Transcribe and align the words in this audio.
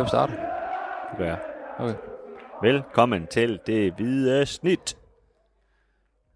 Hvem 0.00 0.08
starter? 0.08 0.34
Det 1.10 1.18
gør 1.18 1.24
jeg. 1.24 1.40
Okay. 1.78 1.98
Velkommen 2.62 3.26
til 3.26 3.60
det 3.66 3.94
hvide 3.94 4.46
snit. 4.46 4.98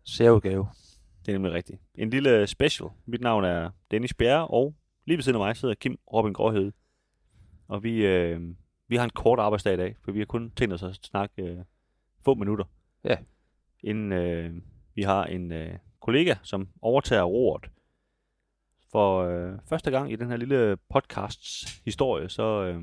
Særudgave. 0.05 0.69
Det 1.27 1.29
er 1.29 1.33
nemlig 1.33 1.53
rigtigt. 1.53 1.81
En 1.95 2.11
lille 2.11 2.47
special. 2.47 2.89
Mit 3.07 3.21
navn 3.21 3.45
er 3.45 3.71
Dennis 3.91 4.15
Bjerre, 4.15 4.47
og 4.47 4.75
lige 5.07 5.17
ved 5.17 5.23
siden 5.23 5.41
af 5.41 5.47
mig 5.47 5.57
sidder 5.57 5.75
Kim 5.75 5.99
Robin 6.13 6.33
Gråhed. 6.33 6.73
Og 7.69 7.83
vi, 7.83 8.07
øh, 8.07 8.41
vi 8.89 8.97
har 8.97 9.05
en 9.05 9.11
kort 9.11 9.39
arbejdsdag 9.39 9.75
i 9.75 9.77
dag, 9.77 9.97
for 10.05 10.13
vi 10.13 10.19
har 10.19 10.27
kun 10.27 10.51
tænkt 10.51 10.75
os 10.75 10.83
at 10.83 10.99
snakke 11.03 11.43
øh, 11.43 11.59
få 12.25 12.35
minutter. 12.35 12.65
Ja. 13.05 13.17
Inden 13.81 14.13
øh, 14.13 14.55
vi 14.95 15.03
har 15.03 15.25
en 15.25 15.53
øh, 15.53 15.79
kollega, 16.01 16.35
som 16.43 16.69
overtager 16.83 17.23
roret. 17.23 17.71
For 18.93 19.23
øh, 19.23 19.59
første 19.69 19.91
gang 19.91 20.13
i 20.13 20.17
den 20.17 20.31
her 20.31 20.37
lille 20.37 20.77
podcasts 20.77 21.81
historie, 21.85 22.29
så, 22.29 22.65
øh, 22.65 22.83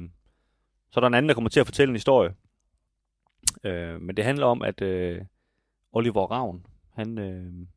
så 0.92 1.00
er 1.00 1.02
der 1.02 1.08
en 1.08 1.14
anden, 1.14 1.30
der 1.30 1.36
kommer 1.36 1.50
til 1.50 1.60
at 1.60 1.68
fortælle 1.68 1.90
en 1.90 1.96
historie. 1.96 2.34
Øh, 3.64 4.02
men 4.02 4.18
det 4.18 4.26
handler 4.26 4.46
om, 4.46 4.62
at 4.62 4.82
øh, 4.82 5.22
Oliver 5.92 6.32
Ravn, 6.32 6.66
han, 6.94 7.18
øh, 7.18 7.68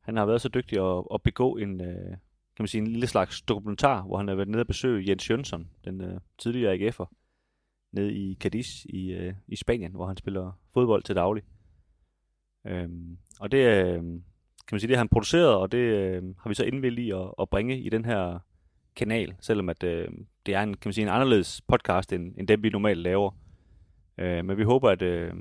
han 0.00 0.16
har 0.16 0.26
været 0.26 0.40
så 0.40 0.48
dygtig 0.48 0.78
at, 0.78 1.04
at 1.14 1.22
begå 1.22 1.56
en, 1.56 1.80
øh, 1.80 2.10
kan 2.56 2.62
man 2.62 2.68
sige, 2.68 2.80
en 2.80 2.86
lille 2.86 3.06
slags 3.06 3.42
dokumentar, 3.42 4.02
hvor 4.02 4.16
han 4.16 4.28
har 4.28 4.34
været 4.34 4.48
nede 4.48 4.60
og 4.60 4.66
besøge 4.66 5.10
Jens 5.10 5.30
Jønsson, 5.30 5.70
den 5.84 6.00
øh, 6.00 6.20
tidligere 6.38 6.74
AGF'er, 6.74 7.14
nede 7.92 8.12
i 8.12 8.34
Cadiz 8.40 8.84
i, 8.84 9.12
øh, 9.12 9.34
i 9.48 9.56
Spanien, 9.56 9.92
hvor 9.92 10.06
han 10.06 10.16
spiller 10.16 10.52
fodbold 10.74 11.02
til 11.02 11.16
daglig. 11.16 11.42
Øh, 12.66 12.88
og 13.40 13.52
det 13.52 13.58
øh, 13.58 14.02
kan 14.66 14.74
man 14.74 14.80
sige, 14.80 14.88
det 14.88 14.96
har 14.96 15.00
han 15.00 15.08
produceret, 15.08 15.54
og 15.54 15.72
det 15.72 15.78
øh, 15.78 16.22
har 16.40 16.48
vi 16.48 16.54
så 16.54 16.64
indvildt 16.64 16.98
i 16.98 17.10
at, 17.10 17.34
at 17.40 17.48
bringe 17.48 17.80
i 17.80 17.88
den 17.88 18.04
her 18.04 18.38
kanal, 18.96 19.34
selvom 19.40 19.68
at 19.68 19.82
øh, 19.82 20.08
det 20.46 20.54
er 20.54 20.62
en, 20.62 20.74
kan 20.74 20.88
man 20.88 20.92
sige, 20.92 21.02
en 21.02 21.12
anderledes 21.12 21.62
podcast, 21.68 22.12
end, 22.12 22.34
end 22.38 22.48
den 22.48 22.62
vi 22.62 22.68
normalt 22.68 22.98
laver. 22.98 23.30
Øh, 24.18 24.44
men 24.44 24.58
vi 24.58 24.62
håber, 24.62 24.90
at, 24.90 25.02
øh, 25.02 25.32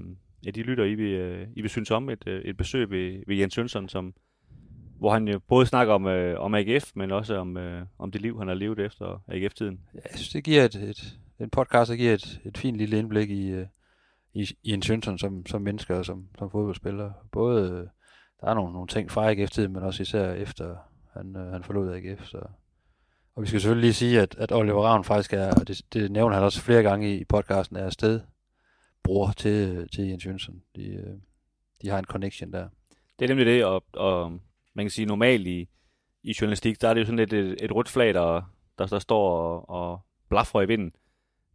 at 0.47 0.55
de 0.55 0.61
lytter, 0.61 0.83
I 0.83 0.95
vil, 0.95 1.13
øh, 1.13 1.47
I 1.55 1.61
vil 1.61 1.69
synes 1.69 1.91
om 1.91 2.09
et, 2.09 2.27
øh, 2.27 2.41
et 2.41 2.57
besøg 2.57 2.89
ved, 2.89 3.23
ved 3.27 3.35
Jens 3.35 3.57
Jønsson, 3.57 3.89
som, 3.89 4.13
hvor 4.99 5.13
han 5.13 5.27
jo 5.27 5.39
både 5.39 5.65
snakker 5.65 5.93
om, 5.93 6.07
øh, 6.07 6.39
om 6.39 6.55
AGF, 6.55 6.91
men 6.95 7.11
også 7.11 7.37
om, 7.37 7.57
øh, 7.57 7.85
om 7.99 8.11
det 8.11 8.21
liv, 8.21 8.39
han 8.39 8.47
har 8.47 8.55
levet 8.55 8.79
efter 8.79 9.23
AGF-tiden. 9.27 9.79
Ja, 9.93 9.99
jeg 10.11 10.11
synes, 10.15 10.29
det 10.29 10.43
giver 10.43 10.65
et, 10.65 10.75
et, 10.75 11.19
en 11.39 11.49
podcast, 11.49 11.91
der 11.91 11.97
giver 11.97 12.13
et, 12.13 12.41
et 12.45 12.57
fint 12.57 12.77
lille 12.77 12.99
indblik 12.99 13.29
i, 13.29 13.49
øh, 13.49 13.65
i, 14.33 14.47
i 14.63 14.71
en 14.71 14.81
Svensson 14.81 15.17
som, 15.17 15.45
som 15.45 15.61
menneske 15.61 15.95
og 15.95 16.05
som, 16.05 16.27
som 16.39 16.49
fodboldspiller. 16.51 17.11
Både, 17.31 17.71
øh, 17.71 17.87
der 18.41 18.47
er 18.47 18.53
nogle, 18.53 18.73
nogle 18.73 18.87
ting 18.87 19.11
fra 19.11 19.31
AGF-tiden, 19.31 19.73
men 19.73 19.83
også 19.83 20.01
især 20.01 20.33
efter 20.33 20.75
han, 21.13 21.35
øh, 21.35 21.51
han 21.51 21.63
forlod 21.63 21.93
AGF. 21.93 22.25
Så. 22.25 22.39
Og 23.35 23.41
vi 23.41 23.47
skal 23.47 23.61
selvfølgelig 23.61 23.81
lige 23.81 23.93
sige, 23.93 24.21
at, 24.21 24.35
at 24.39 24.51
Oliver 24.51 24.83
Ravn 24.83 25.03
faktisk 25.03 25.33
er, 25.33 25.53
og 25.59 25.67
det, 25.67 25.81
det 25.93 26.11
nævner 26.11 26.35
han 26.35 26.43
også 26.43 26.61
flere 26.61 26.83
gange 26.83 27.15
i, 27.15 27.21
i 27.21 27.25
podcasten, 27.25 27.77
er 27.77 27.85
afsted 27.85 28.21
bror 29.03 29.31
til, 29.31 29.89
til 29.89 30.07
Jens 30.07 30.25
Jønsson. 30.25 30.61
De, 30.75 30.85
øh, 30.85 31.13
de 31.81 31.89
har 31.89 31.99
en 31.99 32.05
connection 32.05 32.53
der. 32.53 32.67
Det 33.19 33.25
er 33.25 33.29
nemlig 33.29 33.45
det, 33.45 33.65
og, 33.65 33.83
og 33.93 34.31
man 34.73 34.85
kan 34.85 34.89
sige 34.89 35.05
normalt 35.05 35.47
i, 35.47 35.67
i 36.23 36.35
journalistik, 36.41 36.81
der 36.81 36.89
er 36.89 36.93
det 36.93 37.01
jo 37.01 37.05
sådan 37.05 37.19
lidt 37.19 37.33
et, 37.33 37.55
et 37.63 37.75
rødt 37.75 37.89
flag, 37.89 38.13
der, 38.13 38.51
der, 38.77 38.85
der 38.85 38.99
står 38.99 39.37
og, 39.37 39.69
og 39.69 39.99
blaffer 40.29 40.61
i 40.61 40.67
vinden. 40.67 40.91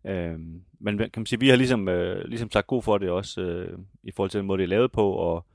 Øhm, 0.06 0.62
men 0.80 0.98
kan 0.98 1.10
man 1.16 1.26
sige, 1.26 1.40
vi 1.40 1.48
har 1.48 1.56
ligesom, 1.56 1.88
øh, 1.88 2.24
ligesom 2.24 2.50
sagt 2.50 2.66
god 2.66 2.82
for 2.82 2.98
det 2.98 3.10
også, 3.10 3.40
øh, 3.40 3.78
i 4.02 4.10
forhold 4.12 4.30
til 4.30 4.38
den 4.38 4.46
måde, 4.46 4.58
det 4.58 4.64
er 4.64 4.68
lavet 4.68 4.92
på, 4.92 5.12
og 5.12 5.46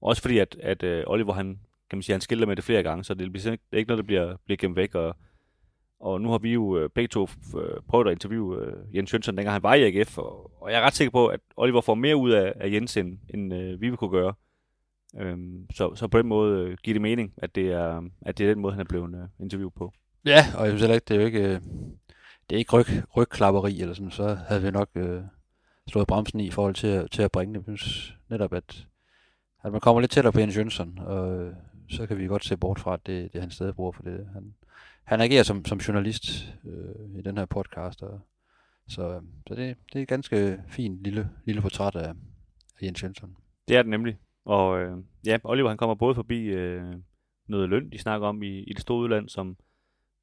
også 0.00 0.22
fordi, 0.22 0.38
at, 0.38 0.56
at 0.60 0.82
øh, 0.82 1.04
Oliver, 1.06 1.32
han, 1.32 1.60
kan 1.90 1.96
man 1.96 2.02
sige, 2.02 2.14
han 2.14 2.20
skilder 2.20 2.46
med 2.46 2.56
det 2.56 2.64
flere 2.64 2.82
gange, 2.82 3.04
så 3.04 3.14
det, 3.14 3.32
bliver, 3.32 3.50
det 3.50 3.60
er 3.72 3.76
ikke 3.76 3.88
noget, 3.88 4.02
der 4.02 4.06
bliver, 4.06 4.36
bliver 4.44 4.56
gemt 4.56 4.76
væk, 4.76 4.94
og, 4.94 5.16
og 6.00 6.20
nu 6.20 6.30
har 6.30 6.38
vi 6.38 6.52
jo 6.52 6.78
øh, 6.78 6.90
begge 6.90 7.08
to 7.08 7.28
øh, 7.56 7.80
prøvet 7.88 8.06
at 8.06 8.12
interviewe 8.12 8.66
øh, 8.66 8.96
Jens 8.96 9.12
Jønsson, 9.12 9.36
dengang 9.36 9.52
han 9.52 9.62
var 9.62 9.74
i 9.74 9.98
AGF, 9.98 10.18
og, 10.18 10.62
og 10.62 10.70
jeg 10.70 10.80
er 10.80 10.86
ret 10.86 10.94
sikker 10.94 11.10
på, 11.10 11.26
at 11.26 11.40
Oliver 11.56 11.80
får 11.80 11.94
mere 11.94 12.16
ud 12.16 12.30
af, 12.30 12.52
af 12.56 12.70
Jens, 12.72 12.96
end, 12.96 13.18
end 13.34 13.54
øh, 13.54 13.80
vi 13.80 13.88
vil 13.88 13.96
kunne 13.96 14.10
gøre. 14.10 14.34
Øhm, 15.16 15.66
så, 15.74 15.94
så 15.94 16.08
på 16.08 16.18
den 16.18 16.26
måde 16.26 16.64
øh, 16.64 16.76
giver 16.82 16.94
det 16.94 17.02
mening, 17.02 17.32
at 17.36 17.54
det, 17.54 17.72
er, 17.72 18.02
at 18.22 18.38
det 18.38 18.46
er 18.46 18.54
den 18.54 18.62
måde, 18.62 18.72
han 18.72 18.80
er 18.80 18.88
blevet 18.88 19.14
øh, 19.14 19.28
interviewet 19.40 19.74
på. 19.74 19.92
Ja, 20.24 20.44
og 20.56 20.62
jeg 20.62 20.70
synes 20.70 20.80
heller 20.80 20.94
ikke, 20.94 21.04
det 21.04 21.16
er 21.16 21.20
jo 21.20 21.26
ikke, 21.26 21.42
øh, 21.42 21.60
det 22.50 22.56
er 22.56 22.58
ikke 22.58 22.76
ryg, 22.76 22.86
rygklapperi 23.16 23.80
eller 23.80 23.94
sådan, 23.94 24.10
så 24.10 24.34
havde 24.48 24.62
vi 24.62 24.70
nok 24.70 24.88
øh, 24.94 25.22
slået 25.88 26.06
bremsen 26.06 26.40
i 26.40 26.46
i 26.46 26.50
forhold 26.50 26.74
til, 26.74 27.08
til 27.08 27.22
at 27.22 27.32
bringe 27.32 27.54
det. 27.54 27.66
Jeg 27.66 27.78
synes 27.78 28.14
netop, 28.28 28.52
at, 28.52 28.86
at 29.64 29.72
man 29.72 29.80
kommer 29.80 30.00
lidt 30.00 30.10
tættere 30.10 30.32
på 30.32 30.40
Jens 30.40 30.56
Jønsson, 30.56 30.98
og 30.98 31.40
øh, 31.40 31.52
så 31.90 32.06
kan 32.06 32.18
vi 32.18 32.26
godt 32.26 32.44
se 32.44 32.56
bort 32.56 32.78
fra, 32.78 32.94
at 32.94 33.06
det, 33.06 33.32
det 33.32 33.38
er 33.38 33.40
hans 33.40 33.54
sted 33.54 33.72
bruger 33.72 33.92
for 33.92 34.02
det. 34.02 34.28
Han, 34.32 34.54
han 35.04 35.20
agerer 35.20 35.42
som, 35.42 35.64
som 35.64 35.78
journalist 35.78 36.54
øh, 36.64 37.18
i 37.18 37.22
den 37.22 37.38
her 37.38 37.44
podcast, 37.44 38.02
og, 38.02 38.20
så, 38.88 39.20
så 39.48 39.54
det, 39.54 39.76
det 39.92 39.98
er 39.98 40.02
et 40.02 40.08
ganske 40.08 40.62
fint 40.68 41.02
lille, 41.04 41.30
lille 41.44 41.62
portræt 41.62 41.96
af, 41.96 42.08
af 42.08 42.82
Jens 42.82 43.02
Jensen. 43.02 43.36
Det 43.68 43.76
er 43.76 43.82
det 43.82 43.90
nemlig. 43.90 44.16
Og 44.44 44.80
øh, 44.80 44.96
ja, 45.26 45.38
Oliver 45.44 45.68
han 45.68 45.76
kommer 45.76 45.94
både 45.94 46.14
forbi 46.14 46.44
øh, 46.44 46.94
noget 47.46 47.68
løn, 47.68 47.90
de 47.90 47.98
snakker 47.98 48.28
om 48.28 48.42
i, 48.42 48.58
i 48.58 48.72
det 48.72 48.80
store 48.80 48.98
udland, 49.02 49.28
som 49.28 49.56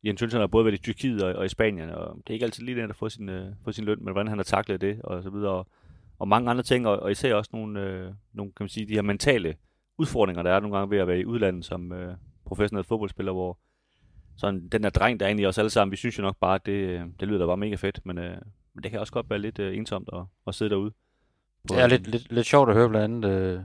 Jens 0.03 0.21
Jensen 0.21 0.39
har 0.39 0.47
både 0.47 0.66
været 0.66 0.75
i 0.75 0.81
Tyrkiet 0.81 1.23
og, 1.23 1.33
og 1.33 1.45
i 1.45 1.49
Spanien, 1.49 1.89
og 1.89 2.16
det 2.17 2.29
er 2.29 2.33
ikke 2.33 2.45
altid 2.45 2.63
lige 2.63 2.75
nemt 2.75 2.89
at 2.89 2.95
få 2.95 3.09
sin, 3.09 3.29
øh, 3.29 3.51
få 3.63 3.71
sin 3.71 3.85
løn, 3.85 3.97
men 4.03 4.11
hvordan 4.11 4.27
han 4.27 4.37
har 4.37 4.43
taklet 4.43 4.81
det, 4.81 5.01
og 5.01 5.23
så 5.23 5.29
videre, 5.29 5.51
og, 5.51 5.67
og 6.19 6.27
mange 6.27 6.49
andre 6.49 6.63
ting, 6.63 6.87
og, 6.87 6.99
og 6.99 7.11
især 7.11 7.35
også 7.35 7.49
nogle, 7.53 7.81
øh, 7.81 8.13
nogle, 8.33 8.51
kan 8.51 8.63
man 8.63 8.69
sige, 8.69 8.87
de 8.87 8.93
her 8.93 9.01
mentale 9.01 9.55
udfordringer, 9.97 10.43
der 10.43 10.51
er 10.51 10.59
nogle 10.59 10.77
gange 10.77 10.91
ved 10.91 10.97
at 10.97 11.07
være 11.07 11.19
i 11.19 11.25
udlandet 11.25 11.66
som 11.66 11.91
øh, 11.91 12.16
professionel 12.45 12.83
fodboldspiller, 12.83 13.31
hvor 13.31 13.59
sådan 14.37 14.67
den 14.67 14.83
der 14.83 14.89
dreng, 14.89 15.19
der 15.19 15.25
er 15.25 15.29
inde 15.29 15.43
i 15.43 15.45
os 15.45 15.57
alle 15.57 15.69
sammen, 15.69 15.91
vi 15.91 15.97
synes 15.97 16.17
jo 16.17 16.23
nok 16.23 16.37
bare, 16.41 16.55
at 16.55 16.65
det, 16.65 17.01
det 17.19 17.27
lyder 17.27 17.39
da 17.39 17.45
bare 17.45 17.57
mega 17.57 17.75
fedt, 17.75 17.99
men, 18.03 18.17
øh, 18.17 18.37
men 18.73 18.83
det 18.83 18.91
kan 18.91 18.99
også 18.99 19.13
godt 19.13 19.29
være 19.29 19.39
lidt 19.39 19.59
øh, 19.59 19.77
ensomt 19.77 20.09
at, 20.13 20.19
at 20.47 20.55
sidde 20.55 20.69
derude. 20.69 20.91
Det 21.69 21.79
er 21.79 21.87
lidt, 21.87 22.07
lidt, 22.07 22.31
lidt 22.31 22.47
sjovt 22.47 22.69
at 22.69 22.75
høre 22.75 22.89
blandt 22.89 23.25
andet, 23.25 23.29
øh, 23.29 23.59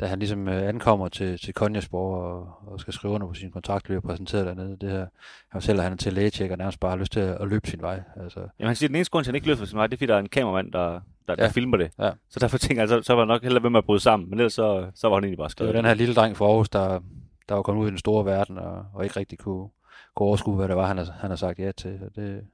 da 0.00 0.06
han 0.06 0.18
ligesom 0.18 0.48
øh, 0.48 0.68
ankommer 0.68 1.08
til, 1.08 1.38
til 1.38 1.54
Konjasborg 1.54 2.22
og, 2.22 2.72
og 2.72 2.80
skal 2.80 2.94
skrive 2.94 3.14
under 3.14 3.26
på 3.26 3.34
sin 3.34 3.50
kontrakt, 3.50 3.84
bliver 3.84 4.00
præsenteret 4.00 4.46
dernede. 4.46 4.76
Det 4.80 4.90
her, 4.90 5.06
han 5.48 5.60
fortæller, 5.60 5.82
at 5.82 5.84
han 5.84 5.92
er 5.92 5.96
til 5.96 6.12
lægetjek 6.12 6.50
og 6.50 6.58
nærmest 6.58 6.80
bare 6.80 6.90
har 6.90 6.98
lyst 6.98 7.12
til 7.12 7.20
at, 7.20 7.40
at 7.40 7.48
løbe 7.48 7.68
sin 7.68 7.82
vej. 7.82 8.02
Altså, 8.16 8.40
Jamen 8.40 8.66
han 8.66 8.76
siger, 8.76 8.86
at 8.86 8.90
den 8.90 8.96
eneste 8.96 9.10
grund 9.10 9.24
til, 9.24 9.30
at 9.30 9.32
han 9.32 9.34
ikke 9.34 9.46
løber 9.46 9.64
sin 9.64 9.78
vej, 9.78 9.86
det 9.86 9.94
er, 9.94 9.98
fordi 9.98 10.06
der 10.06 10.14
er 10.14 10.18
en 10.18 10.28
kameramand, 10.28 10.72
der, 10.72 11.00
der, 11.28 11.34
ja. 11.38 11.44
Der 11.44 11.48
filmer 11.48 11.76
det. 11.76 11.90
Ja. 11.98 12.10
Så 12.30 12.40
derfor 12.40 12.58
tænker 12.58 12.82
jeg, 12.82 12.88
så, 12.88 13.02
så 13.02 13.14
var 13.14 13.22
jeg 13.22 13.26
nok 13.26 13.42
hellere 13.42 13.62
ved 13.62 13.70
med 13.70 13.78
at 13.78 13.84
bryde 13.84 14.00
sammen, 14.00 14.30
men 14.30 14.38
ellers 14.38 14.52
så, 14.52 14.90
så 14.94 15.08
var 15.08 15.16
han 15.16 15.24
egentlig 15.24 15.38
bare 15.38 15.44
det 15.44 15.52
skrevet. 15.52 15.74
var 15.74 15.80
den 15.80 15.88
her 15.88 15.94
lille 15.94 16.14
dreng 16.14 16.36
fra 16.36 16.44
Aarhus, 16.44 16.68
der, 16.68 17.00
der 17.48 17.54
var 17.54 17.62
kommet 17.62 17.82
ud 17.82 17.86
i 17.86 17.90
den 17.90 17.98
store 17.98 18.24
verden 18.24 18.58
og, 18.58 18.86
og 18.94 19.04
ikke 19.04 19.20
rigtig 19.20 19.38
kunne, 19.38 19.68
kunne 20.16 20.26
overskue, 20.26 20.56
hvad 20.56 20.68
det 20.68 20.76
var, 20.76 20.86
han 20.86 20.98
har, 20.98 21.04
han 21.04 21.30
har 21.30 21.36
sagt 21.36 21.58
ja 21.58 21.72
til. 21.72 22.00
Og 22.04 22.16
det, 22.16 22.46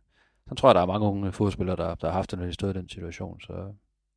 så 0.49 0.55
tror 0.55 0.69
jeg, 0.69 0.75
der 0.75 0.81
er 0.81 0.87
mange 0.87 1.06
unge 1.06 1.33
fodspillere, 1.33 1.77
der, 1.77 1.95
der 1.95 2.06
har 2.06 2.15
haft 2.15 2.31
den, 2.31 2.53
stod 2.53 2.71
i 2.71 2.78
den 2.78 2.89
situation. 2.89 3.41
Så, 3.41 3.73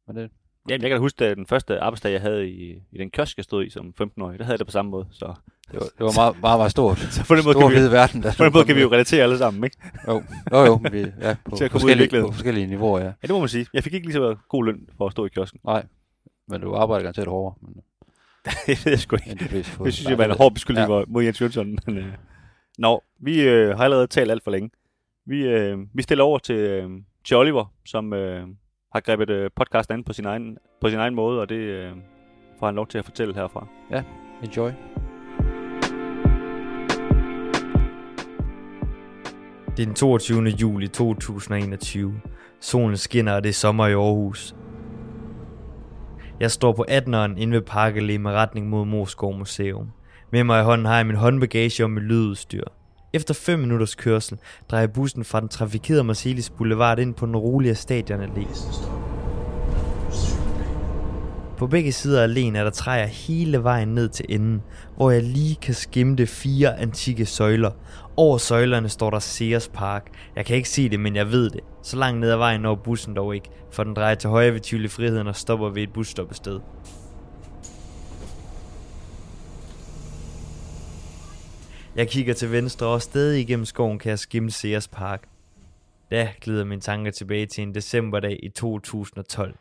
men 0.07 0.15
det, 0.15 0.31
Jamen, 0.69 0.81
jeg 0.81 0.89
kan 0.89 0.97
da 0.97 1.01
huske, 1.01 1.25
at 1.25 1.37
den 1.37 1.45
første 1.45 1.79
arbejdsdag, 1.79 2.11
jeg 2.11 2.21
havde 2.21 2.49
i, 2.49 2.71
i 2.91 2.97
den 2.97 3.09
kiosk, 3.09 3.37
jeg 3.37 3.43
stod 3.43 3.65
i 3.65 3.69
som 3.69 3.93
15-årig, 4.01 4.39
der 4.39 4.45
havde 4.45 4.53
jeg 4.53 4.59
det 4.59 4.67
på 4.67 4.71
samme 4.71 4.91
måde. 4.91 5.07
Så, 5.11 5.33
det, 5.71 5.79
var, 5.79 5.85
det 5.97 5.99
var 5.99 6.13
meget, 6.15 6.41
meget, 6.41 6.59
meget 6.59 6.71
stort. 6.71 6.97
så 7.15 7.25
på 7.27 7.35
den 7.35 7.43
måde, 7.43 7.53
Stor 7.53 7.69
kan 7.69 7.83
vi, 7.83 7.91
verden. 7.91 8.23
Der 8.23 8.33
på 8.37 8.43
den 8.43 8.53
måde 8.53 8.65
kan 8.65 8.75
vi 8.75 8.81
jo 8.81 8.91
relatere 8.91 9.23
alle 9.23 9.37
sammen, 9.37 9.63
ikke? 9.63 9.77
Jo, 10.07 10.23
jo, 10.51 10.65
jo 10.65 10.79
vi, 10.91 10.99
ja, 11.21 11.35
på, 11.49 11.55
Til 11.55 11.69
forskellige, 11.69 12.21
på 12.21 12.31
forskellige 12.31 12.67
niveauer, 12.67 12.99
ja. 12.99 13.05
Ja, 13.05 13.11
det 13.21 13.29
må 13.29 13.39
man 13.39 13.49
sige. 13.49 13.67
Jeg 13.73 13.83
fik 13.83 13.93
ikke 13.93 14.07
lige 14.07 14.13
så 14.13 14.35
god 14.49 14.65
løn 14.65 14.89
for 14.97 15.05
at 15.05 15.11
stå 15.11 15.25
i 15.25 15.29
kiosken. 15.29 15.59
Nej, 15.65 15.85
men 16.47 16.61
du 16.61 16.75
arbejder 16.75 17.03
garanteret 17.03 17.27
hårdere. 17.27 17.55
Men, 17.61 17.75
det 18.67 18.85
ved 18.85 18.91
jeg 18.91 18.99
sgu 18.99 19.15
ikke. 19.15 19.31
end 19.31 19.39
de 19.39 19.45
fleste 19.45 19.83
Det 19.83 19.93
synes 19.93 20.09
jeg, 20.09 20.17
var 20.17 20.25
en 20.25 20.37
hård 20.37 20.53
beskyldning 20.53 20.89
ja. 20.89 21.03
mod 21.07 21.23
Jens 21.23 21.41
Jønsson. 21.41 21.77
Men, 21.87 21.97
øh. 21.97 22.05
Nå, 22.77 23.03
vi 23.19 23.41
øh, 23.41 23.77
har 23.77 23.83
allerede 23.83 24.07
talt 24.07 24.31
alt 24.31 24.43
for 24.43 24.51
længe. 24.51 24.69
Vi, 25.25 25.41
øh, 25.41 25.77
vi 25.93 26.01
stiller 26.01 26.23
over 26.23 26.39
til, 26.39 26.55
øh, 26.55 26.89
til 27.25 27.37
Oliver, 27.37 27.65
som 27.85 28.13
øh, 28.13 28.47
har 28.93 28.99
grebet 28.99 29.29
øh, 29.29 29.49
podcasten 29.55 29.93
an 29.93 30.03
på 30.03 30.13
sin, 30.13 30.25
egen, 30.25 30.57
på 30.81 30.89
sin 30.89 30.99
egen 30.99 31.15
måde, 31.15 31.41
og 31.41 31.49
det 31.49 31.55
øh, 31.55 31.91
får 32.59 32.65
han 32.65 32.75
lov 32.75 32.87
til 32.87 32.97
at 32.97 33.05
fortælle 33.05 33.35
herfra. 33.35 33.67
Enjoy. 34.43 34.71
Det 39.77 39.83
er 39.83 39.85
den 39.85 39.95
22. 39.95 40.43
juli 40.43 40.87
2021. 40.87 42.21
Solen 42.59 42.97
skinner, 42.97 43.33
og 43.33 43.43
det 43.43 43.49
er 43.49 43.53
sommer 43.53 43.87
i 43.87 43.93
Aarhus. 43.93 44.55
Jeg 46.39 46.51
står 46.51 46.71
på 46.71 46.85
18'eren 46.89 47.37
inde 47.37 47.51
ved 47.51 47.61
Parkallé 47.69 48.17
med 48.17 48.31
retning 48.31 48.69
mod 48.69 48.85
Moskov 48.85 49.37
Museum. 49.37 49.91
Med 50.31 50.43
mig 50.43 50.61
i 50.61 50.63
hånden 50.63 50.85
har 50.85 50.95
jeg 50.95 51.05
min 51.05 51.15
håndbagage 51.15 51.83
og 51.83 51.91
mit 51.91 52.03
lydudstyr. 52.03 52.63
Efter 53.13 53.33
5 53.33 53.59
minutters 53.59 53.95
kørsel 53.95 54.37
drejer 54.71 54.87
bussen 54.87 55.23
fra 55.23 55.39
den 55.39 55.49
trafikerede 55.49 56.03
Marcelis 56.03 56.49
Boulevard 56.49 56.99
ind 56.99 57.13
på 57.13 57.25
den 57.25 57.35
rolige 57.35 57.75
Stadion 57.75 58.21
på 61.57 61.67
begge 61.67 61.91
sider 61.91 62.23
af 62.23 62.27
alléen 62.27 62.57
er 62.57 62.63
der 62.63 62.69
træer 62.69 63.05
hele 63.05 63.63
vejen 63.63 63.87
ned 63.87 64.09
til 64.09 64.25
enden, 64.29 64.61
hvor 64.95 65.11
jeg 65.11 65.23
lige 65.23 65.55
kan 65.55 65.73
skimte 65.73 66.27
fire 66.27 66.79
antikke 66.79 67.25
søjler. 67.25 67.71
Over 68.17 68.37
søjlerne 68.37 68.89
står 68.89 69.09
der 69.09 69.19
Sears 69.19 69.67
Park. 69.67 70.07
Jeg 70.35 70.45
kan 70.45 70.55
ikke 70.55 70.69
se 70.69 70.89
det, 70.89 70.99
men 70.99 71.15
jeg 71.15 71.31
ved 71.31 71.49
det. 71.49 71.59
Så 71.83 71.97
langt 71.97 72.19
ned 72.19 72.31
ad 72.31 72.37
vejen 72.37 72.61
når 72.61 72.75
bussen 72.75 73.15
dog 73.15 73.35
ikke, 73.35 73.49
for 73.71 73.83
den 73.83 73.93
drejer 73.93 74.15
til 74.15 74.29
højre 74.29 74.53
ved 74.53 74.59
Tivoli 74.59 74.87
Friheden 74.87 75.27
og 75.27 75.35
stopper 75.35 75.69
ved 75.69 75.83
et 75.83 75.93
busstoppested. 75.93 76.59
Jeg 81.95 82.07
kigger 82.07 82.33
til 82.33 82.51
venstre 82.51 82.87
og 82.87 83.01
stadig 83.01 83.41
igennem 83.41 83.65
skoven 83.65 83.99
kan 83.99 84.09
jeg 84.09 84.19
skimte 84.19 84.53
Sears 84.53 84.87
Park. 84.87 85.23
Da 86.11 86.29
glider 86.41 86.65
mine 86.65 86.81
tanker 86.81 87.11
tilbage 87.11 87.45
til 87.45 87.61
en 87.61 87.75
decemberdag 87.75 88.39
i 88.43 88.49
2012. 88.49 89.55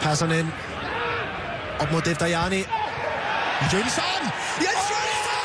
Passer 0.00 0.32
ind. 0.32 0.48
Op 1.80 1.90
mod 1.92 2.02
Defterjani. 2.02 2.60
Jønsson! 3.72 4.22
Jens 4.64 4.86
Jønsson! 4.92 5.44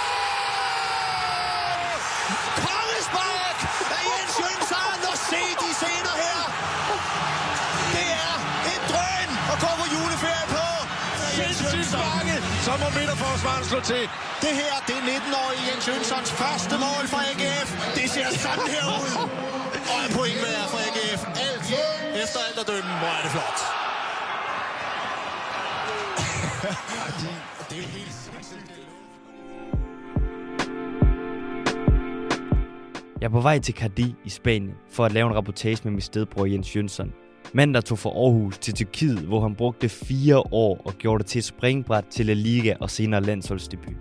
Kongespark 2.65 3.57
af 3.97 4.03
Jens 4.11 4.35
Jønsson! 4.43 4.97
Og 5.11 5.17
se 5.29 5.41
de 5.61 5.69
scener 5.79 6.15
her! 6.23 6.41
Det 7.95 8.07
er 8.25 8.33
et 8.73 8.83
drøn 8.91 9.29
at 9.51 9.57
gå 9.63 9.71
på 9.79 9.85
juleferie 9.93 10.47
på! 10.55 10.67
Sindssygt 11.37 11.91
mange, 12.05 12.35
så 12.65 12.71
må 12.81 12.87
midterforsvaren 12.97 13.65
slå 13.71 13.79
til. 13.91 14.03
Det 14.43 14.53
her, 14.61 14.73
det 14.87 14.95
er 15.01 15.03
19-årige 15.19 15.63
Jens 15.69 15.87
Jønssons 15.87 16.31
første 16.41 16.75
mål 16.85 17.03
for 17.13 17.19
AGF. 17.31 17.69
Det 17.97 18.05
ser 18.15 18.27
sådan 18.45 18.67
her 18.75 18.85
ud. 19.03 19.11
Og 19.93 19.99
en 20.05 20.11
point 20.17 20.39
værd 20.43 20.65
for 20.73 20.79
AGF. 20.87 21.21
Alt 21.47 21.65
efter 22.23 22.39
alt 22.47 22.57
at 22.63 22.67
dømme, 22.67 22.91
hvor 23.01 23.11
er 23.17 23.21
det 23.25 23.31
flot. 23.31 23.84
Det 27.69 27.77
er 27.77 27.81
helt 27.81 28.13
sindssygt. 28.13 28.71
Jeg 33.21 33.25
er 33.25 33.29
på 33.31 33.39
vej 33.39 33.59
til 33.59 33.73
Cardiff 33.73 34.13
i 34.25 34.29
Spanien 34.29 34.73
for 34.89 35.05
at 35.05 35.11
lave 35.11 35.27
en 35.27 35.35
rapportage 35.35 35.77
med 35.83 35.91
min 35.91 36.01
stedbror 36.01 36.45
Jens 36.45 36.75
Jønsson. 36.75 37.13
Manden, 37.53 37.75
der 37.75 37.81
tog 37.81 37.99
fra 37.99 38.09
Aarhus 38.09 38.57
til 38.57 38.73
Tyrkiet, 38.73 39.17
hvor 39.17 39.41
han 39.41 39.55
brugte 39.55 39.89
fire 39.89 40.37
år 40.39 40.81
og 40.85 40.93
gjorde 40.93 41.23
det 41.23 41.27
til 41.27 41.39
et 41.39 41.45
springbræt 41.45 42.05
til 42.05 42.25
La 42.25 42.33
Liga 42.33 42.73
og 42.79 42.89
senere 42.89 43.21
landsholdsdebut. 43.21 43.95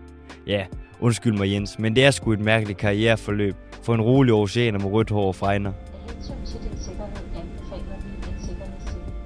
Ja, 0.46 0.66
undskyld 1.00 1.38
mig 1.38 1.52
Jens, 1.52 1.78
men 1.78 1.96
det 1.96 2.04
er 2.04 2.10
sgu 2.10 2.32
et 2.32 2.40
mærkeligt 2.40 2.78
karriereforløb 2.78 3.54
for 3.82 3.94
en 3.94 4.00
rolig 4.00 4.34
oceaner 4.34 4.78
med 4.78 4.90
rødt 4.90 5.10
hår 5.10 5.26
og 5.26 5.34
fregner. 5.34 5.72
Hensyn 6.14 6.34
til 6.46 6.70
din 6.70 6.78
sikkerhed 6.78 7.23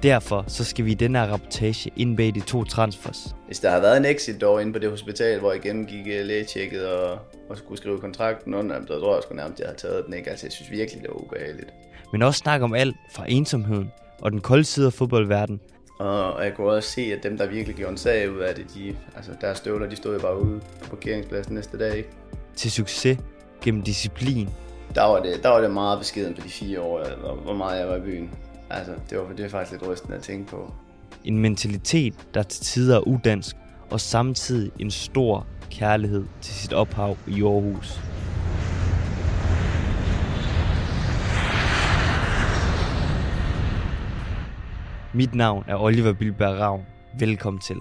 Derfor 0.03 0.45
så 0.47 0.63
skal 0.63 0.85
vi 0.85 0.91
i 0.91 0.93
denne 0.93 1.19
her 1.19 1.25
rapportage 1.25 1.91
indbage 1.95 2.31
de 2.31 2.39
to 2.39 2.63
transfers. 2.63 3.35
Hvis 3.45 3.59
der 3.59 3.69
har 3.69 3.79
været 3.79 3.97
en 3.97 4.05
exit 4.05 4.41
dog 4.41 4.61
inde 4.61 4.73
på 4.73 4.79
det 4.79 4.89
hospital, 4.89 5.39
hvor 5.39 5.51
jeg 5.51 5.61
gennemgik 5.61 6.07
øh, 6.07 6.25
lægetjekket 6.25 6.87
og, 6.87 7.19
og 7.49 7.57
skulle 7.57 7.77
skrive 7.77 7.99
kontrakten 7.99 8.53
under, 8.53 8.81
så 8.87 8.99
tror 8.99 9.13
jeg 9.13 9.23
sgu 9.23 9.35
nærmest, 9.35 9.59
at 9.59 9.65
jeg 9.65 9.69
har 9.69 9.75
taget 9.75 10.05
den. 10.05 10.13
Ikke? 10.13 10.29
Altså, 10.29 10.45
jeg 10.45 10.51
synes 10.51 10.71
virkelig, 10.71 11.01
det 11.01 11.09
var 11.09 11.21
ubehageligt. 11.23 11.69
Men 12.11 12.21
også 12.21 12.37
snak 12.37 12.61
om 12.61 12.73
alt 12.73 12.95
fra 13.11 13.25
ensomheden 13.27 13.91
og 14.21 14.31
den 14.31 14.41
kolde 14.41 14.63
side 14.63 14.85
af 14.85 14.93
fodboldverdenen 14.93 15.61
Og, 15.99 16.33
og 16.33 16.43
jeg 16.43 16.53
kunne 16.53 16.71
også 16.71 16.89
se, 16.89 17.01
at 17.01 17.23
dem, 17.23 17.37
der 17.37 17.47
virkelig 17.47 17.75
gjorde 17.75 17.91
en 17.91 17.97
sag 17.97 18.31
ud 18.31 18.39
af 18.39 18.55
det, 18.55 18.65
de, 18.75 18.95
altså 19.15 19.31
deres 19.41 19.57
støvler, 19.57 19.89
de 19.89 19.95
stod 19.95 20.13
jo 20.13 20.19
bare 20.19 20.41
ude 20.41 20.59
på 20.81 20.89
parkeringspladsen 20.89 21.55
næste 21.55 21.79
dag. 21.79 21.97
Ikke? 21.97 22.09
til 22.55 22.71
succes 22.71 23.17
gennem 23.61 23.81
disciplin, 23.81 24.49
Der 24.95 25.03
var, 25.03 25.19
det, 25.19 25.43
der 25.43 25.49
var 25.49 25.61
det 25.61 25.71
meget 25.71 25.99
beskeden 25.99 26.33
på 26.33 26.41
de 26.45 26.49
fire 26.49 26.81
år, 26.81 27.03
hvor 27.43 27.53
meget 27.53 27.79
jeg 27.79 27.87
var 27.87 27.95
i 27.95 27.99
byen. 27.99 28.29
Altså, 28.71 28.93
det 29.09 29.17
var, 29.17 29.27
det 29.33 29.43
var 29.43 29.49
faktisk 29.49 29.71
lidt 29.71 29.91
rystende 29.91 30.15
at 30.15 30.23
tænke 30.23 30.51
på. 30.51 30.73
en 31.23 31.37
mentalitet, 31.37 32.27
der 32.33 32.43
til 32.43 32.63
tider 32.63 32.95
er 32.95 33.07
udansk, 33.07 33.55
og 33.91 33.99
samtidig 33.99 34.71
en 34.79 34.91
stor 34.91 35.47
kærlighed 35.71 36.25
til 36.41 36.53
sit 36.53 36.73
ophav 36.73 37.17
i 37.27 37.43
Aarhus. 37.43 37.99
Mit 45.13 45.35
navn 45.35 45.63
er 45.67 45.75
Oliver 45.75 46.13
Bilberg 46.13 46.59
Ravn. 46.59 46.85
Velkommen 47.19 47.61
til. 47.61 47.75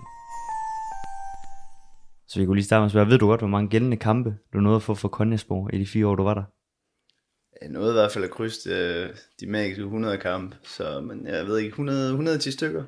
Så 2.29 2.41
vi 2.41 2.47
kunne 2.47 2.57
lige 2.57 2.65
starte 2.65 2.81
med 2.81 2.85
at 2.85 2.91
spørge, 2.91 3.09
ved 3.09 3.19
du 3.19 3.27
godt, 3.27 3.41
hvor 3.41 3.49
mange 3.49 3.69
gældende 3.69 3.97
kampe 3.97 4.35
du 4.53 4.61
nåede 4.61 4.77
at 4.77 4.83
få 4.83 4.95
for 4.95 5.09
Konjasborg 5.09 5.75
i 5.75 5.79
de 5.79 5.87
fire 5.87 6.07
år, 6.07 6.15
du 6.15 6.23
var 6.23 6.35
der? 6.35 6.43
Jeg 7.63 7.69
nåede 7.71 7.91
i 7.91 7.93
hvert 7.93 8.13
fald 8.13 8.25
at 8.25 8.31
krydse 8.31 8.71
øh, 8.71 9.09
de 9.41 9.47
magiske 9.47 9.83
100 9.83 10.19
kamp, 10.19 10.55
så 10.63 11.01
men 11.01 11.27
jeg 11.27 11.47
ved 11.47 11.59
ikke, 11.59 11.69
100, 11.69 12.11
110 12.11 12.51
stykker. 12.53 12.85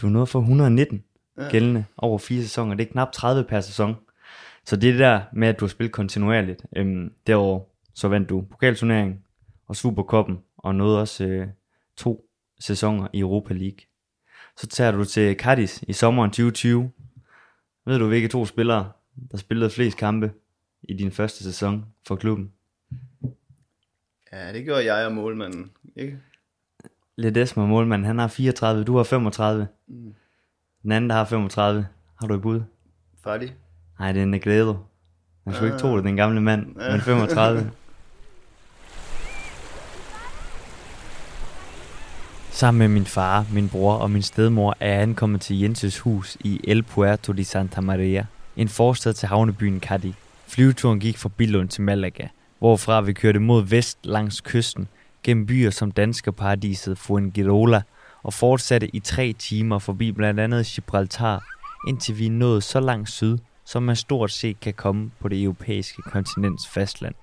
Du 0.00 0.06
nåede 0.06 0.26
for 0.26 0.38
119 0.38 1.04
Ja. 1.38 1.48
gældende 1.50 1.84
over 1.96 2.18
fire 2.18 2.42
sæsoner. 2.42 2.74
Det 2.74 2.86
er 2.88 2.92
knap 2.92 3.12
30 3.12 3.44
per 3.44 3.60
sæson. 3.60 3.96
Så 4.64 4.76
det 4.76 4.82
det 4.92 4.98
der 4.98 5.20
med, 5.32 5.48
at 5.48 5.60
du 5.60 5.64
har 5.64 5.68
spillet 5.68 5.92
kontinuerligt. 5.92 6.62
Øhm, 6.76 7.12
derover 7.26 7.60
så 7.94 8.08
vandt 8.08 8.28
du 8.28 8.44
pokalturneringen 8.50 9.18
og 9.66 9.76
Superkoppen, 9.76 10.38
og 10.56 10.74
nåede 10.74 11.00
også 11.00 11.24
øh, 11.24 11.46
to 11.96 12.24
sæsoner 12.60 13.08
i 13.12 13.18
Europa 13.20 13.54
League. 13.54 13.78
Så 14.56 14.66
tager 14.66 14.92
du 14.92 15.04
til 15.04 15.36
Cadiz 15.38 15.82
i 15.82 15.92
sommeren 15.92 16.30
2020. 16.30 16.90
Ved 17.86 17.98
du, 17.98 18.08
hvilke 18.08 18.28
to 18.28 18.46
spillere, 18.46 18.92
der 19.30 19.38
spillede 19.38 19.70
flest 19.70 19.96
kampe 19.96 20.32
i 20.82 20.94
din 20.94 21.12
første 21.12 21.44
sæson 21.44 21.84
for 22.06 22.16
klubben? 22.16 22.52
Ja, 24.32 24.52
det 24.52 24.64
gjorde 24.64 24.94
jeg 24.94 25.06
og 25.06 25.12
målmanden, 25.12 25.70
ikke? 25.96 26.18
Ledesma 27.16 27.66
målmand, 27.66 28.04
han 28.06 28.18
har 28.18 28.28
34, 28.28 28.84
du 28.84 28.96
har 28.96 29.02
35. 29.04 29.66
Den 30.82 30.92
anden, 30.92 31.10
der 31.10 31.16
har 31.16 31.24
35. 31.24 31.86
Har 32.20 32.26
du 32.26 32.34
et 32.34 32.42
bud? 32.42 32.62
Færdig. 33.24 33.54
Nej, 33.98 34.12
det 34.12 34.22
er 34.22 34.26
Negredo. 34.26 34.76
Man 35.44 35.54
skulle 35.54 35.72
ikke 35.72 35.82
tro 35.82 35.96
det, 35.96 36.04
den 36.04 36.16
gamle 36.16 36.40
mand, 36.40 36.66
men 36.66 37.00
35. 37.00 37.70
Sammen 42.50 42.78
med 42.78 42.88
min 42.88 43.06
far, 43.06 43.46
min 43.52 43.68
bror 43.68 43.94
og 43.94 44.10
min 44.10 44.22
stedmor 44.22 44.76
er 44.80 44.92
jeg 44.92 45.02
ankommet 45.02 45.40
til 45.40 45.60
Jenses 45.60 45.98
hus 45.98 46.36
i 46.40 46.60
El 46.64 46.82
Puerto 46.82 47.32
de 47.32 47.44
Santa 47.44 47.80
Maria, 47.80 48.26
en 48.56 48.68
forstad 48.68 49.12
til 49.12 49.28
havnebyen 49.28 49.80
Cadiz. 49.80 50.14
Flyveturen 50.46 51.00
gik 51.00 51.18
fra 51.18 51.30
Billund 51.36 51.68
til 51.68 51.82
Malaga, 51.82 52.26
hvorfra 52.60 53.00
vi 53.00 53.12
kørte 53.12 53.40
mod 53.40 53.62
vest 53.62 53.98
langs 54.02 54.40
kysten, 54.40 54.88
gennem 55.22 55.46
byer 55.46 55.70
som 55.70 55.92
danskerparadiset 55.92 56.98
Fuengirola, 56.98 57.82
og 58.22 58.34
fortsatte 58.34 58.96
i 58.96 59.00
tre 59.00 59.32
timer 59.32 59.78
forbi 59.78 60.12
blandt 60.12 60.40
andet 60.40 60.66
Gibraltar, 60.66 61.44
indtil 61.88 62.18
vi 62.18 62.28
nåede 62.28 62.60
så 62.60 62.80
langt 62.80 63.10
syd, 63.10 63.38
som 63.64 63.82
man 63.82 63.96
stort 63.96 64.30
set 64.30 64.60
kan 64.60 64.74
komme 64.74 65.10
på 65.20 65.28
det 65.28 65.42
europæiske 65.42 66.02
kontinents 66.02 66.68
fastland. 66.68 67.14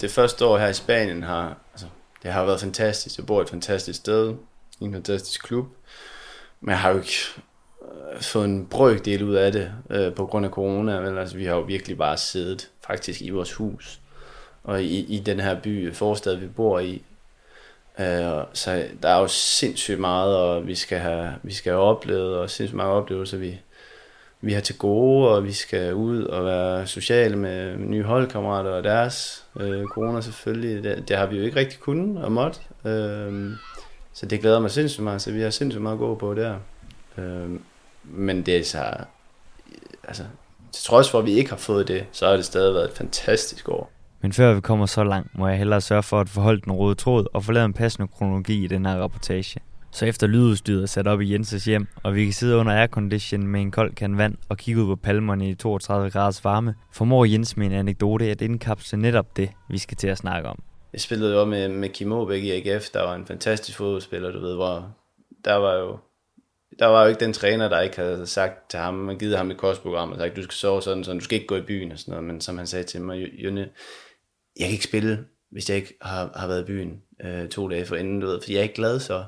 Det 0.00 0.10
første 0.10 0.46
år 0.46 0.58
her 0.58 0.68
i 0.68 0.74
Spanien 0.74 1.22
har, 1.22 1.56
altså, 1.72 1.86
det 2.22 2.32
har 2.32 2.44
været 2.44 2.60
fantastisk. 2.60 3.18
Jeg 3.18 3.26
bor 3.26 3.42
et 3.42 3.50
fantastisk 3.50 3.98
sted, 3.98 4.34
i 4.80 4.84
en 4.84 4.92
fantastisk 4.92 5.42
klub. 5.42 5.66
Men 6.60 6.70
jeg 6.70 6.80
har 6.80 6.90
jo 6.90 6.96
ikke 6.96 7.12
få 8.20 8.44
en 8.44 8.66
brøkdel 8.66 9.22
ud 9.22 9.34
af 9.34 9.52
det 9.52 9.72
øh, 9.90 10.14
på 10.14 10.26
grund 10.26 10.46
af 10.46 10.52
corona. 10.52 11.00
Men 11.00 11.18
Altså, 11.18 11.36
vi 11.36 11.44
har 11.44 11.54
jo 11.54 11.60
virkelig 11.60 11.98
bare 11.98 12.16
siddet 12.16 12.70
faktisk 12.86 13.22
i 13.22 13.30
vores 13.30 13.52
hus. 13.52 14.00
Og 14.64 14.82
i, 14.82 15.04
i 15.04 15.18
den 15.18 15.40
her 15.40 15.60
by, 15.60 15.94
forstad, 15.94 16.36
vi 16.36 16.46
bor 16.46 16.78
i. 16.78 17.02
Øh, 17.98 18.44
så 18.52 18.84
der 19.02 19.08
er 19.08 19.20
jo 19.20 19.26
sindssygt 19.26 20.00
meget, 20.00 20.36
og 20.36 20.66
vi 20.66 20.74
skal 20.74 20.98
have, 20.98 21.34
vi 21.42 21.52
skal 21.52 21.72
have 21.72 21.82
oplevet, 21.82 22.36
og 22.36 22.50
sindssygt 22.50 22.76
mange 22.76 22.92
oplevelser, 22.92 23.38
vi, 23.38 23.60
vi 24.40 24.52
har 24.52 24.60
til 24.60 24.78
gode, 24.78 25.28
og 25.28 25.44
vi 25.44 25.52
skal 25.52 25.94
ud 25.94 26.24
og 26.24 26.44
være 26.44 26.86
sociale 26.86 27.36
med 27.36 27.76
nye 27.76 28.02
holdkammerater 28.02 28.70
og 28.70 28.84
deres. 28.84 29.44
Øh, 29.60 29.84
corona 29.84 30.20
selvfølgelig, 30.20 30.84
det, 30.84 31.08
det 31.08 31.16
har 31.16 31.26
vi 31.26 31.36
jo 31.36 31.42
ikke 31.42 31.56
rigtig 31.56 31.80
kunnet 31.80 32.24
og 32.24 32.32
måtte. 32.32 32.60
Øh, 32.84 33.50
så 34.12 34.26
det 34.26 34.40
glæder 34.40 34.60
mig 34.60 34.70
sindssygt 34.70 35.04
meget, 35.04 35.22
så 35.22 35.32
vi 35.32 35.40
har 35.40 35.50
sindssygt 35.50 35.82
meget 35.82 35.94
at 35.94 35.98
gå 35.98 36.14
på 36.14 36.34
der. 36.34 36.56
Øh, 37.18 37.50
men 38.04 38.42
det 38.42 38.56
er 38.56 38.64
så, 38.64 38.84
altså, 40.04 40.22
til 40.72 40.84
trods 40.84 41.10
for, 41.10 41.18
at 41.18 41.26
vi 41.26 41.32
ikke 41.32 41.50
har 41.50 41.56
fået 41.56 41.88
det, 41.88 42.06
så 42.12 42.26
har 42.26 42.36
det 42.36 42.44
stadig 42.44 42.74
været 42.74 42.90
et 42.90 42.96
fantastisk 42.96 43.68
år. 43.68 43.92
Men 44.20 44.32
før 44.32 44.54
vi 44.54 44.60
kommer 44.60 44.86
så 44.86 45.04
langt, 45.04 45.38
må 45.38 45.48
jeg 45.48 45.58
hellere 45.58 45.80
sørge 45.80 46.02
for 46.02 46.20
at 46.20 46.28
forholde 46.28 46.60
den 46.60 46.72
røde 46.72 46.94
tråd 46.94 47.26
og 47.32 47.44
få 47.44 47.52
lavet 47.52 47.64
en 47.64 47.72
passende 47.72 48.08
kronologi 48.08 48.64
i 48.64 48.66
den 48.66 48.86
her 48.86 48.96
rapportage. 48.96 49.60
Så 49.90 50.06
efter 50.06 50.26
lydudstyret 50.26 50.82
er 50.82 50.86
sat 50.86 51.06
op 51.06 51.20
i 51.20 51.32
Jenses 51.32 51.64
hjem, 51.64 51.86
og 52.02 52.14
vi 52.14 52.24
kan 52.24 52.32
sidde 52.32 52.56
under 52.56 52.72
aircondition 52.72 53.46
med 53.46 53.60
en 53.60 53.70
kold 53.70 53.94
kan 53.94 54.18
vand 54.18 54.36
og 54.48 54.56
kigge 54.56 54.82
ud 54.82 54.86
på 54.86 54.96
palmerne 54.96 55.50
i 55.50 55.54
32 55.54 56.10
graders 56.10 56.44
varme, 56.44 56.74
formår 56.92 57.24
Jens 57.24 57.56
med 57.56 57.66
en 57.66 57.72
anekdote 57.72 58.30
at 58.30 58.40
indkapsle 58.40 58.98
netop 58.98 59.36
det, 59.36 59.50
vi 59.68 59.78
skal 59.78 59.96
til 59.96 60.08
at 60.08 60.18
snakke 60.18 60.48
om. 60.48 60.62
Jeg 60.92 61.00
spillede 61.00 61.34
jo 61.34 61.44
med, 61.44 61.68
med 61.68 61.88
Kim 61.88 62.12
Aabæk 62.12 62.42
i 62.42 62.50
AGF, 62.50 62.88
der 62.88 63.02
var 63.02 63.14
en 63.14 63.26
fantastisk 63.26 63.78
fodboldspiller, 63.78 64.32
du 64.32 64.40
ved, 64.40 64.54
hvor 64.54 64.94
der 65.44 65.54
var 65.54 65.74
jo 65.74 65.98
der 66.78 66.86
var 66.86 67.02
jo 67.02 67.08
ikke 67.08 67.20
den 67.20 67.32
træner, 67.32 67.68
der 67.68 67.80
ikke 67.80 67.96
havde 67.96 68.26
sagt 68.26 68.70
til 68.70 68.78
ham, 68.78 68.94
man 68.94 69.18
givet 69.18 69.36
ham 69.36 69.50
et 69.50 69.56
kostprogram 69.56 70.12
og 70.12 70.18
sagt, 70.18 70.36
du 70.36 70.42
skal 70.42 70.54
sove 70.54 70.82
sådan, 70.82 71.04
sådan, 71.04 71.18
du 71.18 71.24
skal 71.24 71.36
ikke 71.36 71.46
gå 71.46 71.56
i 71.56 71.62
byen 71.62 71.92
og 71.92 71.98
sådan 71.98 72.12
noget, 72.12 72.24
men 72.24 72.40
som 72.40 72.58
han 72.58 72.66
sagde 72.66 72.84
til 72.84 73.00
mig, 73.00 73.30
Jønne, 73.42 73.68
jeg 74.58 74.66
kan 74.66 74.72
ikke 74.72 74.84
spille, 74.84 75.24
hvis 75.50 75.68
jeg 75.68 75.76
ikke 75.76 75.94
har, 76.00 76.30
har 76.34 76.46
været 76.46 76.62
i 76.62 76.64
byen 76.64 77.02
øh, 77.24 77.48
to 77.48 77.68
dage 77.68 77.86
for 77.86 77.96
inden, 77.96 78.20
du 78.20 78.26
ved, 78.26 78.40
fordi 78.40 78.52
jeg 78.52 78.58
er 78.58 78.62
ikke 78.62 78.74
glad 78.74 79.00
så. 79.00 79.24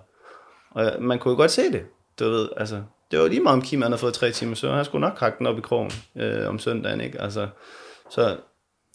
Og 0.71 0.93
man 1.01 1.19
kunne 1.19 1.33
jo 1.33 1.37
godt 1.37 1.51
se 1.51 1.73
det, 1.73 1.83
du 2.19 2.25
ved, 2.25 2.49
altså, 2.57 2.83
det 3.11 3.19
var 3.19 3.29
lige 3.29 3.41
meget 3.41 3.57
om 3.57 3.63
Kim, 3.63 3.83
han 3.83 3.91
havde 3.91 4.01
fået 4.01 4.15
tre 4.15 4.31
timer 4.31 4.55
søvn, 4.55 4.75
han 4.75 4.85
skulle 4.85 5.07
nok 5.07 5.17
krakke 5.17 5.39
den 5.39 5.47
op 5.47 5.59
i 5.59 5.61
krogen 5.61 5.91
øh, 6.17 6.49
om 6.49 6.59
søndagen, 6.59 7.01
ikke? 7.01 7.21
Altså, 7.21 7.49
så 8.11 8.37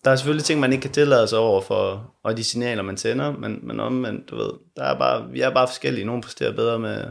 der 0.06 0.12
er 0.12 0.16
selvfølgelig 0.16 0.46
ting, 0.46 0.60
man 0.60 0.72
ikke 0.72 0.82
kan 0.82 0.92
tillade 0.92 1.28
sig 1.28 1.40
over 1.40 1.62
for, 1.62 2.14
og 2.24 2.38
de 2.38 2.44
signaler, 2.44 2.84
man 2.84 2.98
sender, 2.98 3.32
men, 3.32 3.60
men 3.64 3.80
omvendt, 3.80 4.30
du 4.30 4.36
ved, 4.36 4.52
der 4.76 4.84
er 4.84 4.98
bare, 4.98 5.30
vi 5.30 5.42
er 5.42 5.50
bare 5.50 5.68
forskellige. 5.68 6.06
Nogle 6.06 6.22
præsterer 6.22 6.56
bedre 6.56 6.80
med, 6.80 7.06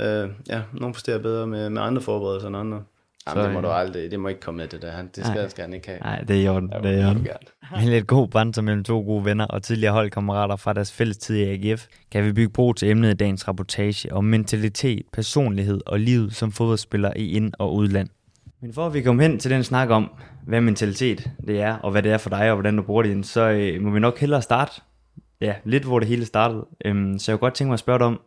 øh, 0.00 0.28
ja, 0.48 0.62
nogle 0.72 0.94
præsterer 0.94 1.18
bedre 1.18 1.46
med, 1.46 1.70
med 1.70 1.82
andre 1.82 2.02
forberedelser 2.02 2.48
end 2.48 2.56
andre. 2.56 2.82
Jamen, 3.28 3.44
det 3.44 3.52
må 3.54 3.60
du 3.60 3.68
aldrig, 3.68 4.10
det 4.10 4.20
må 4.20 4.28
ikke 4.28 4.40
komme 4.40 4.56
med 4.58 4.68
det 4.68 4.82
der. 4.82 4.90
Han- 4.90 5.10
Det 5.16 5.26
skal, 5.26 5.36
Nej. 5.40 5.48
skal 5.48 5.64
han 5.64 5.74
ikke 5.74 5.88
have. 5.88 6.00
Nej, 6.00 6.20
det 6.20 6.36
er 6.36 6.40
i 6.40 6.48
orden. 6.48 6.70
Ja, 6.72 6.78
Det 6.88 6.98
er 6.98 7.06
i 7.06 7.10
orden. 7.10 7.26
Med 7.72 7.90
lidt 7.94 8.06
god 8.06 8.28
banter 8.28 8.62
mellem 8.62 8.84
to 8.84 9.00
gode 9.00 9.24
venner 9.24 9.46
og 9.46 9.62
tidligere 9.62 9.92
holdkammerater 9.92 10.56
fra 10.56 10.72
deres 10.72 10.92
fælles 10.92 11.16
tid 11.16 11.36
i 11.36 11.42
AGF, 11.70 11.86
kan 12.12 12.24
vi 12.24 12.32
bygge 12.32 12.52
bro 12.52 12.72
til 12.72 12.90
emnet 12.90 13.10
i 13.10 13.14
dagens 13.14 13.48
reportage 13.48 14.12
om 14.12 14.24
mentalitet, 14.24 15.02
personlighed 15.12 15.80
og 15.86 16.00
livet 16.00 16.34
som 16.34 16.52
fodboldspiller 16.52 17.12
i 17.16 17.30
ind- 17.30 17.52
og 17.58 17.74
udland. 17.74 18.08
Men 18.62 18.72
for 18.72 18.86
at 18.86 18.94
vi 18.94 19.02
kommer 19.02 19.22
hen 19.22 19.38
til 19.38 19.50
den 19.50 19.64
snak 19.64 19.90
om, 19.90 20.10
hvad 20.46 20.60
mentalitet 20.60 21.30
det 21.46 21.60
er, 21.60 21.74
og 21.76 21.90
hvad 21.90 22.02
det 22.02 22.12
er 22.12 22.18
for 22.18 22.30
dig, 22.30 22.48
og 22.50 22.54
hvordan 22.56 22.76
du 22.76 22.82
bruger 22.82 23.02
det, 23.02 23.26
så 23.26 23.40
øh, 23.50 23.82
må 23.82 23.90
vi 23.90 24.00
nok 24.00 24.18
hellere 24.18 24.42
starte 24.42 24.72
ja, 25.40 25.54
lidt, 25.64 25.84
hvor 25.84 25.98
det 25.98 26.08
hele 26.08 26.24
startede. 26.24 26.66
Øhm, 26.84 27.18
så 27.18 27.32
jeg 27.32 27.38
kunne 27.38 27.46
godt 27.46 27.54
tænke 27.54 27.68
mig 27.68 27.74
at 27.74 27.78
spørge 27.80 27.98
dig 27.98 28.06
om, 28.06 28.20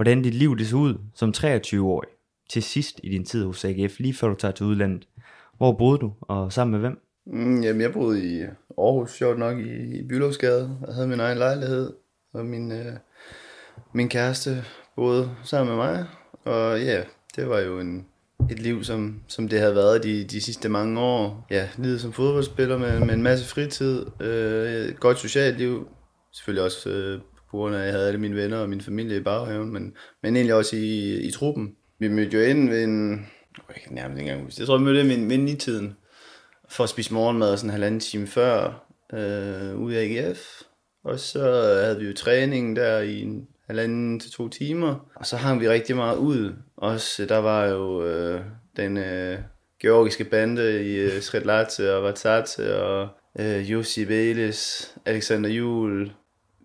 hvordan 0.00 0.22
dit 0.22 0.34
liv 0.34 0.58
det 0.58 0.66
så 0.66 0.76
ud 0.76 0.94
som 1.14 1.32
23-årig 1.36 2.08
til 2.50 2.62
sidst 2.62 3.00
i 3.02 3.08
din 3.08 3.24
tid 3.24 3.44
hos 3.44 3.64
AGF, 3.64 3.98
lige 3.98 4.14
før 4.14 4.28
du 4.28 4.34
tager 4.34 4.52
til 4.52 4.66
udlandet. 4.66 5.08
Hvor 5.56 5.72
boede 5.72 5.98
du, 5.98 6.12
og 6.20 6.52
sammen 6.52 6.72
med 6.72 6.80
hvem? 6.80 7.00
Mm, 7.26 7.62
jamen, 7.62 7.80
jeg 7.80 7.92
boede 7.92 8.24
i 8.24 8.42
Aarhus, 8.78 9.12
sjovt 9.12 9.38
nok, 9.38 9.58
i, 9.58 9.98
i 9.98 10.02
Bylovsgade. 10.08 10.78
Jeg 10.86 10.94
havde 10.94 11.08
min 11.08 11.20
egen 11.20 11.38
lejlighed, 11.38 11.92
og 12.34 12.44
min, 12.46 12.72
øh, 12.72 12.92
min 13.92 14.08
kæreste 14.08 14.64
boede 14.96 15.30
sammen 15.44 15.76
med 15.76 15.84
mig. 15.84 16.06
Og 16.44 16.80
ja, 16.80 17.02
det 17.36 17.48
var 17.48 17.58
jo 17.58 17.80
en, 17.80 18.06
et 18.50 18.58
liv, 18.58 18.84
som, 18.84 19.20
som 19.28 19.48
det 19.48 19.60
havde 19.60 19.74
været 19.74 20.02
de, 20.02 20.24
de 20.24 20.40
sidste 20.40 20.68
mange 20.68 21.00
år. 21.00 21.46
Ja, 21.50 21.68
livet 21.78 22.00
som 22.00 22.12
fodboldspiller 22.12 22.78
med, 22.78 23.00
med 23.00 23.14
en 23.14 23.22
masse 23.22 23.48
fritid, 23.48 24.06
øh, 24.20 24.72
et 24.72 25.00
godt 25.00 25.18
socialt 25.18 25.58
liv. 25.58 25.88
Selvfølgelig 26.32 26.64
også 26.64 26.90
øh, 26.90 27.20
på 27.50 27.56
grund 27.56 27.74
af, 27.74 27.78
at 27.78 27.84
jeg 27.84 27.94
havde 27.94 28.06
alle 28.06 28.20
mine 28.20 28.36
venner 28.36 28.56
og 28.56 28.68
min 28.68 28.80
familie 28.80 29.16
i 29.16 29.22
baghaven, 29.22 29.72
men, 29.72 29.94
men 30.22 30.36
egentlig 30.36 30.54
også 30.54 30.76
i, 30.76 31.18
i 31.20 31.30
truppen. 31.30 31.76
Vi 31.98 32.08
mødte 32.08 32.36
jo 32.36 32.42
ind 32.42 32.68
ved 32.68 32.84
en... 32.84 33.26
Jeg 33.68 33.82
kan 33.84 33.94
nærmest 33.94 34.18
ikke 34.18 34.30
engang 34.30 34.44
huske. 34.44 34.60
Jeg 34.60 34.66
tror, 34.66 34.78
vi 34.78 34.84
mødte 34.84 35.00
ind 35.00 35.28
ved, 35.28 35.48
i 35.48 35.56
tiden 35.56 35.96
for 36.68 36.84
at 36.84 36.90
spise 36.90 37.14
morgenmad 37.14 37.56
sådan 37.56 37.70
en 37.70 37.72
halvanden 37.72 38.00
time 38.00 38.26
før 38.26 38.86
øh, 39.12 39.80
ude 39.80 39.98
af 39.98 40.04
AGF. 40.04 40.62
Og 41.04 41.20
så 41.20 41.42
havde 41.84 41.98
vi 41.98 42.06
jo 42.06 42.14
træning 42.14 42.76
der 42.76 43.00
i 43.00 43.20
en 43.20 43.48
halvanden 43.66 44.20
til 44.20 44.30
to 44.30 44.48
timer. 44.48 45.10
Og 45.14 45.26
så 45.26 45.36
hang 45.36 45.60
vi 45.60 45.68
rigtig 45.68 45.96
meget 45.96 46.16
ud. 46.16 46.52
Også 46.76 47.26
der 47.26 47.38
var 47.38 47.66
jo 47.66 48.04
øh, 48.04 48.40
den 48.76 48.96
øh, 48.96 49.38
georgiske 49.82 50.24
bande 50.24 50.84
i 50.84 50.96
øh, 50.96 51.22
Sredlatse 51.22 51.96
og 51.96 52.02
Vatsatse 52.02 52.82
og 52.82 53.08
øh, 53.38 53.70
Jussi 53.70 54.04
Belis, 54.04 54.94
Alexander 55.06 55.50
Juhl. 55.50 56.12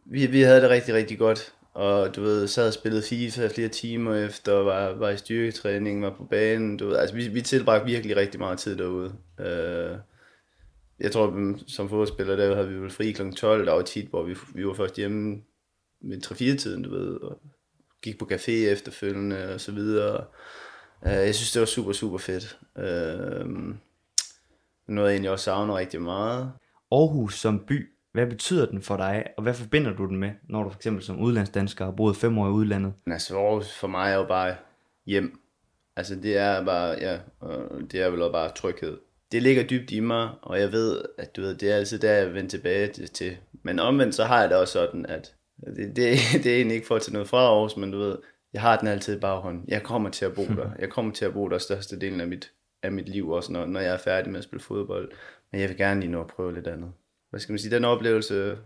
Vi, 0.06 0.26
vi 0.26 0.42
havde 0.42 0.62
det 0.62 0.70
rigtig, 0.70 0.94
rigtig 0.94 1.18
godt. 1.18 1.54
Og 1.74 2.16
du 2.16 2.22
ved, 2.22 2.48
sad 2.48 2.68
og 2.68 2.74
spillede 2.74 3.04
FIFA 3.04 3.48
flere 3.48 3.68
timer 3.68 4.16
efter, 4.16 4.54
var, 4.54 4.94
var 4.94 5.10
i 5.10 5.18
styrketræning, 5.18 6.02
var 6.02 6.16
på 6.18 6.24
banen. 6.24 6.78
Du 6.78 6.88
ved, 6.88 6.98
altså, 6.98 7.16
vi, 7.16 7.28
vi 7.28 7.42
tilbragte 7.42 7.86
virkelig 7.86 8.18
rigtig 8.18 8.40
meget 8.40 8.60
tid 8.60 8.78
derude. 8.78 9.16
Øh, 9.40 9.98
jeg 11.00 11.12
tror, 11.12 11.56
som 11.68 11.90
fodboldspiller, 11.90 12.36
der 12.36 12.56
havde 12.56 12.70
vi 12.70 12.80
vel 12.80 12.90
fri 12.90 13.12
kl. 13.12 13.32
12, 13.32 13.66
der 13.66 13.74
var 13.74 13.82
tit, 13.82 14.10
hvor 14.10 14.24
vi, 14.24 14.36
vi 14.54 14.68
var 14.68 14.74
først 14.74 14.96
hjemme 14.96 15.42
ved 16.02 16.26
3-4-tiden, 16.26 16.84
du 16.84 16.90
ved, 16.90 17.16
og 17.16 17.42
gik 18.02 18.20
på 18.20 18.30
café 18.32 18.52
efterfølgende 18.52 19.54
og 19.54 19.62
så 19.62 19.72
videre. 19.72 20.26
Øh, 21.06 21.12
jeg 21.12 21.36
synes, 21.36 21.52
det 21.52 21.60
var 21.60 21.66
super, 21.66 21.94
super 21.94 22.18
fedt. 22.18 22.60
Øh, 22.78 23.46
noget, 24.88 25.10
jeg 25.10 25.14
egentlig 25.14 25.32
også 25.32 25.46
savner 25.46 25.78
rigtig 25.78 26.02
meget. 26.02 26.52
Aarhus 26.92 27.40
som 27.40 27.66
by, 27.66 27.95
hvad 28.16 28.28
betyder 28.28 28.66
den 28.66 28.82
for 28.82 28.98
dig, 28.98 29.24
og 29.38 29.44
hvad 29.44 29.54
forbinder 29.54 29.94
du 29.96 30.06
den 30.06 30.18
med, 30.18 30.32
når 30.50 30.64
du 30.64 30.70
for 30.70 30.78
eksempel 30.78 31.04
som 31.04 31.20
udlandsdansker 31.20 31.86
har 31.86 31.92
boet 31.92 32.16
fem 32.16 32.38
år 32.38 32.48
i 32.48 32.52
udlandet? 32.52 32.94
Altså, 33.08 33.38
Aarhus 33.38 33.74
for 33.80 33.88
mig 33.88 34.12
er 34.12 34.16
jo 34.16 34.26
bare 34.28 34.56
hjem. 35.06 35.40
Altså, 35.96 36.16
det 36.16 36.38
er 36.38 36.66
bare, 36.66 36.90
ja, 37.00 37.18
og 37.40 37.72
det 37.92 38.02
er 38.02 38.10
vel 38.10 38.22
også 38.22 38.32
bare 38.32 38.50
tryghed. 38.52 38.98
Det 39.32 39.44
ligger 39.44 39.64
dybt 39.64 39.92
i 39.92 40.00
mig, 40.00 40.30
og 40.42 40.60
jeg 40.60 40.72
ved, 40.72 41.02
at 41.18 41.36
du 41.36 41.42
ved, 41.42 41.56
det 41.56 41.72
er 41.72 41.76
altid 41.76 42.00
der, 42.00 42.12
jeg 42.12 42.34
vender 42.34 42.50
tilbage 42.50 42.88
til- 42.88 43.10
til. 43.10 43.38
Men 43.64 43.80
omvendt, 43.80 44.16
så 44.16 44.24
har 44.24 44.40
jeg 44.42 44.50
det 44.50 44.58
også 44.58 44.74
sådan, 44.74 45.06
at 45.06 45.34
det, 45.76 45.96
det, 45.96 46.18
det 46.44 46.52
er 46.52 46.56
egentlig 46.56 46.76
ikke 46.76 46.88
for 46.88 46.96
at 46.96 47.02
tage 47.02 47.14
noget 47.14 47.28
fra 47.30 47.38
Aarhus, 47.38 47.78
men 47.78 47.92
du 47.92 47.98
ved, 47.98 48.18
jeg 48.54 48.62
har 48.62 48.78
den 48.78 48.88
altid 48.88 49.18
i 49.18 49.20
baghånden. 49.20 49.66
Jeg 49.68 49.84
kommer 49.84 50.10
til 50.10 50.26
at 50.26 50.34
bo 50.36 50.42
der. 50.42 50.70
Jeg 50.80 50.90
kommer 50.90 51.12
til 51.14 51.26
at 51.26 51.34
bo 51.34 51.48
der 51.50 51.58
største 51.58 52.00
delen 52.00 52.22
af 52.22 52.28
mit, 52.28 52.52
af 52.84 52.92
mit 52.92 53.10
liv, 53.10 53.30
også 53.30 53.52
når, 53.52 53.66
når 53.66 53.80
jeg 53.80 53.94
er 53.94 53.98
færdig 53.98 54.32
med 54.32 54.38
at 54.38 54.44
spille 54.44 54.64
fodbold. 54.64 55.12
Men 55.52 55.62
jeg 55.62 55.70
vil 55.70 55.78
gerne 55.78 56.00
lige 56.02 56.12
nå 56.12 56.22
at 56.22 56.28
prøve 56.28 56.54
lidt 56.54 56.68
andet. 56.68 56.92
Hvad 57.36 57.40
skal 57.40 57.54
man 57.54 57.60
sige, 57.60 57.76
den 57.76 57.86
oplevelse, 57.86 58.58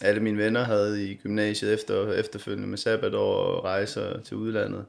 alle 0.00 0.20
mine 0.20 0.38
venner 0.38 0.62
havde 0.62 1.10
i 1.10 1.14
gymnasiet 1.14 1.74
efter, 1.74 2.12
efterfølgende 2.12 2.68
med 2.68 2.78
sabbatår 2.78 3.34
og 3.34 3.64
rejser 3.64 4.20
til 4.20 4.36
udlandet, 4.36 4.84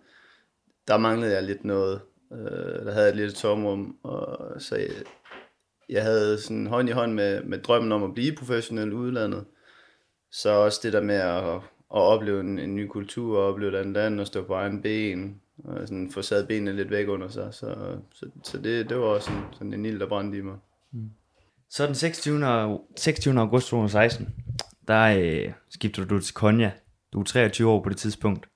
der 0.87 0.97
manglede 0.97 1.33
jeg 1.33 1.43
lidt 1.43 1.65
noget. 1.65 2.01
Øh, 2.33 2.85
der 2.85 2.91
havde 2.91 3.05
jeg 3.05 3.09
et 3.09 3.15
lille 3.15 3.31
tomrum, 3.31 3.97
og 4.03 4.61
så 4.61 4.75
jeg, 4.75 4.89
jeg 5.89 6.03
havde 6.03 6.41
sådan 6.41 6.67
hånd 6.67 6.89
i 6.89 6.91
hånd 6.91 7.13
med, 7.13 7.43
med 7.43 7.57
drømmen 7.57 7.91
om 7.91 8.03
at 8.03 8.13
blive 8.13 8.35
professionel 8.35 8.91
i 8.91 8.95
udlandet. 8.95 9.45
Så 10.31 10.49
også 10.49 10.79
det 10.83 10.93
der 10.93 11.01
med 11.01 11.15
at, 11.15 11.55
at 11.55 11.61
opleve 11.89 12.39
en, 12.39 12.59
en 12.59 12.75
ny 12.75 12.87
kultur, 12.87 13.37
og 13.37 13.47
opleve 13.47 13.71
et 13.71 13.79
andet 13.79 13.93
land, 13.93 14.19
og 14.19 14.27
stå 14.27 14.43
på 14.43 14.53
egen 14.53 14.81
ben, 14.81 15.41
og 15.63 15.87
sådan 15.87 16.11
få 16.11 16.21
sat 16.21 16.47
benene 16.47 16.73
lidt 16.73 16.89
væk 16.89 17.07
under 17.07 17.27
sig. 17.27 17.53
Så, 17.53 17.97
så, 18.13 18.25
så 18.43 18.57
det, 18.57 18.89
det 18.89 18.97
var 18.97 19.03
også 19.03 19.25
sådan, 19.25 19.43
sådan 19.53 19.73
en 19.73 19.85
ild, 19.85 19.99
der 19.99 20.07
brændte 20.07 20.37
i 20.37 20.41
mig. 20.41 20.57
Mm. 20.91 21.09
Så 21.69 21.85
den 21.85 21.95
26. 21.95 22.79
26. 22.97 23.39
august 23.39 23.67
2016, 23.67 24.35
der 24.87 25.17
øh, 25.19 25.53
skifter 25.69 26.05
du 26.05 26.19
til 26.19 26.33
Konya. 26.33 26.71
Du 27.13 27.19
er 27.19 27.23
23 27.23 27.69
år 27.69 27.83
på 27.83 27.89
det 27.89 27.97
tidspunkt. 27.97 28.49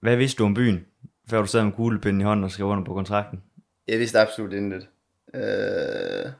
Hvad 0.00 0.16
vidste 0.16 0.38
du 0.38 0.44
om 0.44 0.54
byen, 0.54 0.86
før 1.30 1.40
du 1.40 1.46
sad 1.46 1.64
med 1.64 1.72
kuglepinden 1.72 2.20
i 2.20 2.24
hånden 2.24 2.44
og 2.44 2.50
skrev 2.50 2.66
under 2.66 2.84
på 2.84 2.94
kontrakten? 2.94 3.42
Jeg 3.88 3.98
vidste 3.98 4.20
absolut 4.20 4.52
intet. 4.52 4.88
Øh, 5.34 6.32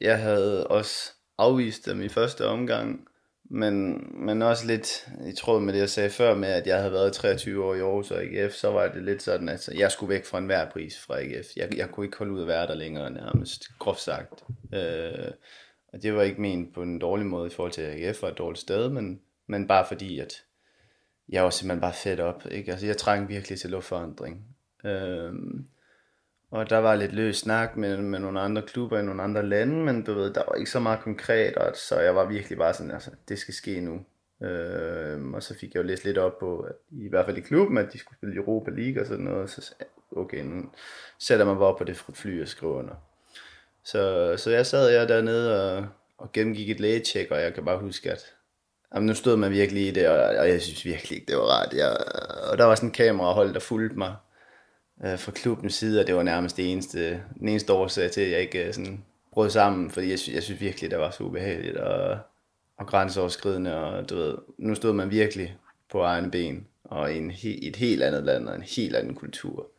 jeg 0.00 0.18
havde 0.18 0.66
også 0.66 1.12
afvist 1.38 1.86
dem 1.86 2.02
i 2.02 2.08
første 2.08 2.46
omgang, 2.46 3.07
men, 3.48 4.04
men 4.26 4.42
også 4.42 4.66
lidt 4.66 5.08
i 5.26 5.32
tråd 5.32 5.60
med 5.60 5.72
det, 5.72 5.80
jeg 5.80 5.90
sagde 5.90 6.10
før 6.10 6.34
med, 6.34 6.48
at 6.48 6.66
jeg 6.66 6.78
havde 6.78 6.92
været 6.92 7.12
23 7.12 7.64
år 7.64 7.74
i 7.74 7.80
Aarhus 7.80 8.10
og 8.10 8.22
AGF, 8.22 8.52
så 8.52 8.70
var 8.70 8.88
det 8.88 9.02
lidt 9.02 9.22
sådan, 9.22 9.48
at 9.48 9.68
jeg 9.74 9.92
skulle 9.92 10.10
væk 10.10 10.24
fra 10.24 10.38
enhver 10.38 10.70
pris 10.70 10.98
fra 10.98 11.20
AGF. 11.20 11.46
Jeg, 11.56 11.76
jeg 11.76 11.90
kunne 11.90 12.06
ikke 12.06 12.18
holde 12.18 12.32
ud 12.32 12.42
at 12.42 12.48
være 12.48 12.66
der 12.66 12.74
længere, 12.74 13.10
nærmest 13.10 13.78
groft 13.78 14.00
sagt. 14.00 14.44
Øh, 14.74 15.32
og 15.92 16.02
det 16.02 16.14
var 16.14 16.22
ikke 16.22 16.40
ment 16.40 16.74
på 16.74 16.82
en 16.82 16.98
dårlig 16.98 17.26
måde 17.26 17.46
i 17.46 17.50
forhold 17.50 17.72
til, 17.72 17.82
at 17.82 18.08
AGF 18.08 18.22
var 18.22 18.28
et 18.28 18.38
dårligt 18.38 18.60
sted, 18.60 18.88
men, 18.88 19.20
men 19.46 19.66
bare 19.66 19.86
fordi, 19.88 20.18
at 20.18 20.42
jeg 21.28 21.44
var 21.44 21.50
simpelthen 21.50 21.80
bare 21.80 21.94
fedt 21.94 22.20
op. 22.20 22.42
Ikke? 22.50 22.70
Altså, 22.70 22.86
jeg 22.86 22.96
trængte 22.96 23.34
virkelig 23.34 23.60
til 23.60 23.70
luftforandring. 23.70 24.44
Øh, 24.84 25.32
og 26.50 26.70
der 26.70 26.78
var 26.78 26.94
lidt 26.94 27.12
løs 27.12 27.36
snak 27.36 27.76
med, 27.76 27.96
med 27.96 28.18
nogle 28.18 28.40
andre 28.40 28.62
klubber 28.62 28.98
i 28.98 29.02
nogle 29.02 29.22
andre 29.22 29.46
lande, 29.46 29.84
men 29.84 30.02
du 30.02 30.14
ved, 30.14 30.34
der 30.34 30.42
var 30.48 30.54
ikke 30.54 30.70
så 30.70 30.80
meget 30.80 31.00
konkret, 31.00 31.56
og 31.56 31.76
så 31.76 32.00
jeg 32.00 32.14
var 32.14 32.24
virkelig 32.24 32.58
bare 32.58 32.74
sådan, 32.74 32.90
altså, 32.90 33.10
det 33.28 33.38
skal 33.38 33.54
ske 33.54 33.80
nu. 33.80 34.00
Øh, 34.46 35.32
og 35.32 35.42
så 35.42 35.54
fik 35.54 35.74
jeg 35.74 35.82
jo 35.82 35.86
læst 35.86 36.04
lidt 36.04 36.18
op 36.18 36.38
på, 36.38 36.58
at, 36.58 36.72
i 36.90 37.08
hvert 37.08 37.24
fald 37.26 37.38
i 37.38 37.40
klubben, 37.40 37.78
at 37.78 37.92
de 37.92 37.98
skulle 37.98 38.18
spille 38.18 38.36
Europa 38.36 38.70
League 38.70 39.02
og 39.02 39.06
sådan 39.06 39.24
noget, 39.24 39.50
så 39.50 39.60
sagde 39.60 39.84
okay, 40.16 40.44
nu 40.44 40.70
sætter 41.18 41.46
man 41.46 41.56
bare 41.56 41.66
op 41.66 41.78
på 41.78 41.84
det 41.84 41.96
fly 41.96 42.42
og 42.42 42.48
skriver 42.48 42.74
under. 42.74 42.94
Så, 43.84 44.34
så 44.36 44.50
jeg 44.50 44.66
sad 44.66 44.88
jeg 44.88 45.08
dernede 45.08 45.76
og, 45.76 45.86
og 46.18 46.32
gennemgik 46.32 46.70
et 46.70 46.80
lægetjek, 46.80 47.30
og 47.30 47.40
jeg 47.40 47.54
kan 47.54 47.64
bare 47.64 47.78
huske, 47.78 48.12
at 48.12 48.34
jamen, 48.94 49.06
nu 49.06 49.14
stod 49.14 49.36
man 49.36 49.52
virkelig 49.52 49.88
i 49.88 49.90
det, 49.90 50.08
og, 50.08 50.16
og 50.16 50.48
jeg 50.48 50.62
synes 50.62 50.84
virkelig 50.84 51.18
ikke, 51.18 51.30
det 51.32 51.36
var 51.36 51.42
rart. 51.42 51.74
Jeg, 51.74 51.96
og 52.50 52.58
der 52.58 52.64
var 52.64 52.74
sådan 52.74 52.88
en 52.88 52.92
kamerahold, 52.92 53.54
der 53.54 53.60
fulgte 53.60 53.98
mig 53.98 54.16
øh, 55.04 55.18
fra 55.18 55.32
klubbens 55.32 55.74
side, 55.74 56.00
og 56.00 56.06
det 56.06 56.14
var 56.14 56.22
nærmest 56.22 56.56
det 56.56 56.72
eneste, 56.72 57.22
den 57.38 57.48
eneste 57.48 57.72
årsag 57.72 58.10
til, 58.10 58.20
at 58.20 58.30
jeg 58.30 58.40
ikke 58.40 58.66
øh, 58.66 58.74
sådan 58.74 59.04
brød 59.32 59.50
sammen, 59.50 59.90
fordi 59.90 60.10
jeg, 60.10 60.18
sy- 60.18 60.34
jeg 60.34 60.42
synes 60.42 60.60
virkelig, 60.60 60.90
det 60.90 60.98
var 60.98 61.10
så 61.10 61.24
ubehageligt 61.24 61.76
og, 61.76 62.18
og 62.76 62.86
grænseoverskridende, 62.86 63.76
og 63.76 64.10
du 64.10 64.16
ved, 64.16 64.34
nu 64.58 64.74
stod 64.74 64.92
man 64.92 65.10
virkelig 65.10 65.56
på 65.90 66.00
egne 66.00 66.30
ben, 66.30 66.66
og 66.84 67.12
i 67.12 67.18
en 67.18 67.30
he, 67.30 67.68
et 67.68 67.76
helt 67.76 68.02
andet 68.02 68.22
land, 68.22 68.48
og 68.48 68.56
en 68.56 68.62
helt 68.62 68.96
anden 68.96 69.14
kultur. 69.14 69.70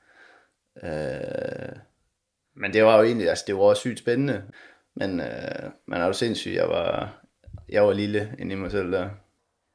Øh, 0.83 1.75
men 2.55 2.73
det 2.73 2.83
var 2.83 2.97
jo 2.97 3.03
egentlig, 3.03 3.29
altså 3.29 3.43
det 3.47 3.55
var 3.55 3.61
også 3.61 3.79
sygt 3.79 3.99
spændende, 3.99 4.43
men 4.95 5.19
øh, 5.19 5.69
man 5.85 6.01
er 6.01 6.05
jo 6.05 6.13
sindssyg, 6.13 6.53
jeg 6.53 6.69
var, 6.69 7.21
jeg 7.69 7.83
var 7.83 7.93
lille 7.93 8.35
inde 8.39 8.53
i 8.53 8.57
mig 8.57 8.71
selv 8.71 8.91
der. 8.91 9.09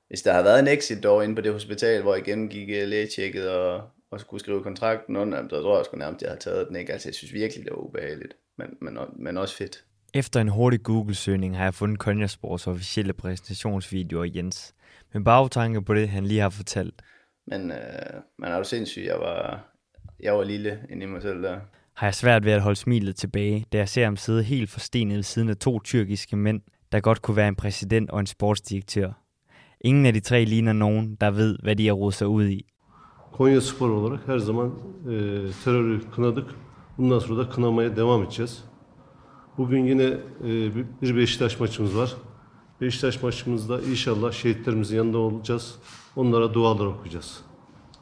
Hvis 0.08 0.22
der 0.22 0.32
havde 0.32 0.44
været 0.44 0.58
en 0.58 0.68
exit 0.68 1.02
dog 1.02 1.24
inde 1.24 1.34
på 1.34 1.40
det 1.40 1.52
hospital, 1.52 2.02
hvor 2.02 2.14
jeg 2.14 2.24
gennemgik 2.24 2.68
øh, 2.70 2.88
lægetjekket 2.88 3.50
og, 3.50 3.82
og 4.14 4.21
skulle 4.21 4.40
skrive 4.40 4.62
kontrakten 4.62 5.16
under, 5.16 5.49
så 5.49 5.62
tror 5.62 5.76
jeg 5.76 5.85
sgu 5.85 5.97
nærmest, 5.97 6.23
jeg 6.23 6.30
havde 6.30 6.40
taget 6.40 6.68
den. 6.68 6.76
Ikke? 6.76 6.92
Altså, 6.92 7.09
jeg 7.09 7.14
synes 7.14 7.33
virkelig, 7.33 7.64
det 7.64 7.73
var 7.73 7.78
ubehageligt, 7.78 8.35
men, 8.59 8.68
men, 8.80 8.99
men 9.16 9.37
også 9.38 9.56
fedt. 9.56 9.85
Efter 10.14 10.40
en 10.40 10.49
hurtig 10.49 10.83
Google-søgning 10.83 11.56
har 11.56 11.64
jeg 11.64 11.75
fundet 11.75 11.99
Konjasports 11.99 12.66
officielle 12.66 13.12
præsentationsvideo 13.12 14.23
af 14.23 14.30
Jens. 14.35 14.75
Med 15.14 15.25
bagtanke 15.25 15.83
på 15.83 15.94
det, 15.94 16.09
han 16.09 16.26
lige 16.26 16.40
har 16.40 16.50
fortalt, 16.50 17.02
Men 17.47 17.71
øh, 17.71 17.76
man 18.38 18.52
er 18.52 18.56
jo 18.56 18.64
sindssyg, 18.64 19.04
jeg 19.04 19.18
var, 19.21 19.68
jeg 20.21 20.35
var 20.35 20.44
lille 20.44 20.80
inde 20.90 21.02
i 21.02 21.06
mig 21.06 21.23
selv 21.23 21.42
der. 21.42 21.61
har 21.94 22.06
jeg 22.06 22.14
svært 22.14 22.44
ved 22.44 22.52
at 22.52 22.61
holde 22.61 22.76
smilet 22.76 23.16
tilbage, 23.16 23.66
da 23.73 23.78
jeg 23.78 23.88
ser 23.88 24.04
ham 24.04 24.16
sidde 24.16 24.42
helt 24.42 24.71
forstenet 24.71 25.16
ved 25.16 25.23
siden 25.23 25.49
af 25.49 25.56
to 25.56 25.80
tyrkiske 25.80 26.37
mænd, 26.37 26.61
der 26.92 27.00
godt 27.00 27.23
kunne 27.23 27.37
være 27.37 27.49
en 27.49 27.56
præsident 27.56 28.11
og 28.11 28.21
en 28.21 28.26
sportsdirektør. 28.26 29.12
Ingen 29.80 30.06
af 30.06 30.12
de 30.12 30.21
tre 30.21 30.44
ligner 30.44 30.73
nogen, 30.73 31.14
der 31.14 31.30
ved, 31.30 31.59
hvad 31.62 31.76
de 31.76 31.87
har 31.87 31.94
rodet 31.94 32.14
sig 32.14 32.26
ud 32.26 32.49
i. 32.49 32.74
Konya 33.37 33.61
Spor 33.61 33.91
olarak 33.91 34.29
her 34.29 34.38
zaman 34.38 34.69
e, 34.69 35.11
terörü 35.64 36.00
kınadık. 36.14 36.47
Bundan 36.99 37.19
sonra 37.19 37.38
da 37.47 37.50
kınamaya 37.50 37.97
devam 37.97 38.23
edeceğiz. 38.23 38.64
Bugün 39.59 39.85
yine 39.87 40.03
e, 40.45 40.71
bir- 41.03 41.17
Beşiktaş 41.17 41.61
maçımız 41.61 41.97
var. 41.97 42.14
Beşiktaş 42.81 43.23
maçımızda 43.23 43.81
inşallah 43.81 44.33
şehitlerimizin 44.33 44.97
yanında 44.97 45.19
olacağız. 45.19 45.75
Onlara 46.17 46.55
dualar 46.55 46.87
okuyacağız. 46.87 47.41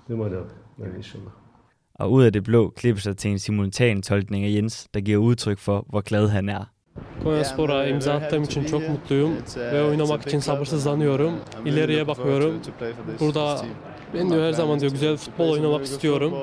Değil 0.08 0.20
mi 0.20 0.26
Ali 0.26 0.36
abi? 0.36 0.48
Yani 0.82 0.96
inşallah. 0.98 1.30
Og 1.98 2.12
ud 2.12 2.24
af 2.24 2.32
det 2.34 2.46
blå 2.48 2.70
klippes 2.70 3.06
der 3.06 3.12
til 3.16 3.30
en 3.30 3.36
simultan 3.36 4.00
tolkning 4.00 4.44
af 4.44 4.50
Jens, 4.50 4.86
der 4.94 5.00
giver 5.00 5.18
udtryk 5.18 5.58
for, 5.58 5.84
hvor 5.90 6.02
glad 6.02 6.28
han 6.28 6.46
er. 6.48 6.62
Konyaspor'a 7.22 7.86
imza 7.86 8.12
attığım 8.12 8.42
için 8.42 8.64
çok 8.64 8.88
mutluyum 8.88 9.32
ve 9.56 9.82
oynamak 9.84 10.26
için 10.26 10.38
sabırsızlanıyorum. 10.38 11.32
İleriye 11.64 12.08
bakıyorum. 12.08 12.54
Burada 13.20 13.64
ben 14.14 14.30
diyor 14.30 14.42
her 14.42 14.52
zaman 14.52 14.80
diyor 14.80 14.92
güzel 14.92 15.16
futbol 15.16 15.50
oynamak 15.50 15.84
istiyorum. 15.84 16.34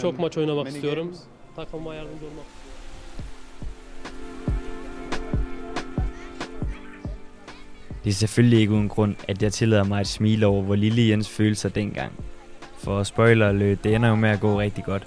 Çok 0.00 0.18
maç 0.18 0.38
oynamak 0.38 0.68
istiyorum. 0.68 1.12
Takıma 1.56 1.94
yardımcı 1.94 2.24
olmak 2.24 2.44
Det 8.04 8.10
er 8.10 8.14
selvfølgelig 8.14 8.60
ikke 8.60 8.72
uden 8.72 8.88
grund, 8.88 9.14
at 9.28 9.42
jeg 9.42 9.52
tillader 9.52 9.82
mig 9.82 10.00
at 10.00 10.06
smile 10.06 10.46
over, 10.46 10.62
hvor 10.62 10.74
lille 10.74 11.08
Jens 11.08 11.28
følte 11.28 11.60
sig 11.60 11.74
dengang. 11.74 12.12
For 12.78 13.02
spoiler 13.02 13.48
alert, 13.48 13.84
det 13.84 13.94
ender 13.94 14.08
jo 14.08 14.14
med 14.14 14.30
at 14.30 14.40
gå 14.40 14.60
rigtig 14.60 14.84
godt. 14.84 15.06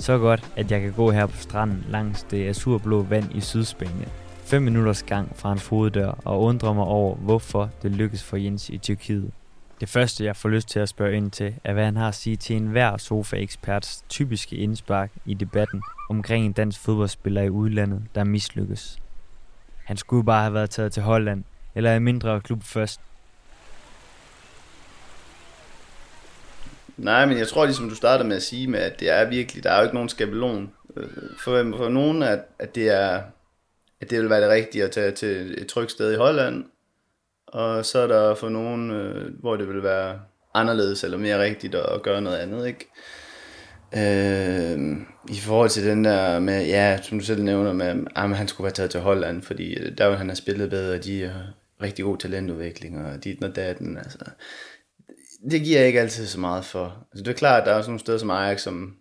Så 0.00 0.18
godt, 0.18 0.50
at 0.56 0.70
jeg 0.70 0.80
kan 0.80 0.92
gå 0.92 1.10
her 1.10 1.26
på 1.26 1.36
stranden 1.36 1.84
langs 1.90 2.22
det 2.22 2.48
azurblå 2.48 3.02
vand 3.02 3.34
i 3.34 3.40
Sydspanien. 3.40 4.08
5 4.44 4.62
minutters 4.62 5.02
gang 5.02 5.36
fra 5.36 5.48
hans 5.48 5.66
hoveddør 5.66 6.18
og 6.24 6.42
undrer 6.42 6.72
mig 6.72 6.84
over, 6.84 7.16
hvorfor 7.16 7.70
det 7.82 7.90
lykkes 7.90 8.22
for 8.22 8.36
Jens 8.36 8.70
i 8.70 8.78
Tyrkiet. 8.78 9.30
Det 9.80 9.88
første, 9.88 10.24
jeg 10.24 10.36
får 10.36 10.48
lyst 10.48 10.68
til 10.68 10.80
at 10.80 10.88
spørge 10.88 11.16
ind 11.16 11.30
til, 11.30 11.54
er 11.64 11.72
hvad 11.72 11.84
han 11.84 11.96
har 11.96 12.08
at 12.08 12.14
sige 12.14 12.36
til 12.36 12.56
enhver 12.56 12.96
sofa-eksperts 12.96 14.04
typiske 14.08 14.56
indspark 14.56 15.10
i 15.26 15.34
debatten 15.34 15.82
omkring 16.10 16.46
en 16.46 16.52
dansk 16.52 16.80
fodboldspiller 16.80 17.42
i 17.42 17.50
udlandet, 17.50 18.02
der 18.14 18.24
mislykkes. 18.24 18.98
Han 19.84 19.96
skulle 19.96 20.24
bare 20.24 20.42
have 20.42 20.54
været 20.54 20.70
taget 20.70 20.92
til 20.92 21.02
Holland, 21.02 21.44
eller 21.74 21.96
en 21.96 22.02
mindre 22.02 22.40
klub 22.40 22.62
først. 22.62 23.00
Nej, 26.96 27.26
men 27.26 27.38
jeg 27.38 27.48
tror 27.48 27.64
ligesom 27.64 27.88
du 27.88 27.94
startede 27.94 28.28
med 28.28 28.36
at 28.36 28.42
sige 28.42 28.66
med, 28.66 28.80
at 28.80 29.00
det 29.00 29.10
er 29.10 29.24
virkelig, 29.28 29.64
der 29.64 29.70
er 29.70 29.76
jo 29.76 29.82
ikke 29.82 29.94
nogen 29.94 30.08
skabelon. 30.08 30.72
Øh, 30.96 31.08
for, 31.38 31.74
for 31.76 31.88
nogen, 31.88 32.22
at, 32.22 32.40
at 32.58 32.74
det 32.74 32.88
er, 32.88 33.22
at 34.00 34.10
det 34.10 34.20
vil 34.20 34.30
være 34.30 34.40
det 34.40 34.50
rigtige 34.50 34.84
at 34.84 34.90
tage 34.90 35.10
til 35.12 35.62
et 35.62 35.66
trygt 35.66 35.90
sted 35.90 36.12
i 36.12 36.16
Holland, 36.16 36.64
og 37.54 37.84
så 37.84 37.98
er 37.98 38.06
der 38.06 38.34
for 38.34 38.48
nogen, 38.48 38.90
øh, 38.90 39.40
hvor 39.40 39.56
det 39.56 39.68
vil 39.68 39.82
være 39.82 40.20
anderledes 40.54 41.04
eller 41.04 41.18
mere 41.18 41.42
rigtigt 41.42 41.74
at, 41.74 42.02
gøre 42.02 42.22
noget 42.22 42.36
andet, 42.36 42.66
ikke? 42.66 42.90
Øh, 43.96 44.96
I 45.28 45.38
forhold 45.40 45.70
til 45.70 45.86
den 45.86 46.04
der 46.04 46.38
med, 46.40 46.66
ja, 46.66 46.98
som 47.02 47.18
du 47.18 47.24
selv 47.24 47.42
nævner 47.42 47.72
med, 47.72 48.06
ah, 48.14 48.30
at 48.30 48.36
han 48.36 48.48
skulle 48.48 48.64
være 48.64 48.72
taget 48.72 48.90
til 48.90 49.00
Holland, 49.00 49.42
fordi 49.42 49.74
øh, 49.74 49.98
der 49.98 50.08
vil 50.08 50.18
han 50.18 50.28
have 50.28 50.36
spillet 50.36 50.70
bedre, 50.70 50.94
og 50.94 51.04
de 51.04 51.22
har 51.22 51.52
rigtig 51.82 52.04
god 52.04 52.18
talentudvikling, 52.18 53.06
og 53.06 53.24
dit 53.24 53.44
og 53.44 53.56
datten, 53.56 53.96
altså 53.98 54.18
det 55.50 55.62
giver 55.62 55.78
jeg 55.78 55.86
ikke 55.86 56.00
altid 56.00 56.26
så 56.26 56.40
meget 56.40 56.64
for. 56.64 57.06
Altså, 57.12 57.24
det 57.24 57.28
er 57.28 57.38
klart, 57.38 57.60
at 57.60 57.66
der 57.66 57.72
er 57.72 57.76
også 57.76 57.90
nogle 57.90 58.00
steder 58.00 58.18
som 58.18 58.30
Ajax, 58.30 58.60
som 58.60 58.96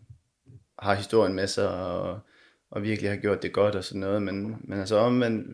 har 0.79 0.93
historien 0.93 1.33
med 1.33 1.48
sig, 1.48 1.69
og, 1.69 2.19
og 2.72 2.83
virkelig 2.83 3.12
har 3.12 3.17
gjort 3.17 3.43
det 3.43 3.53
godt 3.53 3.75
og 3.75 3.83
sådan 3.83 4.00
noget, 4.00 4.22
men, 4.22 4.55
men 4.63 4.79
altså 4.79 4.95
omvendt, 4.95 5.48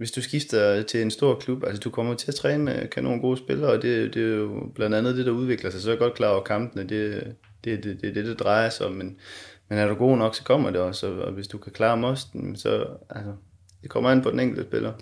hvis 0.00 0.10
du 0.10 0.22
skifter 0.22 0.82
til 0.82 1.02
en 1.02 1.10
stor 1.10 1.34
klub, 1.34 1.64
altså 1.64 1.80
du 1.80 1.90
kommer 1.90 2.14
til 2.14 2.30
at 2.30 2.34
træne 2.34 2.64
med 2.64 2.88
kanon 2.88 3.20
gode 3.20 3.36
spillere, 3.36 3.70
og 3.70 3.82
det, 3.82 4.14
det 4.14 4.32
er 4.32 4.36
jo 4.36 4.72
blandt 4.74 4.96
andet 4.96 5.16
det, 5.16 5.26
der 5.26 5.32
udvikler 5.32 5.70
sig, 5.70 5.80
så 5.80 5.88
er 5.88 5.92
jeg 5.92 5.98
godt 5.98 6.14
klar 6.14 6.28
over 6.28 6.42
kampene, 6.42 6.82
det, 6.82 7.34
det, 7.64 7.84
det, 7.84 8.02
det, 8.02 8.14
det, 8.14 8.26
det 8.26 8.40
drejer 8.40 8.68
sig 8.68 8.86
om, 8.86 8.92
men, 8.92 9.16
men 9.68 9.78
er 9.78 9.88
du 9.88 9.94
god 9.94 10.16
nok, 10.16 10.34
så 10.34 10.44
kommer 10.44 10.70
det 10.70 10.80
også, 10.80 11.06
og 11.06 11.32
hvis 11.32 11.48
du 11.48 11.58
kan 11.58 11.72
klare 11.72 11.96
mosten, 11.96 12.56
så 12.56 12.86
altså, 13.10 13.32
det 13.82 13.90
kommer 13.90 14.10
an 14.10 14.22
på 14.22 14.30
den 14.30 14.40
enkelte 14.40 14.68
spiller. 14.68 14.92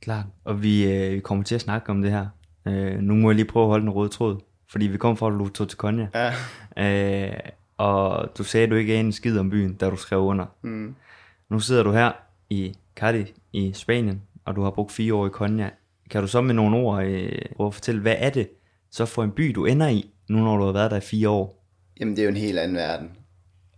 Klart. 0.00 0.24
Og 0.44 0.62
vi, 0.62 0.92
øh, 0.92 1.12
vi 1.12 1.20
kommer 1.20 1.44
til 1.44 1.54
at 1.54 1.60
snakke 1.60 1.90
om 1.90 2.02
det 2.02 2.10
her. 2.10 2.26
Øh, 2.68 2.98
nu 2.98 3.14
må 3.14 3.30
jeg 3.30 3.36
lige 3.36 3.46
prøve 3.46 3.64
at 3.64 3.68
holde 3.68 3.82
den 3.82 3.90
røde 3.90 4.08
tråd. 4.08 4.40
Fordi 4.70 4.86
vi 4.86 4.98
kom 4.98 5.16
fra, 5.16 5.48
tog 5.54 5.68
til 5.68 5.78
Konya. 5.78 6.08
Ja. 6.14 7.26
Øh, 7.26 7.34
og 7.76 8.30
du 8.38 8.44
sagde, 8.44 8.64
at 8.64 8.70
du 8.70 8.76
ikke 8.76 8.96
er 8.96 9.00
en 9.00 9.12
skid 9.12 9.38
om 9.38 9.50
byen, 9.50 9.74
da 9.74 9.90
du 9.90 9.96
skrev 9.96 10.20
under. 10.20 10.46
Mm. 10.62 10.94
Nu 11.48 11.60
sidder 11.60 11.82
du 11.82 11.92
her 11.92 12.12
i 12.50 12.74
Cadiz 12.96 13.28
i 13.52 13.72
Spanien, 13.74 14.22
og 14.46 14.56
du 14.56 14.62
har 14.62 14.70
brugt 14.70 14.92
fire 14.92 15.14
år 15.14 15.26
i 15.26 15.30
Konya. 15.30 15.70
Kan 16.10 16.20
du 16.20 16.26
så 16.28 16.40
med 16.40 16.54
nogle 16.54 16.76
ord 16.76 17.04
øh, 17.04 17.32
prøve 17.56 17.66
at 17.66 17.74
fortælle, 17.74 18.00
hvad 18.00 18.16
er 18.18 18.30
det 18.30 18.48
så 18.90 19.06
for 19.06 19.24
en 19.24 19.30
by, 19.30 19.52
du 19.54 19.64
ender 19.64 19.88
i, 19.88 20.10
nu 20.28 20.38
når 20.38 20.56
du 20.56 20.64
har 20.64 20.72
været 20.72 20.90
der 20.90 20.96
i 20.96 21.00
fire 21.00 21.28
år? 21.28 21.64
Jamen, 22.00 22.16
det 22.16 22.22
er 22.22 22.26
jo 22.26 22.30
en 22.30 22.36
helt 22.36 22.58
anden 22.58 22.76
verden. 22.76 23.10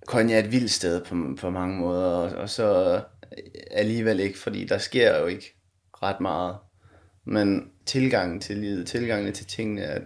Konya 0.06 0.34
er 0.34 0.44
et 0.44 0.52
vildt 0.52 0.70
sted 0.70 1.04
på, 1.04 1.16
på 1.40 1.50
mange 1.50 1.76
måder, 1.76 2.06
og, 2.06 2.30
og 2.30 2.50
så 2.50 2.94
øh, 2.94 3.42
alligevel 3.70 4.20
ikke, 4.20 4.38
fordi 4.38 4.64
der 4.64 4.78
sker 4.78 5.18
jo 5.18 5.26
ikke 5.26 5.54
ret 6.02 6.20
meget. 6.20 6.56
Men 7.24 7.70
tilgangen 7.86 8.40
til 8.40 8.56
livet, 8.56 8.86
tilgangen 8.86 9.32
til 9.32 9.46
tingene, 9.46 9.82
at, 9.82 10.02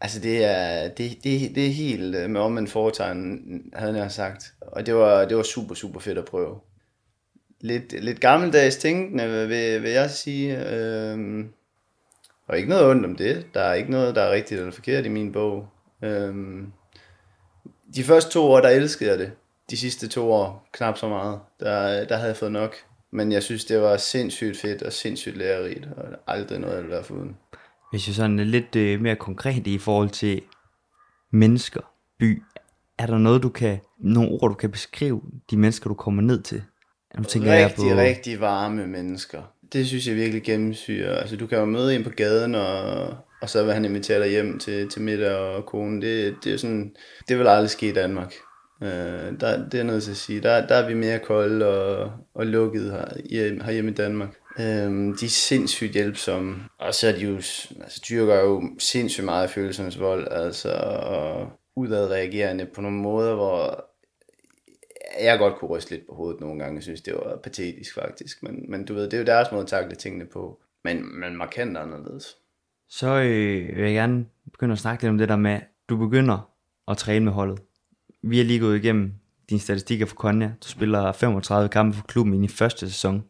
altså 0.00 0.20
det 0.20 0.44
er, 0.44 0.88
det, 0.88 1.24
det, 1.24 1.54
det 1.54 1.66
er 1.66 1.72
helt 1.72 2.14
øh, 2.14 2.30
med 2.30 2.40
om 2.40 2.58
en 2.58 2.68
foretegn, 2.68 3.40
havde 3.74 3.96
jeg 3.96 4.12
sagt. 4.12 4.54
Og 4.60 4.86
det 4.86 4.94
var, 4.94 5.24
det 5.24 5.36
var 5.36 5.42
super, 5.42 5.74
super 5.74 6.00
fedt 6.00 6.18
at 6.18 6.24
prøve. 6.24 6.60
Lidt, 7.62 8.04
lidt 8.04 8.20
gammeldags 8.20 8.76
tænkende, 8.76 9.48
vil, 9.48 9.82
vil 9.82 9.90
jeg 9.90 10.10
sige. 10.10 10.74
Øhm, 10.74 11.48
og 12.48 12.56
ikke 12.56 12.68
noget 12.68 12.86
ondt 12.86 13.04
om 13.04 13.16
det. 13.16 13.46
Der 13.54 13.60
er 13.60 13.74
ikke 13.74 13.90
noget, 13.90 14.14
der 14.14 14.22
er 14.22 14.32
rigtigt 14.32 14.60
eller 14.60 14.72
forkert 14.72 15.06
i 15.06 15.08
min 15.08 15.32
bog. 15.32 15.68
Øhm, 16.02 16.72
de 17.96 18.04
første 18.04 18.30
to 18.30 18.42
år, 18.42 18.60
der 18.60 18.68
elskede 18.68 19.10
jeg 19.10 19.18
det. 19.18 19.32
De 19.70 19.76
sidste 19.76 20.08
to 20.08 20.32
år, 20.32 20.68
knap 20.72 20.98
så 20.98 21.08
meget. 21.08 21.40
Der, 21.60 22.04
der 22.04 22.16
havde 22.16 22.28
jeg 22.28 22.36
fået 22.36 22.52
nok. 22.52 22.74
Men 23.12 23.32
jeg 23.32 23.42
synes, 23.42 23.64
det 23.64 23.80
var 23.80 23.96
sindssygt 23.96 24.56
fedt 24.56 24.82
og 24.82 24.92
sindssygt 24.92 25.36
lærerigt, 25.36 25.88
og 25.96 26.04
aldrig 26.26 26.58
noget, 26.58 26.74
jeg 26.74 26.82
ville 26.82 26.94
være 26.94 27.04
foruden. 27.04 27.36
Hvis 27.90 28.06
jeg 28.06 28.14
sådan 28.14 28.38
er 28.38 28.44
lidt 28.44 28.76
øh, 28.76 29.00
mere 29.00 29.16
konkret 29.16 29.66
i 29.66 29.78
forhold 29.78 30.10
til 30.10 30.42
mennesker, 31.32 31.80
by, 32.18 32.42
er 32.98 33.06
der 33.06 33.18
noget, 33.18 33.42
du 33.42 33.48
kan, 33.48 33.78
nogle 33.98 34.30
ord, 34.30 34.50
du 34.50 34.54
kan 34.54 34.70
beskrive 34.70 35.22
de 35.50 35.56
mennesker, 35.56 35.88
du 35.88 35.94
kommer 35.94 36.22
ned 36.22 36.42
til? 36.42 36.62
Nu 37.18 37.24
tænker 37.24 37.52
rigtig, 37.52 37.86
jeg 37.86 37.94
på, 37.96 38.00
rigtig 38.00 38.40
varme 38.40 38.86
mennesker. 38.86 39.54
Det 39.72 39.86
synes 39.86 40.06
jeg 40.06 40.16
virkelig 40.16 40.42
gennemsyrer. 40.42 41.16
Altså, 41.16 41.36
du 41.36 41.46
kan 41.46 41.58
jo 41.58 41.64
møde 41.64 41.96
en 41.96 42.04
på 42.04 42.10
gaden, 42.10 42.54
og, 42.54 43.08
og 43.42 43.50
så 43.50 43.64
vil 43.64 43.74
han 43.74 43.84
invitere 43.84 44.20
dig 44.20 44.30
hjem 44.30 44.58
til, 44.58 44.88
til 44.88 45.02
middag 45.02 45.34
og 45.36 45.66
konen. 45.66 46.02
Det, 46.02 46.34
det 46.44 46.52
er 46.52 46.56
sådan, 46.56 46.94
det 47.28 47.38
vil 47.38 47.46
aldrig 47.46 47.70
ske 47.70 47.88
i 47.88 47.92
Danmark. 47.92 48.34
Øh, 48.82 48.88
der, 49.40 49.68
det 49.68 49.80
er 49.80 49.84
noget 49.84 50.02
til 50.02 50.10
at 50.10 50.16
sige. 50.16 50.40
Der, 50.40 50.66
der 50.66 50.74
er 50.74 50.88
vi 50.88 50.94
mere 50.94 51.18
kolde 51.18 51.66
og, 51.68 52.10
og 52.34 52.46
lukket 52.46 52.90
her, 52.90 53.04
hjem- 53.30 53.60
herhjemme 53.60 53.90
i 53.90 53.94
Danmark. 53.94 54.28
Øhm, 54.60 55.16
de 55.16 55.26
er 55.26 55.30
sindssygt 55.30 55.92
hjælpsomme. 55.92 56.56
Og 56.80 56.94
så 56.94 57.08
er 57.08 57.12
de 57.12 57.20
jo, 57.20 57.36
altså 57.80 58.00
dyrker 58.08 58.40
jo 58.40 58.62
sindssygt 58.78 59.24
meget 59.24 59.50
følelsernes 59.50 60.00
vold, 60.00 60.28
altså, 60.30 60.72
og 61.02 61.48
udadreagerende 61.76 62.66
på 62.74 62.80
nogle 62.80 62.96
måder, 62.96 63.34
hvor 63.34 63.84
jeg 65.20 65.38
godt 65.38 65.54
kunne 65.54 65.68
ryste 65.68 65.90
lidt 65.90 66.06
på 66.06 66.14
hovedet 66.14 66.40
nogle 66.40 66.58
gange. 66.58 66.74
Jeg 66.74 66.82
synes, 66.82 67.00
det 67.00 67.14
var 67.14 67.36
patetisk 67.36 67.94
faktisk. 67.94 68.42
Men, 68.42 68.64
men 68.70 68.84
du 68.84 68.94
ved, 68.94 69.04
det 69.04 69.14
er 69.14 69.18
jo 69.18 69.24
deres 69.24 69.52
måde 69.52 69.62
at 69.62 69.68
takle 69.68 69.94
tingene 69.94 70.26
på. 70.26 70.60
Men, 70.84 71.20
men 71.20 71.36
markant 71.36 71.76
anderledes. 71.76 72.36
så 72.88 73.08
øh, 73.08 73.76
vil 73.76 73.84
jeg 73.84 73.94
gerne 73.94 74.26
begynde 74.52 74.72
at 74.72 74.78
snakke 74.78 75.02
lidt 75.02 75.10
om 75.10 75.18
det 75.18 75.28
der 75.28 75.36
med, 75.36 75.60
du 75.88 75.96
begynder 75.96 76.50
at 76.88 76.96
træne 76.96 77.24
med 77.24 77.32
holdet. 77.32 77.60
Vi 78.22 78.38
har 78.38 78.44
lige 78.44 78.60
gået 78.60 78.76
igennem 78.76 79.12
dine 79.50 79.60
statistikker 79.60 80.06
for 80.06 80.16
Konya. 80.16 80.52
Du 80.64 80.68
spiller 80.68 81.12
35 81.12 81.68
kampe 81.68 81.96
for 81.96 82.04
klubben 82.06 82.34
i 82.34 82.38
din 82.38 82.48
første 82.48 82.90
sæson. 82.90 83.24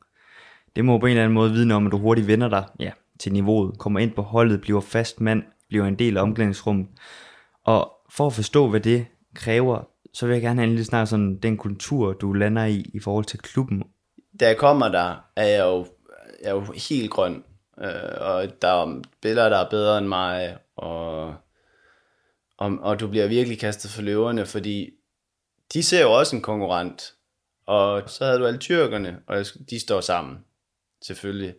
Det 0.77 0.85
må 0.85 0.99
på 0.99 1.07
en 1.07 1.11
eller 1.11 1.23
anden 1.23 1.35
måde 1.35 1.53
vidne 1.53 1.75
om, 1.75 1.87
at 1.87 1.93
du 1.93 1.99
hurtigt 1.99 2.27
vender 2.27 2.49
dig 2.49 2.65
ja, 2.81 2.91
til 3.21 3.33
niveauet, 3.33 3.79
kommer 3.79 4.01
ind 4.01 4.13
på 4.13 4.23
holdet, 4.23 4.61
bliver 4.61 4.81
fast 4.81 5.21
mand, 5.21 5.43
bliver 5.69 5.87
en 5.87 5.99
del 5.99 6.17
af 6.17 6.23
omklædningsrummet. 6.23 6.87
Og 7.65 7.93
for 8.11 8.27
at 8.27 8.33
forstå, 8.33 8.69
hvad 8.69 8.81
det 8.81 9.07
kræver, 9.35 9.89
så 10.15 10.27
vil 10.27 10.33
jeg 10.33 10.43
gerne 10.43 10.61
have 10.61 10.65
en 10.65 10.71
lille 10.71 10.85
snak 10.85 11.09
sådan 11.09 11.39
den 11.39 11.57
kultur, 11.57 12.13
du 12.13 12.33
lander 12.33 12.65
i 12.65 12.85
i 12.95 13.01
forhold 13.01 13.25
til 13.25 13.39
klubben. 13.39 13.83
Da 14.41 14.47
jeg 14.47 14.57
kommer 14.57 14.89
der, 14.89 15.17
er 15.37 15.47
jeg 15.47 15.65
jo, 15.65 15.87
jeg 16.43 16.51
er 16.51 16.55
jo 16.55 16.65
helt 16.91 17.11
grøn. 17.11 17.45
Øh, 17.79 18.21
og 18.21 18.63
der 18.63 18.69
er 18.69 19.03
spillere, 19.19 19.51
der 19.51 19.57
er 19.57 19.71
bedre 19.71 19.99
end 19.99 20.07
mig. 20.07 20.59
Og, 20.77 21.35
og, 22.57 22.79
og 22.81 23.01
du 23.01 23.09
bliver 23.09 23.27
virkelig 23.27 23.59
kastet 23.59 23.91
for 23.91 24.03
løverne, 24.03 24.47
fordi 24.47 24.91
de 25.73 25.83
ser 25.83 26.03
jo 26.03 26.13
også 26.13 26.37
en 26.37 26.43
konkurrent. 26.43 27.15
Og 27.67 28.03
så 28.07 28.25
havde 28.25 28.39
du 28.39 28.47
alle 28.47 28.59
tyrkerne, 28.59 29.21
og 29.27 29.45
de 29.71 29.81
står 29.81 30.01
sammen. 30.01 30.45
Selvfølgelig. 31.03 31.55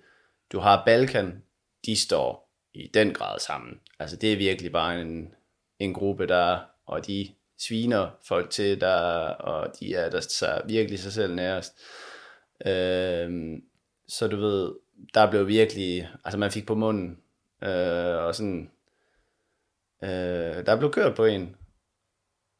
Du 0.52 0.60
har 0.60 0.84
Balkan, 0.86 1.44
de 1.86 1.96
står 1.96 2.50
i 2.74 2.90
den 2.94 3.14
grad 3.14 3.40
sammen. 3.40 3.80
Altså 4.00 4.16
det 4.16 4.34
er 4.34 4.38
virkelig 4.38 4.72
bare 4.72 5.02
en, 5.02 5.34
en 5.80 5.94
gruppe, 5.94 6.28
der, 6.28 6.60
og 6.86 7.08
de 7.08 7.28
sviner 7.68 8.10
folk 8.28 8.50
til, 8.50 8.82
der, 8.82 9.28
og 9.28 9.80
de 9.80 9.96
er 9.96 10.10
der 10.10 10.20
så 10.20 10.62
virkelig 10.66 11.00
sig 11.00 11.14
selv 11.14 11.36
nærest. 11.36 11.74
Øh, 12.66 13.58
så 14.08 14.28
du 14.28 14.36
ved, 14.36 14.74
der 15.14 15.30
blev 15.30 15.48
virkelig, 15.48 16.10
altså 16.26 16.38
man 16.38 16.52
fik 16.52 16.68
på 16.68 16.76
munden, 16.76 17.18
øh, 17.64 18.16
og 18.16 18.36
sådan, 18.36 18.72
øh, 20.04 20.66
der 20.66 20.76
blev 20.80 20.92
kørt 20.92 21.16
på 21.16 21.26
en. 21.26 21.56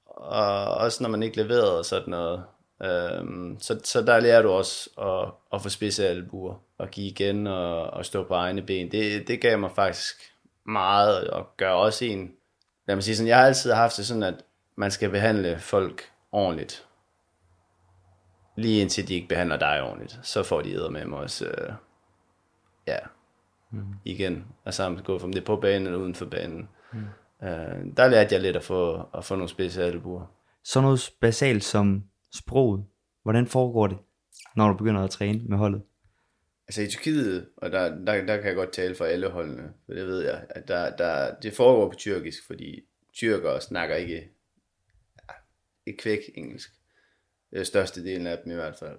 Og 0.06 0.66
også 0.66 1.04
når 1.04 1.10
man 1.10 1.24
ikke 1.24 1.38
leverede 1.38 1.78
og 1.78 1.86
sådan 1.86 2.10
noget. 2.10 2.44
Øhm, 2.84 3.58
så, 3.60 3.80
så 3.84 4.02
der 4.02 4.20
lærer 4.20 4.42
du 4.42 4.50
også 4.50 4.90
at, 5.02 5.34
at 5.54 5.62
få 5.62 5.70
spidse 5.70 6.08
albuer, 6.08 6.56
og 6.78 6.90
give 6.90 7.08
igen 7.08 7.48
og, 7.48 7.90
og 7.90 8.06
stå 8.06 8.24
på 8.24 8.34
egne 8.34 8.62
ben. 8.62 8.92
Det, 8.92 9.28
det 9.28 9.42
gav 9.42 9.60
mig 9.60 9.72
faktisk 9.76 10.16
meget, 10.66 11.28
og 11.28 11.48
gør 11.58 11.72
også 11.72 12.06
en, 12.06 12.32
lad 12.88 12.96
mig 12.96 13.04
sige 13.04 13.16
sådan, 13.16 13.28
jeg 13.28 13.38
har 13.38 13.46
altid 13.46 13.72
haft 13.72 13.98
det 13.98 14.06
sådan, 14.06 14.24
at 14.24 14.44
man 14.76 14.92
skal 14.92 15.10
behandle 15.10 15.60
folk 15.60 16.12
ordentligt. 16.32 16.88
Lige 18.56 18.82
indtil 18.82 19.08
de 19.08 19.14
ikke 19.14 19.28
behandler 19.28 19.58
dig 19.58 19.84
ordentligt, 19.84 20.20
så 20.24 20.44
får 20.44 20.62
de 20.62 20.74
æder 20.74 20.90
med 20.90 21.06
mig 21.06 21.20
også, 21.20 21.48
øh, 21.48 21.74
ja, 22.88 22.98
mm. 23.72 23.86
igen, 24.06 24.46
altså 24.66 25.02
gå 25.04 25.20
fra 25.20 25.28
det 25.28 25.46
på 25.46 25.56
banen 25.56 25.88
eller 25.88 26.00
uden 26.00 26.16
for 26.16 26.26
banen. 26.26 26.70
Mm. 26.94 27.00
Øh, 27.48 27.98
der 27.98 28.08
lærte 28.08 28.34
jeg 28.34 28.42
lidt 28.42 28.56
at 28.56 28.64
få, 28.64 29.08
at 29.14 29.26
få 29.26 29.36
nogle 29.36 29.50
spidse 29.50 29.84
albuer. 29.84 30.26
Så 30.64 30.82
noget 30.82 31.12
basalt 31.22 31.64
som 31.64 32.04
sproget. 32.34 32.86
Hvordan 33.24 33.48
foregår 33.48 33.88
det, 33.88 33.98
når 34.56 34.68
du 34.68 34.78
begynder 34.78 35.04
at 35.04 35.10
træne 35.10 35.42
med 35.46 35.58
holdet? 35.58 35.82
Altså 36.68 36.82
i 36.82 36.88
Tyrkiet, 36.88 37.50
og 37.58 37.72
der, 37.72 37.90
der, 37.90 38.26
der 38.26 38.38
kan 38.38 38.46
jeg 38.46 38.56
godt 38.56 38.72
tale 38.72 38.96
for 38.96 39.06
alle 39.06 39.30
holdene, 39.30 39.74
for 39.86 39.94
det 39.94 40.06
ved 40.06 40.22
jeg, 40.22 40.44
at 40.50 40.68
der, 40.68 40.96
der, 40.96 41.36
det 41.36 41.54
foregår 41.54 41.90
på 41.90 41.96
tyrkisk, 41.96 42.48
fordi 42.48 42.82
tyrkere 43.14 43.62
snakker 43.62 43.96
ikke 43.96 44.30
kvæk 45.92 46.20
engelsk. 46.36 46.70
Øh, 47.56 47.66
Største 47.66 48.04
delen 48.04 48.28
af 48.28 48.38
dem 48.44 48.52
i 48.52 48.56
hvert 48.56 48.76
fald. 48.80 48.98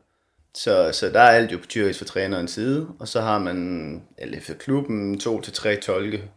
Så, 0.54 0.92
så 0.92 1.08
der 1.08 1.20
er 1.20 1.30
alt 1.30 1.52
jo 1.52 1.58
på 1.58 1.66
tyrkisk 1.66 1.98
fra 1.98 2.06
trænerens 2.06 2.50
side, 2.50 2.88
og 3.00 3.08
så 3.08 3.20
har 3.20 3.38
man, 3.38 4.02
eller 4.18 4.40
for 4.40 4.54
klubben, 4.54 5.20
to 5.20 5.40
til 5.40 5.52
tre 5.52 5.76
tolke 5.76 6.30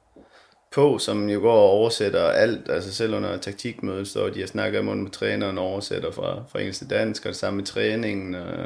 på, 0.71 0.97
som 0.97 1.29
jo 1.29 1.39
går 1.39 1.53
og 1.53 1.69
oversætter 1.69 2.23
alt. 2.23 2.69
Altså 2.69 2.93
selv 2.93 3.15
under 3.15 3.37
taktikmødet 3.37 4.07
står 4.07 4.29
de 4.29 4.43
og 4.43 4.49
snakker 4.49 4.81
munden 4.81 5.03
med 5.03 5.11
træneren 5.11 5.57
og 5.57 5.65
oversætter 5.65 6.11
fra, 6.11 6.43
fra 6.49 6.59
engelsk 6.59 6.79
til 6.79 6.89
dansk, 6.89 7.25
og 7.25 7.29
det 7.29 7.35
samme 7.35 7.57
med 7.57 7.65
træningen. 7.65 8.35
Og, 8.35 8.65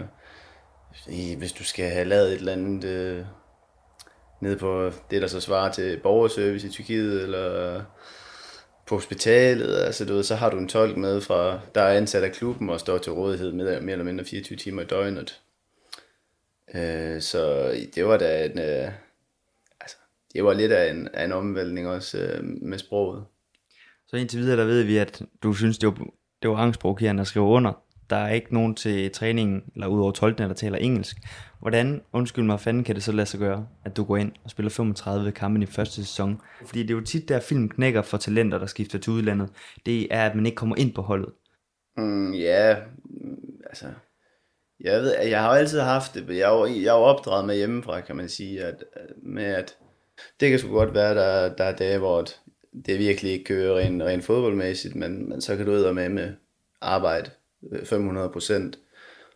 øh, 1.10 1.38
hvis 1.38 1.52
du 1.52 1.63
skal 1.63 1.89
have 1.89 2.06
lavet 2.06 2.28
et 2.28 2.39
eller 2.39 2.52
andet 2.52 2.84
øh, 2.84 3.26
ned 4.41 4.56
på 4.58 4.91
det, 5.12 5.22
der 5.22 5.28
så 5.28 5.39
svarer 5.39 5.72
til 5.72 6.00
borgerservice 6.04 6.67
i 6.67 6.72
Tyrkiet, 6.72 7.24
eller 7.24 7.82
på 8.91 8.95
hospitalet, 8.95 9.77
altså 9.77 10.06
du 10.06 10.13
ved, 10.13 10.23
så 10.23 10.36
har 10.36 10.49
du 10.49 10.58
en 10.58 10.67
tolk 10.67 10.97
med 10.97 11.21
fra, 11.21 11.60
der 11.75 11.82
er 11.82 11.97
ansat 11.97 12.23
af 12.23 12.32
klubben 12.32 12.69
og 12.69 12.80
står 12.80 12.97
til 12.97 13.12
rådighed 13.12 13.51
med 13.51 13.82
mere 13.82 13.91
eller 13.91 14.06
mindre 14.06 14.25
24 14.25 14.58
timer 14.58 14.82
i 14.82 14.86
døgnet. 14.86 15.41
Øh, 16.75 17.21
så 17.21 17.71
det 17.95 18.06
var 18.06 18.17
da 18.17 18.45
en, 18.45 18.60
øh, 18.60 18.91
altså, 19.82 19.97
det 20.34 20.43
var 20.43 20.54
lidt 20.54 20.71
af 20.71 20.91
en, 20.91 21.08
af 21.13 21.25
en 21.25 21.32
omvæltning 21.32 21.88
også 21.88 22.17
øh, 22.17 22.43
med 22.43 22.77
sproget. 22.77 23.25
Så 24.08 24.15
indtil 24.15 24.39
videre, 24.39 24.58
der 24.58 24.65
ved 24.65 24.84
vi, 24.84 24.97
at 24.97 25.21
du 25.43 25.54
synes, 25.54 25.77
det 25.77 25.88
var, 25.88 26.08
det 26.41 26.49
var 26.49 26.56
angstprovokerende 26.56 27.21
at 27.21 27.27
skrive 27.27 27.45
under. 27.45 27.84
Der 28.12 28.17
er 28.17 28.34
ikke 28.34 28.54
nogen 28.54 28.76
til 28.76 29.12
træningen, 29.12 29.63
eller 29.74 29.88
udover 29.88 30.12
tolkene, 30.12 30.47
der 30.47 30.54
taler 30.54 30.78
engelsk. 30.78 31.17
Hvordan, 31.60 32.02
undskyld 32.13 32.45
mig, 32.45 32.60
fanden 32.60 32.84
kan 32.84 32.95
det 32.95 33.04
så 33.04 33.12
lade 33.12 33.26
sig 33.26 33.39
gøre, 33.39 33.67
at 33.86 33.97
du 33.97 34.04
går 34.04 34.17
ind 34.17 34.32
og 34.43 34.50
spiller 34.50 34.69
35 34.69 35.32
kampe 35.32 35.63
i 35.63 35.65
første 35.65 35.95
sæson? 35.95 36.41
Fordi 36.65 36.82
det 36.82 36.89
er 36.89 36.95
jo 36.95 37.02
tit, 37.02 37.30
der 37.30 37.39
film 37.39 37.69
knækker 37.69 38.02
for 38.02 38.17
talenter, 38.17 38.58
der 38.58 38.65
skifter 38.65 39.00
til 39.00 39.13
udlandet. 39.13 39.50
Det 39.86 40.13
er, 40.13 40.26
at 40.26 40.36
man 40.36 40.45
ikke 40.45 40.56
kommer 40.56 40.76
ind 40.76 40.93
på 40.93 41.02
holdet. 41.02 41.30
Mm, 41.97 42.34
ja, 42.34 42.76
mm, 43.04 43.38
altså... 43.69 43.86
Jeg 44.80 45.02
ved, 45.02 45.15
jeg 45.19 45.41
har 45.41 45.47
jo 45.47 45.60
altid 45.60 45.80
haft 45.80 46.13
det, 46.13 46.30
jeg 46.30 46.39
er 46.39 46.58
jo, 46.58 46.65
jeg 46.65 46.86
er 46.86 46.97
jo 46.97 47.04
opdraget 47.04 47.45
med 47.45 47.56
hjemmefra, 47.56 48.02
kan 48.02 48.15
man 48.15 48.30
sige, 48.30 48.63
at, 48.63 48.84
med 49.24 49.43
at 49.43 49.78
det 50.39 50.50
kan 50.50 50.60
sgu 50.60 50.74
godt 50.74 50.93
være, 50.93 51.15
der, 51.15 51.56
der 51.56 51.63
er 51.63 51.76
dage, 51.76 51.97
hvor 51.97 52.26
det 52.86 53.00
virkelig 53.00 53.32
ikke 53.32 53.45
kører 53.45 53.78
rent, 53.78 54.04
rent 54.04 54.24
fodboldmæssigt, 54.24 54.95
men, 54.95 55.30
men 55.30 55.41
så 55.41 55.58
kan 55.58 55.65
du 55.65 55.71
ud 55.71 55.93
med 55.93 56.10
med 56.10 56.34
arbejde 56.82 57.30
Øh, 57.71 57.86
500 57.86 58.30
procent, 58.30 58.80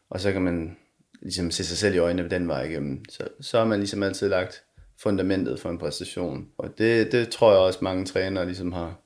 og 0.09 0.19
så 0.19 0.31
kan 0.31 0.41
man 0.41 0.77
ligesom 1.21 1.51
se 1.51 1.65
sig 1.65 1.77
selv 1.77 1.95
i 1.95 1.97
øjnene 1.97 2.29
den 2.29 2.47
vej 2.47 2.63
igennem. 2.63 3.09
Så, 3.09 3.27
så 3.41 3.57
har 3.57 3.65
man 3.65 3.79
ligesom 3.79 4.03
altid 4.03 4.29
lagt 4.29 4.63
fundamentet 4.97 5.59
for 5.59 5.69
en 5.69 5.77
præstation. 5.77 6.47
Og 6.57 6.77
det, 6.77 7.11
det 7.11 7.29
tror 7.29 7.51
jeg 7.51 7.59
også 7.59 7.79
mange 7.81 8.05
trænere 8.05 8.45
ligesom 8.45 8.71
har, 8.71 8.99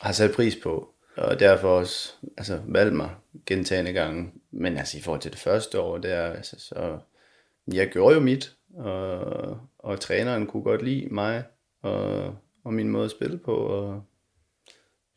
har 0.00 0.12
sat 0.12 0.32
pris 0.32 0.56
på. 0.62 0.90
Og 1.16 1.40
derfor 1.40 1.68
også 1.68 2.12
altså, 2.38 2.60
valgt 2.66 2.94
mig 2.94 3.10
gentagende 3.46 3.92
gange. 3.92 4.32
Men 4.50 4.76
altså 4.76 4.98
i 4.98 5.00
forhold 5.00 5.20
til 5.20 5.30
det 5.30 5.40
første 5.40 5.80
år, 5.80 5.98
det 5.98 6.12
er, 6.12 6.32
altså, 6.32 6.56
så 6.58 6.98
jeg 7.72 7.88
gjorde 7.88 8.14
jo 8.14 8.20
mit, 8.20 8.56
og, 8.74 9.58
og 9.78 10.00
træneren 10.00 10.46
kunne 10.46 10.62
godt 10.62 10.82
lide 10.82 11.08
mig 11.10 11.44
og, 11.82 12.34
og 12.64 12.74
min 12.74 12.88
måde 12.88 13.04
at 13.04 13.10
spille 13.10 13.38
på, 13.38 13.54
og 13.56 14.02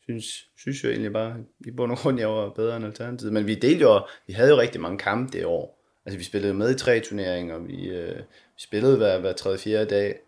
synes, 0.08 0.48
synes 0.58 0.84
jo 0.84 0.88
egentlig 0.88 1.12
bare, 1.12 1.36
i 1.66 1.70
bund 1.70 1.92
og 1.92 1.98
grund, 1.98 2.18
jeg 2.18 2.28
var 2.28 2.50
bedre 2.50 2.76
end 2.76 2.86
alternativet. 2.86 3.32
Men 3.32 3.46
vi 3.46 3.54
delte 3.54 3.82
jo, 3.82 4.06
vi 4.26 4.32
havde 4.32 4.50
jo 4.50 4.58
rigtig 4.58 4.80
mange 4.80 4.98
kampe 4.98 5.32
det 5.32 5.46
år. 5.46 5.84
Altså 6.06 6.18
vi 6.18 6.24
spillede 6.24 6.54
med 6.54 6.74
i 6.74 6.78
tre 6.78 7.00
turneringer, 7.00 7.58
vi, 7.58 7.88
øh, 7.88 8.18
vi 8.54 8.60
spillede 8.60 8.96
hver, 8.96 9.20
hver 9.20 9.32
tredje, 9.32 9.58
fjerde 9.58 9.90
dag. 9.94 10.18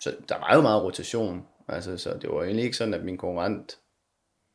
Så 0.00 0.16
der 0.28 0.38
var 0.38 0.54
jo 0.54 0.60
meget 0.60 0.82
rotation. 0.82 1.46
Altså, 1.68 1.96
så 1.96 2.18
det 2.22 2.30
var 2.30 2.42
egentlig 2.42 2.64
ikke 2.64 2.76
sådan, 2.76 2.94
at 2.94 3.04
min 3.04 3.16
konkurrent 3.16 3.78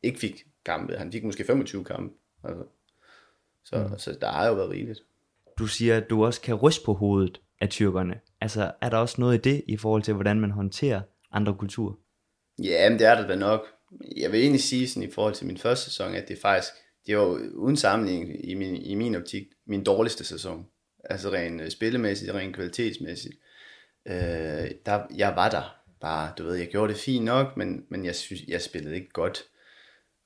ikke 0.02 0.18
fik 0.18 0.44
kampe. 0.64 0.96
Han 0.96 1.12
fik 1.12 1.24
måske 1.24 1.44
25 1.44 1.84
kampe. 1.84 2.14
Altså, 2.44 2.64
så, 3.64 3.88
mm. 3.90 3.98
så 3.98 4.16
der 4.20 4.30
har 4.30 4.46
jo 4.46 4.54
været 4.54 4.70
rigeligt. 4.70 5.00
Du 5.58 5.66
siger, 5.66 5.96
at 5.96 6.10
du 6.10 6.24
også 6.24 6.40
kan 6.40 6.54
ryste 6.54 6.84
på 6.84 6.92
hovedet 6.92 7.40
af 7.60 7.68
tyrkerne. 7.68 8.20
Altså, 8.40 8.72
er 8.80 8.88
der 8.88 8.96
også 8.96 9.20
noget 9.20 9.34
i 9.34 9.50
det, 9.50 9.64
i 9.68 9.76
forhold 9.76 10.02
til, 10.02 10.14
hvordan 10.14 10.40
man 10.40 10.50
håndterer 10.50 11.00
andre 11.32 11.54
kulturer? 11.54 11.94
Ja, 12.58 12.90
men 12.90 12.98
det 12.98 13.06
er 13.06 13.14
der 13.14 13.26
da 13.26 13.34
nok 13.36 13.66
jeg 14.16 14.32
vil 14.32 14.40
egentlig 14.40 14.62
sige 14.62 14.88
sådan 14.88 15.08
i 15.08 15.12
forhold 15.12 15.34
til 15.34 15.46
min 15.46 15.58
første 15.58 15.84
sæson, 15.84 16.14
at 16.14 16.28
det 16.28 16.38
faktisk, 16.38 16.72
det 17.06 17.18
var 17.18 17.24
uden 17.54 17.76
sammenligning 17.76 18.50
i 18.50 18.54
min, 18.54 18.76
i 18.76 18.94
min 18.94 19.14
optik, 19.14 19.46
min 19.66 19.84
dårligste 19.84 20.24
sæson. 20.24 20.66
Altså 21.04 21.32
rent 21.32 21.60
øh, 21.60 21.70
spillemæssigt, 21.70 22.34
rent 22.34 22.54
kvalitetsmæssigt. 22.54 23.34
Øh, 24.08 24.70
der, 24.86 25.06
jeg 25.16 25.32
var 25.36 25.50
der 25.50 25.76
bare, 26.00 26.32
du 26.38 26.44
ved, 26.44 26.54
jeg 26.54 26.68
gjorde 26.68 26.92
det 26.92 27.00
fint 27.00 27.24
nok, 27.24 27.56
men, 27.56 27.84
men 27.88 28.04
jeg 28.04 28.14
synes, 28.14 28.42
jeg 28.48 28.62
spillede 28.62 28.94
ikke 28.94 29.10
godt. 29.12 29.44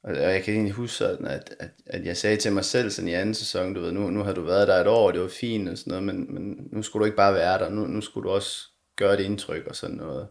Og, 0.02 0.10
og 0.10 0.32
jeg 0.32 0.42
kan 0.42 0.54
egentlig 0.54 0.72
huske 0.72 0.96
sådan, 0.96 1.26
at, 1.26 1.54
at, 1.60 1.70
at 1.86 2.06
jeg 2.06 2.16
sagde 2.16 2.36
til 2.36 2.52
mig 2.52 2.64
selv 2.64 2.90
sådan 2.90 3.08
i 3.08 3.14
anden 3.14 3.34
sæson, 3.34 3.74
du 3.74 3.80
ved, 3.80 3.92
nu, 3.92 4.10
nu 4.10 4.22
har 4.22 4.32
du 4.32 4.42
været 4.42 4.68
der 4.68 4.74
et 4.74 4.86
år, 4.86 5.06
og 5.06 5.12
det 5.12 5.22
var 5.22 5.28
fint 5.28 5.68
og 5.68 5.78
sådan 5.78 5.90
noget, 5.90 6.04
men, 6.04 6.34
men 6.34 6.68
nu 6.72 6.82
skulle 6.82 7.00
du 7.00 7.04
ikke 7.04 7.16
bare 7.16 7.34
være 7.34 7.58
der, 7.58 7.70
nu, 7.70 7.86
nu 7.86 8.00
skulle 8.00 8.28
du 8.28 8.34
også 8.34 8.68
gøre 8.96 9.16
det 9.16 9.24
indtryk 9.24 9.66
og 9.66 9.76
sådan 9.76 9.96
noget. 9.96 10.28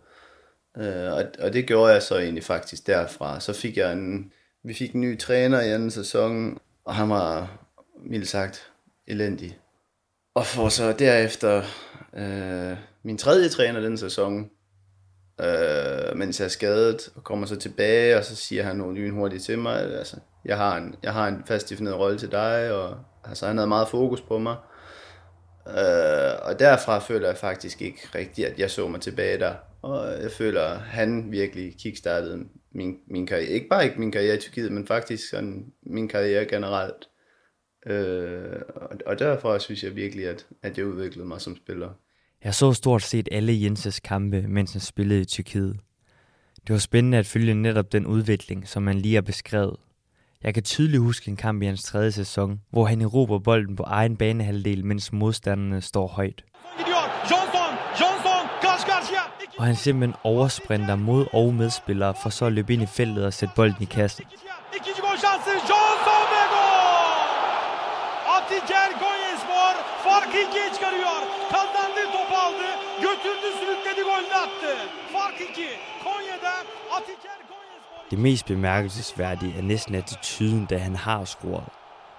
Øh, 0.77 1.13
og, 1.13 1.23
og 1.39 1.53
det 1.53 1.65
gjorde 1.67 1.93
jeg 1.93 2.03
så 2.03 2.17
egentlig 2.17 2.43
faktisk 2.43 2.88
derfra. 2.88 3.39
Så 3.39 3.53
fik 3.53 3.77
jeg 3.77 3.93
en, 3.93 4.31
vi 4.63 4.73
fik 4.73 4.93
en 4.93 5.01
ny 5.01 5.19
træner 5.19 5.61
i 5.61 5.71
anden 5.71 5.91
sæson, 5.91 6.59
og 6.85 6.95
han 6.95 7.09
var, 7.09 7.57
mildt 8.05 8.27
sagt, 8.27 8.71
elendig. 9.07 9.57
Og 10.35 10.45
for 10.45 10.69
så 10.69 10.93
derefter 10.99 11.63
øh, 12.13 12.77
min 13.03 13.17
tredje 13.17 13.49
træner 13.49 13.79
den 13.79 13.97
sæson, 13.97 14.49
øh, 15.41 16.17
mens 16.17 16.39
jeg 16.39 16.45
er 16.45 16.49
skadet, 16.49 17.09
og 17.15 17.23
kommer 17.23 17.47
så 17.47 17.55
tilbage, 17.55 18.17
og 18.17 18.23
så 18.23 18.35
siger 18.35 18.63
han 18.63 18.75
nogle 18.75 19.11
hurtigt 19.11 19.43
til 19.43 19.59
mig, 19.59 19.79
at, 19.79 19.91
altså, 19.91 20.17
jeg, 20.45 20.57
har 20.57 20.77
en, 20.77 20.95
jeg 21.03 21.13
har 21.13 21.27
en 21.27 21.43
fast 21.47 21.69
defineret 21.69 21.97
rolle 21.97 22.17
til 22.17 22.31
dig, 22.31 22.71
og 22.71 22.97
altså, 23.23 23.47
han 23.47 23.57
havde 23.57 23.67
meget 23.67 23.88
fokus 23.88 24.21
på 24.21 24.38
mig. 24.38 24.55
Øh, 25.67 26.33
og 26.41 26.59
derfra 26.59 26.99
føler 26.99 27.27
jeg 27.27 27.38
faktisk 27.38 27.81
ikke 27.81 27.99
rigtigt, 28.15 28.47
at 28.47 28.59
jeg 28.59 28.71
så 28.71 28.88
mig 28.88 29.01
tilbage 29.01 29.39
der. 29.39 29.53
Og 29.86 30.21
jeg 30.21 30.32
føler, 30.32 30.78
han 30.78 31.32
virkelig 31.32 31.76
kickstartede 31.80 32.45
min, 32.71 32.98
min 33.08 33.28
karriere. 33.28 33.50
Ikke 33.50 33.67
bare 33.69 33.86
ikke 33.86 34.00
min 34.00 34.12
karriere 34.12 34.36
i 34.36 34.39
Tyrkiet, 34.39 34.71
men 34.71 34.88
faktisk 34.88 35.30
sådan 35.30 35.65
min 35.84 36.08
karriere 36.08 36.45
generelt. 36.45 37.10
Øh, 37.86 38.62
og, 38.76 38.89
og 39.06 39.19
derfor 39.19 39.58
synes 39.58 39.84
jeg 39.84 39.95
virkelig, 39.95 40.28
at, 40.28 40.48
at 40.63 40.78
jeg 40.78 40.86
udviklede 40.86 41.28
mig 41.28 41.41
som 41.41 41.56
spiller. 41.56 41.89
Jeg 42.43 42.56
så 42.56 42.74
stort 42.74 43.04
set 43.04 43.30
alle 43.32 43.62
Jenses 43.62 44.00
kampe, 44.00 44.41
mens 44.41 44.71
han 44.71 44.82
spillede 44.82 45.21
i 45.21 45.26
Tyrkiet. 45.26 45.80
Det 46.67 46.74
var 46.74 46.78
spændende 46.78 47.17
at 47.17 47.26
følge 47.26 47.54
netop 47.54 47.91
den 47.91 48.06
udvikling, 48.06 48.67
som 48.67 48.84
man 48.84 48.95
lige 48.95 49.15
har 49.15 49.21
beskrevet. 49.21 49.76
Jeg 50.43 50.54
kan 50.54 50.63
tydeligt 50.63 51.02
huske 51.02 51.30
en 51.30 51.38
kamp 51.38 51.62
i 51.62 51.65
hans 51.65 51.84
tredje 51.84 52.12
sæson, 52.12 52.62
hvor 52.69 52.86
han 52.86 53.02
erobrer 53.02 53.39
bolden 53.39 53.76
på 53.76 53.84
egen 53.84 54.17
banehalvdel, 54.17 54.86
mens 54.86 55.13
modstanderne 55.13 55.82
står 55.82 56.08
højt. 56.08 56.43
Og 59.58 59.65
han 59.65 59.76
simpelthen 59.76 60.15
oversprinter 60.24 60.96
mod 60.96 61.26
og 61.34 61.54
medspillere 61.54 62.13
for 62.22 62.30
så 62.30 62.46
at 62.46 62.54
løbe 62.54 62.74
ind 62.74 62.82
i 62.82 62.86
feltet 62.86 63.26
og 63.26 63.34
sætte 63.34 63.54
bolden 63.56 63.82
i 63.82 63.86
kassen. 63.86 64.26
Atiker 68.36 68.88
Konyaspor 69.04 69.74
farkı 70.06 70.38
ikiye 70.46 70.70
çıkarıyor. 70.76 71.20
Kazandı, 71.54 72.04
top 72.15 72.32
aldı, 72.44 72.70
götürdü, 73.06 73.50
sürükledi, 73.60 74.02
golünü 74.10 74.38
attı. 74.46 74.74
Fark 75.13 75.41
2. 75.41 75.68
Konya'da 76.04 76.54
Atiker 76.96 77.36
det 78.12 78.20
mest 78.20 78.46
bemærkelsesværdige 78.46 79.58
er 79.58 79.62
næsten 79.62 79.96
attituden, 79.96 80.65
da 80.65 80.78
han 80.78 80.96
har 80.96 81.26
scoret. 81.26 81.63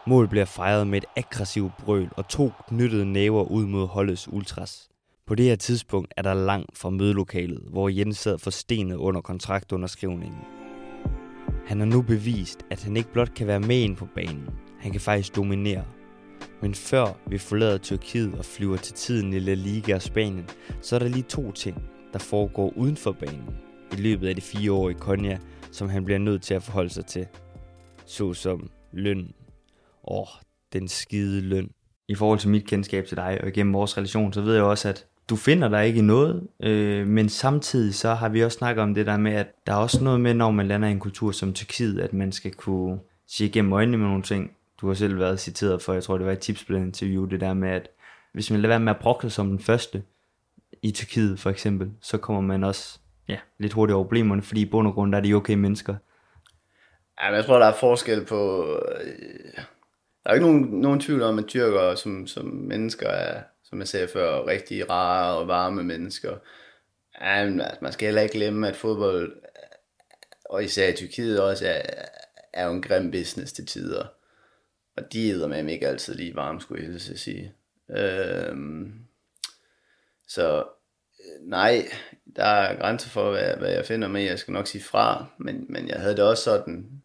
Mål 0.06 0.28
bliver 0.28 0.44
fejret 0.44 0.86
med 0.86 0.98
et 0.98 1.04
aggressivt 1.16 1.76
brøl 1.76 2.08
og 2.16 2.28
to 2.28 2.52
knyttede 2.68 3.06
næver 3.12 3.42
ud 3.42 3.66
mod 3.66 3.86
holdets 3.86 4.28
ultras. 4.32 4.88
På 5.26 5.34
det 5.34 5.44
her 5.44 5.56
tidspunkt 5.56 6.14
er 6.16 6.22
der 6.22 6.34
langt 6.34 6.78
fra 6.78 6.90
mødelokalet, 6.90 7.62
hvor 7.70 7.88
Jens 7.88 8.18
sad 8.18 8.38
for 8.38 8.50
stenet 8.50 8.96
under 8.96 9.20
kontraktunderskrivningen. 9.20 10.38
Han 11.66 11.78
har 11.78 11.86
nu 11.86 12.02
bevist, 12.02 12.66
at 12.70 12.82
han 12.82 12.96
ikke 12.96 13.12
blot 13.12 13.34
kan 13.34 13.46
være 13.46 13.60
med 13.60 13.80
ind 13.80 13.96
på 13.96 14.08
banen, 14.14 14.48
han 14.78 14.92
kan 14.92 15.00
faktisk 15.00 15.36
dominere. 15.36 15.84
Men 16.62 16.74
før 16.74 17.06
vi 17.26 17.38
forlader 17.38 17.78
Tyrkiet 17.78 18.34
og 18.38 18.44
flyver 18.44 18.76
til 18.76 18.94
tiden 18.94 19.32
i 19.32 19.38
La 19.38 19.54
Liga 19.54 19.94
og 19.94 20.02
Spanien, 20.02 20.48
så 20.80 20.94
er 20.94 20.98
der 20.98 21.08
lige 21.08 21.22
to 21.22 21.52
ting, 21.52 21.82
der 22.12 22.18
foregår 22.18 22.72
uden 22.76 22.96
for 22.96 23.12
banen 23.12 23.56
i 23.92 23.96
løbet 23.96 24.28
af 24.28 24.34
de 24.34 24.40
fire 24.40 24.72
år 24.72 24.90
i 24.90 24.92
Konya, 24.92 25.38
som 25.72 25.88
han 25.88 26.04
bliver 26.04 26.18
nødt 26.18 26.42
til 26.42 26.54
at 26.54 26.62
forholde 26.62 26.90
sig 26.90 27.06
til. 27.06 27.26
Såsom 28.04 28.70
løn. 28.92 29.32
Åh, 30.08 30.26
den 30.72 30.88
skide 30.88 31.40
løn. 31.40 31.70
I 32.08 32.14
forhold 32.14 32.38
til 32.38 32.50
mit 32.50 32.66
kendskab 32.66 33.06
til 33.06 33.16
dig 33.16 33.38
og 33.42 33.48
igennem 33.48 33.74
vores 33.74 33.96
relation, 33.96 34.32
så 34.32 34.40
ved 34.40 34.54
jeg 34.54 34.64
også, 34.64 34.88
at 34.88 35.06
du 35.30 35.36
finder 35.36 35.68
dig 35.68 35.86
ikke 35.86 35.98
i 35.98 36.02
noget, 36.02 36.48
øh, 36.60 37.06
men 37.06 37.28
samtidig 37.28 37.94
så 37.94 38.14
har 38.14 38.28
vi 38.28 38.44
også 38.44 38.58
snakket 38.58 38.82
om 38.82 38.94
det 38.94 39.06
der 39.06 39.16
med, 39.16 39.32
at 39.32 39.46
der 39.66 39.72
er 39.72 39.76
også 39.76 40.04
noget 40.04 40.20
med, 40.20 40.34
når 40.34 40.50
man 40.50 40.68
lander 40.68 40.88
i 40.88 40.90
en 40.90 41.00
kultur 41.00 41.32
som 41.32 41.52
Tyrkiet, 41.52 42.00
at 42.00 42.12
man 42.12 42.32
skal 42.32 42.54
kunne 42.54 42.98
sige 43.26 43.48
igennem 43.48 43.72
øjnene 43.72 43.98
med 43.98 44.06
nogle 44.06 44.22
ting. 44.22 44.56
Du 44.80 44.86
har 44.86 44.94
selv 44.94 45.18
været 45.18 45.40
citeret 45.40 45.82
for, 45.82 45.92
jeg 45.92 46.02
tror 46.02 46.18
det 46.18 46.26
var 46.26 46.32
et 46.32 46.38
tipsblad 46.38 46.80
interview, 46.80 47.24
det 47.24 47.40
der 47.40 47.54
med, 47.54 47.68
at 47.68 47.88
hvis 48.32 48.50
man 48.50 48.60
lader 48.60 48.68
være 48.68 48.80
med 48.80 48.92
at 48.92 48.98
brokke 49.00 49.30
som 49.30 49.48
den 49.48 49.58
første 49.58 50.02
i 50.82 50.90
Tyrkiet 50.90 51.40
for 51.40 51.50
eksempel, 51.50 51.90
så 52.00 52.18
kommer 52.18 52.42
man 52.42 52.64
også 52.64 52.98
ja, 53.28 53.36
lidt 53.58 53.72
hurtigt 53.72 53.94
over 53.94 54.04
problemerne, 54.04 54.42
fordi 54.42 54.60
i 54.60 54.70
bund 54.70 54.88
og 54.88 54.94
grund 54.94 55.14
er 55.14 55.20
de 55.20 55.34
okay 55.34 55.54
mennesker. 55.54 55.94
Ja, 57.22 57.30
men 57.30 57.36
jeg 57.36 57.44
tror, 57.44 57.58
der 57.58 57.66
er 57.66 57.74
forskel 57.80 58.24
på... 58.24 58.66
Øh, 59.04 59.62
der 60.24 60.30
er 60.30 60.34
ikke 60.34 60.46
nogen, 60.46 60.62
nogen 60.62 61.00
tvivl 61.00 61.22
om, 61.22 61.38
at 61.38 61.46
tyrker 61.46 61.94
som, 61.94 62.26
som 62.26 62.44
mennesker 62.44 63.08
er, 63.08 63.42
som 63.68 63.78
jeg 63.78 63.88
sagde 63.88 64.08
før, 64.08 64.46
rigtig 64.46 64.90
rare 64.90 65.36
og 65.36 65.48
varme 65.48 65.84
mennesker. 65.84 66.36
Ja, 67.20 67.44
men, 67.44 67.60
altså, 67.60 67.78
man 67.82 67.92
skal 67.92 68.06
heller 68.06 68.22
ikke 68.22 68.34
glemme, 68.34 68.68
at 68.68 68.76
fodbold, 68.76 69.42
og 70.44 70.64
især 70.64 70.88
i 70.88 70.92
Tyrkiet 70.92 71.42
også, 71.42 71.66
er, 71.68 71.82
er 72.52 72.66
jo 72.66 72.72
en 72.72 72.82
grim 72.82 73.10
business 73.10 73.52
til 73.52 73.66
tider. 73.66 74.06
Og 74.96 75.12
de 75.12 75.28
æder 75.28 75.48
med 75.48 75.68
ikke 75.68 75.88
altid 75.88 76.14
lige 76.14 76.34
varme, 76.34 76.60
skulle 76.60 76.82
jeg 76.82 76.90
helst 76.90 77.18
sige. 77.18 77.54
Øhm, 77.90 78.92
så 80.28 80.58
øh, 81.20 81.48
nej, 81.48 81.88
der 82.36 82.44
er 82.44 82.80
grænser 82.80 83.08
for, 83.08 83.30
hvad, 83.30 83.56
hvad 83.56 83.70
jeg 83.70 83.84
finder 83.84 84.08
med. 84.08 84.22
Jeg 84.22 84.38
skal 84.38 84.52
nok 84.52 84.66
sige 84.66 84.84
fra, 84.84 85.26
men, 85.38 85.66
men 85.68 85.88
jeg 85.88 86.00
havde 86.00 86.16
det 86.16 86.24
også 86.24 86.42
sådan, 86.42 87.02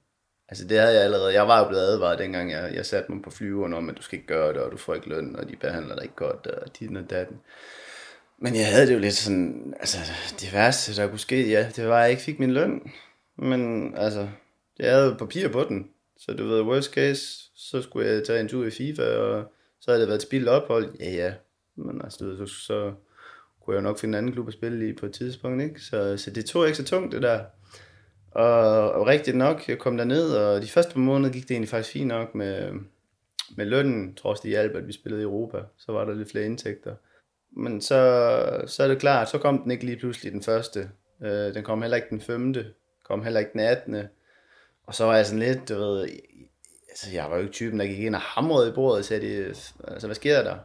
altså 0.51 0.67
det 0.67 0.79
havde 0.79 0.93
jeg 0.93 1.03
allerede, 1.03 1.33
jeg 1.33 1.47
var 1.47 1.59
jo 1.59 1.67
blevet 1.67 1.83
advaret 1.83 2.19
dengang, 2.19 2.51
jeg, 2.51 2.71
jeg 2.73 2.85
satte 2.85 3.11
mig 3.11 3.23
på 3.23 3.31
flyveren 3.31 3.73
om, 3.73 3.89
at 3.89 3.97
du 3.97 4.01
skal 4.01 4.17
ikke 4.17 4.27
gøre 4.27 4.53
det, 4.53 4.61
og 4.61 4.71
du 4.71 4.77
får 4.77 4.95
ikke 4.95 5.09
løn, 5.09 5.35
og 5.35 5.49
de 5.49 5.55
behandler 5.55 5.95
dig 5.95 6.03
ikke 6.03 6.15
godt, 6.15 6.47
og 6.47 6.79
dit 6.79 6.97
og 6.97 7.09
datten. 7.09 7.37
Men 8.37 8.55
jeg 8.55 8.67
havde 8.67 8.87
det 8.87 8.93
jo 8.93 8.99
lidt 8.99 9.13
sådan, 9.13 9.73
altså 9.79 9.97
det 10.39 10.53
værste, 10.53 11.01
der 11.01 11.07
kunne 11.07 11.19
ske, 11.19 11.49
ja, 11.49 11.69
det 11.75 11.87
var, 11.87 11.97
at 11.97 12.01
jeg 12.01 12.09
ikke 12.09 12.21
fik 12.21 12.39
min 12.39 12.51
løn. 12.51 12.91
Men 13.37 13.93
altså, 13.97 14.27
jeg 14.79 14.91
havde 14.91 15.05
jo 15.05 15.13
papir 15.13 15.47
på 15.47 15.63
den, 15.63 15.89
så 16.17 16.33
du 16.33 16.47
ved, 16.47 16.61
worst 16.61 16.93
case, 16.93 17.21
så 17.55 17.81
skulle 17.81 18.09
jeg 18.09 18.23
tage 18.23 18.39
en 18.39 18.47
tur 18.47 18.65
i 18.65 18.71
FIFA, 18.71 19.03
og 19.03 19.53
så 19.81 19.91
havde 19.91 20.01
det 20.01 20.09
været 20.09 20.21
spildt 20.21 20.49
ophold. 20.49 20.95
Ja, 20.99 21.11
ja, 21.11 21.33
men 21.75 22.01
altså, 22.03 22.17
du 22.19 22.29
ved, 22.29 22.47
så, 22.47 22.53
så 22.53 22.93
kunne 23.61 23.75
jeg 23.75 23.81
jo 23.81 23.87
nok 23.87 23.99
finde 23.99 24.17
en 24.17 24.17
anden 24.17 24.33
klub 24.33 24.47
at 24.47 24.53
spille 24.53 24.89
i 24.89 24.93
på 24.93 25.05
et 25.05 25.13
tidspunkt, 25.13 25.63
ikke? 25.63 25.81
Så, 25.81 26.17
så 26.17 26.31
det 26.31 26.45
tog 26.45 26.65
ikke 26.65 26.77
så 26.77 26.83
tungt, 26.83 27.11
det 27.11 27.21
der. 27.21 27.43
Og, 28.31 28.91
og 28.91 29.07
rigtigt 29.07 29.37
nok, 29.37 29.69
jeg 29.69 29.79
kom 29.79 29.93
ned 29.93 30.35
og 30.35 30.61
de 30.61 30.67
første 30.67 30.93
par 30.93 30.99
måneder 30.99 31.33
gik 31.33 31.43
det 31.43 31.51
egentlig 31.51 31.69
faktisk 31.69 31.93
fint 31.93 32.07
nok 32.07 32.35
med, 32.35 32.71
med 33.57 33.65
lønnen, 33.65 34.15
trods 34.15 34.39
det 34.39 34.49
hjalp, 34.49 34.75
at 34.75 34.87
vi 34.87 34.93
spillede 34.93 35.21
i 35.21 35.25
Europa. 35.25 35.57
Så 35.77 35.91
var 35.91 36.05
der 36.05 36.13
lidt 36.13 36.31
flere 36.31 36.45
indtægter. 36.45 36.95
Men 37.51 37.81
så, 37.81 38.63
så 38.67 38.83
er 38.83 38.87
det 38.87 38.99
klart, 38.99 39.29
så 39.29 39.37
kom 39.37 39.61
den 39.61 39.71
ikke 39.71 39.85
lige 39.85 39.97
pludselig 39.97 40.31
den 40.31 40.43
første. 40.43 40.89
Øh, 41.21 41.53
den 41.53 41.63
kom 41.63 41.81
heller 41.81 41.97
ikke 41.97 42.09
den 42.09 42.21
femte, 42.21 42.73
kom 43.03 43.23
heller 43.23 43.39
ikke 43.39 43.51
den 43.53 43.59
18. 43.59 43.95
Og 44.85 44.95
så 44.95 45.05
var 45.05 45.15
jeg 45.15 45.25
sådan 45.25 45.39
lidt, 45.39 45.69
du 45.69 45.75
ved, 45.75 46.09
altså 46.89 47.11
jeg 47.13 47.29
var 47.29 47.35
jo 47.35 47.41
ikke 47.41 47.53
typen, 47.53 47.79
der 47.79 47.85
gik 47.85 47.99
ind 47.99 48.15
og 48.15 48.21
hamrede 48.21 48.69
i 48.69 48.73
bordet 48.73 48.99
og 48.99 49.05
sagde, 49.05 49.45
altså 49.87 50.07
hvad 50.07 50.15
sker 50.15 50.43
der? 50.43 50.57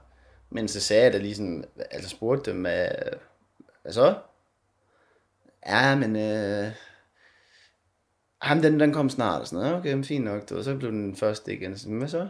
Men 0.50 0.68
så 0.68 0.80
sagde 0.80 1.04
jeg 1.04 1.12
da 1.12 1.18
lige 1.18 1.34
sådan, 1.34 1.64
altså 1.90 2.10
spurgte 2.10 2.50
dem, 2.50 2.60
hvad 2.60 2.88
så? 3.90 4.14
Ja, 5.66 5.94
men 5.94 6.16
øh, 6.16 6.72
ham, 8.42 8.62
den, 8.62 8.80
den 8.80 8.92
kom 8.92 9.10
snart 9.10 9.40
og 9.40 9.46
sådan 9.46 9.64
noget. 9.64 9.78
Okay, 9.78 9.94
men 9.94 10.04
fint 10.04 10.24
nok. 10.24 10.50
Og 10.50 10.64
så 10.64 10.76
blev 10.76 10.90
den 10.90 11.16
første 11.16 11.54
igen. 11.54 11.78
Så, 11.78 11.88
hvad 11.88 12.08
så? 12.08 12.28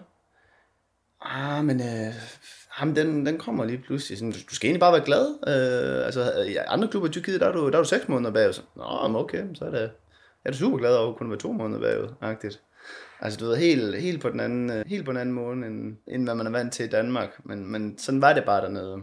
Ah, 1.22 1.64
men 1.64 1.80
øh, 1.80 2.14
ham, 2.70 2.94
den, 2.94 3.26
den 3.26 3.38
kommer 3.38 3.64
lige 3.64 3.82
pludselig. 3.86 4.18
Sådan, 4.18 4.32
du, 4.32 4.38
du 4.50 4.54
skal 4.54 4.66
egentlig 4.66 4.80
bare 4.80 4.92
være 4.92 5.04
glad. 5.04 5.26
Øh, 5.26 6.06
altså, 6.06 6.42
i 6.42 6.56
andre 6.56 6.88
klubber 6.88 7.08
i 7.08 7.12
Tyrkiet, 7.12 7.40
der 7.40 7.48
er 7.48 7.52
du, 7.52 7.68
der 7.70 7.78
er 7.78 7.82
du 7.82 7.88
seks 7.88 8.08
måneder 8.08 8.32
bagud. 8.32 8.52
Så, 8.52 8.62
Nå, 8.76 9.08
men 9.08 9.16
okay, 9.16 9.44
så 9.54 9.64
er 9.64 9.70
det, 9.70 9.90
er 10.44 10.50
du 10.50 10.56
super 10.56 10.78
glad 10.78 10.96
over 10.96 11.12
at 11.12 11.18
kunne 11.18 11.30
være 11.30 11.38
to 11.38 11.52
måneder 11.52 11.80
bagud. 11.80 12.14
Agtigt. 12.20 12.60
Altså, 13.20 13.38
du 13.38 13.44
ved, 13.46 13.56
helt, 13.56 14.00
helt, 14.00 14.22
på 14.22 14.28
den 14.28 14.40
anden, 14.40 14.70
øh, 14.70 14.84
helt 14.86 15.04
på 15.04 15.12
den 15.12 15.20
anden 15.20 15.34
måde, 15.34 15.52
end, 15.56 15.96
end 16.08 16.24
hvad 16.24 16.34
man 16.34 16.46
er 16.46 16.50
vant 16.50 16.72
til 16.72 16.84
i 16.84 16.88
Danmark. 16.88 17.40
Men, 17.44 17.72
men 17.72 17.98
sådan 17.98 18.20
var 18.20 18.32
det 18.32 18.44
bare 18.44 18.62
dernede. 18.62 18.98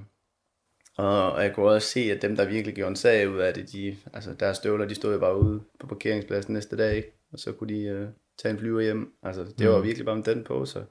Og, 0.97 1.32
og 1.32 1.43
jeg 1.43 1.53
kunne 1.56 1.69
også 1.69 1.88
se, 1.88 1.99
at 1.99 2.21
dem, 2.21 2.36
der 2.36 2.45
virkelig 2.45 2.75
gjorde 2.75 2.89
en 2.89 2.95
sag 2.95 3.29
ud 3.29 3.38
af 3.38 3.53
det, 3.53 3.71
de, 3.71 3.97
altså 4.13 4.34
deres 4.39 4.58
støvler, 4.58 4.86
de 4.86 4.95
stod 4.95 5.13
jo 5.13 5.19
bare 5.19 5.39
ude 5.39 5.62
på 5.79 5.88
parkeringspladsen 5.88 6.53
næste 6.53 6.77
dag, 6.77 6.95
ikke? 6.95 7.12
og 7.32 7.39
så 7.39 7.51
kunne 7.51 7.75
de 7.75 8.01
uh, 8.01 8.08
tage 8.38 8.51
en 8.53 8.60
flyver 8.60 8.82
hjem. 8.82 9.13
Altså, 9.23 9.45
det 9.60 9.69
var 9.69 9.77
mm. 9.77 9.84
virkelig 9.84 10.06
bare 10.06 10.15
med 10.15 10.23
den 10.23 10.43
på, 10.43 10.65
så, 10.65 10.84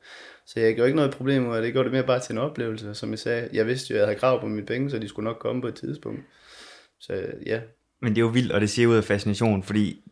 så 0.47 0.61
jeg 0.61 0.75
gjorde 0.75 0.89
ikke 0.89 0.97
noget 0.97 1.15
problem 1.15 1.49
ud 1.49 1.55
af 1.55 1.61
det. 1.61 1.67
Jeg 1.67 1.73
gjorde 1.73 1.85
det 1.85 1.93
mere 1.93 2.07
bare 2.07 2.21
til 2.21 2.33
en 2.33 2.39
oplevelse, 2.39 2.95
som 2.95 3.11
jeg 3.11 3.19
sagde. 3.19 3.49
Jeg 3.53 3.67
vidste 3.67 3.91
jo, 3.91 3.97
at 3.97 4.01
jeg 4.01 4.07
havde 4.07 4.19
krav 4.19 4.41
på 4.41 4.47
mine 4.47 4.67
penge, 4.67 4.91
så 4.91 4.99
de 4.99 5.09
skulle 5.09 5.25
nok 5.25 5.39
komme 5.39 5.63
på 5.63 5.69
et 5.69 5.75
tidspunkt. 5.75 6.21
Så 7.01 7.27
ja. 7.47 7.61
Men 8.01 8.11
det 8.11 8.19
er 8.19 8.27
jo 8.27 8.29
vildt, 8.29 8.53
og 8.53 8.61
det 8.61 8.71
siger 8.71 8.89
ud 8.89 8.97
af 8.97 9.05
fascination, 9.05 9.63
fordi 9.63 10.03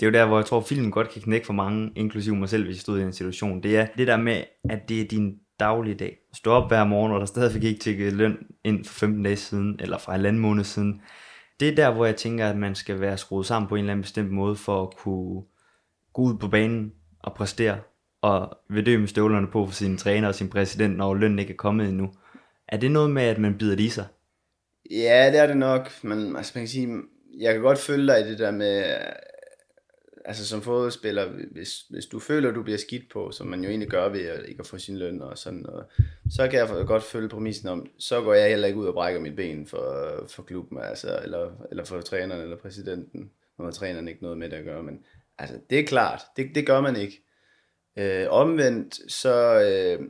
det 0.00 0.06
er 0.06 0.10
jo 0.10 0.12
der, 0.12 0.26
hvor 0.26 0.38
jeg 0.38 0.46
tror, 0.46 0.60
filmen 0.60 0.90
godt 0.90 1.10
kan 1.10 1.22
knække 1.22 1.46
for 1.46 1.52
mange, 1.52 1.92
inklusive 1.96 2.36
mig 2.36 2.48
selv, 2.48 2.64
hvis 2.64 2.76
jeg 2.76 2.80
stod 2.80 2.98
i 3.00 3.02
en 3.02 3.12
situation. 3.12 3.62
Det 3.62 3.76
er 3.76 3.86
det 3.96 4.06
der 4.06 4.16
med, 4.16 4.44
at 4.70 4.88
det 4.88 5.00
er 5.00 5.04
din 5.04 5.38
dagligdag. 5.60 6.18
Stå 6.34 6.50
op 6.50 6.70
hver 6.70 6.84
morgen, 6.84 7.12
og 7.12 7.20
der 7.20 7.26
stadigvæk 7.26 7.62
ikke 7.62 7.80
tækket 7.80 8.12
løn 8.12 8.38
ind 8.64 8.84
for 8.84 8.94
15 8.94 9.22
dage 9.22 9.36
siden, 9.36 9.76
eller 9.80 9.98
fra 9.98 10.14
en 10.14 10.26
anden 10.26 10.42
måned 10.42 10.64
siden. 10.64 11.00
Det 11.60 11.68
er 11.68 11.74
der, 11.74 11.90
hvor 11.90 12.04
jeg 12.04 12.16
tænker, 12.16 12.48
at 12.48 12.56
man 12.56 12.74
skal 12.74 13.00
være 13.00 13.18
skruet 13.18 13.46
sammen 13.46 13.68
på 13.68 13.74
en 13.74 13.78
eller 13.78 13.92
anden 13.92 14.02
bestemt 14.02 14.30
måde, 14.30 14.56
for 14.56 14.82
at 14.82 14.96
kunne 14.96 15.42
gå 16.12 16.22
ud 16.22 16.38
på 16.38 16.48
banen 16.48 16.92
og 17.22 17.34
præstere, 17.34 17.78
og 18.22 18.58
vedø 18.70 18.98
med 18.98 19.08
støvlerne 19.08 19.46
på 19.46 19.66
for 19.66 19.74
sin 19.74 19.96
træner 19.96 20.28
og 20.28 20.34
sin 20.34 20.48
præsident, 20.48 20.96
når 20.96 21.14
lønnen 21.14 21.38
ikke 21.38 21.52
er 21.52 21.56
kommet 21.56 21.88
endnu. 21.88 22.10
Er 22.68 22.76
det 22.76 22.90
noget 22.90 23.10
med, 23.10 23.22
at 23.22 23.38
man 23.38 23.58
bider 23.58 23.76
det 23.76 23.82
i 23.82 23.88
sig? 23.88 24.06
Ja, 24.90 25.30
det 25.32 25.40
er 25.40 25.46
det 25.46 25.56
nok, 25.56 25.90
men 26.02 26.36
altså, 26.36 26.52
man 26.54 26.62
kan 26.62 26.68
sige, 26.68 26.88
jeg 27.40 27.52
kan 27.52 27.62
godt 27.62 27.78
følge 27.78 28.06
dig 28.06 28.20
i 28.20 28.30
det 28.30 28.38
der 28.38 28.50
med, 28.50 28.84
altså 30.26 30.46
som 30.46 30.62
fodboldspiller, 30.62 31.28
hvis, 31.50 31.80
hvis 31.90 32.06
du 32.06 32.18
føler, 32.18 32.50
du 32.50 32.62
bliver 32.62 32.78
skidt 32.78 33.10
på, 33.12 33.30
som 33.30 33.46
man 33.46 33.62
jo 33.62 33.68
egentlig 33.68 33.88
gør 33.88 34.08
ved 34.08 34.20
at 34.20 34.48
ikke 34.48 34.60
at 34.60 34.66
få 34.66 34.78
sin 34.78 34.98
løn 34.98 35.22
og 35.22 35.38
sådan 35.38 35.58
noget, 35.58 35.84
så 36.30 36.48
kan 36.48 36.58
jeg 36.58 36.86
godt 36.86 37.02
følge 37.02 37.28
præmissen 37.28 37.68
om, 37.68 37.86
så 37.98 38.22
går 38.22 38.34
jeg 38.34 38.48
heller 38.48 38.68
ikke 38.68 38.80
ud 38.80 38.86
og 38.86 38.94
brækker 38.94 39.20
mit 39.20 39.36
ben 39.36 39.66
for, 39.66 40.24
for 40.28 40.42
klubben, 40.42 40.78
altså, 40.78 41.20
eller, 41.24 41.50
eller 41.70 41.84
for 41.84 42.00
træneren 42.00 42.40
eller 42.40 42.56
præsidenten. 42.56 43.30
Nu 43.58 43.64
har 43.64 43.72
træneren 43.72 44.08
ikke 44.08 44.22
noget 44.22 44.38
med 44.38 44.50
det 44.50 44.56
at 44.56 44.64
gøre, 44.64 44.82
men 44.82 45.04
altså, 45.38 45.56
det 45.70 45.78
er 45.78 45.86
klart, 45.86 46.22
det, 46.36 46.54
det 46.54 46.66
gør 46.66 46.80
man 46.80 46.96
ikke. 46.96 47.22
Øh, 47.96 48.26
omvendt, 48.30 49.12
så, 49.12 49.60
øh, 49.60 50.08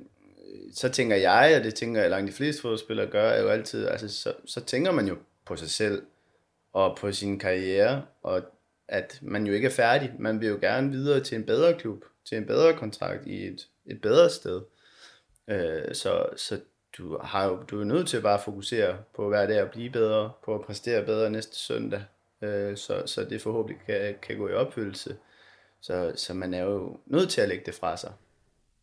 så 0.73 0.89
tænker 0.89 1.17
jeg, 1.17 1.57
og 1.59 1.65
det 1.65 1.75
tænker 1.75 2.01
jeg 2.01 2.11
langt 2.11 2.29
de 2.29 2.37
fleste 2.37 2.63
fodboldspillere 2.63 3.07
gør, 3.07 3.29
er 3.29 3.43
jo 3.43 3.49
altid, 3.49 3.87
altså, 3.87 4.09
så, 4.09 4.33
så 4.45 4.61
tænker 4.61 4.93
man 4.93 5.09
jo 5.09 5.17
på 5.45 5.57
sig 5.57 5.71
selv, 5.71 6.03
og 6.73 6.97
på 6.97 7.13
sin 7.13 7.39
karriere, 7.39 8.03
og 8.23 8.43
at 8.89 9.19
man 9.23 9.47
jo 9.47 9.53
ikke 9.53 9.67
er 9.67 9.73
færdig. 9.73 10.13
Man 10.19 10.41
vil 10.41 10.49
jo 10.49 10.59
gerne 10.61 10.91
videre 10.91 11.21
til 11.21 11.37
en 11.37 11.45
bedre 11.45 11.75
klub, 11.75 12.05
til 12.25 12.39
en 12.39 12.47
bedre 12.47 12.75
kontrakt 12.75 13.27
i 13.27 13.47
et, 13.47 13.67
et 13.87 14.01
bedre 14.01 14.31
sted. 14.31 14.63
Øh, 15.49 15.95
så, 15.95 16.27
så 16.37 16.61
du, 16.99 17.19
har 17.23 17.47
jo, 17.47 17.63
du 17.71 17.81
er 17.81 17.85
nødt 17.85 18.09
til 18.09 18.17
at 18.17 18.23
bare 18.23 18.41
fokusere 18.45 18.97
på 19.17 19.29
hver 19.29 19.47
dag 19.47 19.59
at 19.59 19.71
blive 19.71 19.91
bedre, 19.91 20.33
på 20.45 20.55
at 20.55 20.61
præstere 20.61 21.05
bedre 21.05 21.31
næste 21.31 21.57
søndag, 21.57 22.03
øh, 22.43 22.77
så, 22.77 23.03
så 23.07 23.25
det 23.25 23.43
forhåbentlig 23.43 23.81
kan, 23.87 24.15
kan 24.23 24.39
gå 24.39 24.49
i 24.49 24.53
opfyldelse. 24.53 25.17
Så, 25.81 26.13
så 26.17 26.35
man 26.35 26.55
er 26.55 26.63
jo 26.63 26.99
nødt 27.07 27.31
til 27.31 27.41
at 27.41 27.49
lægge 27.49 27.67
det 27.67 27.75
fra 27.75 27.97
sig. 27.97 28.13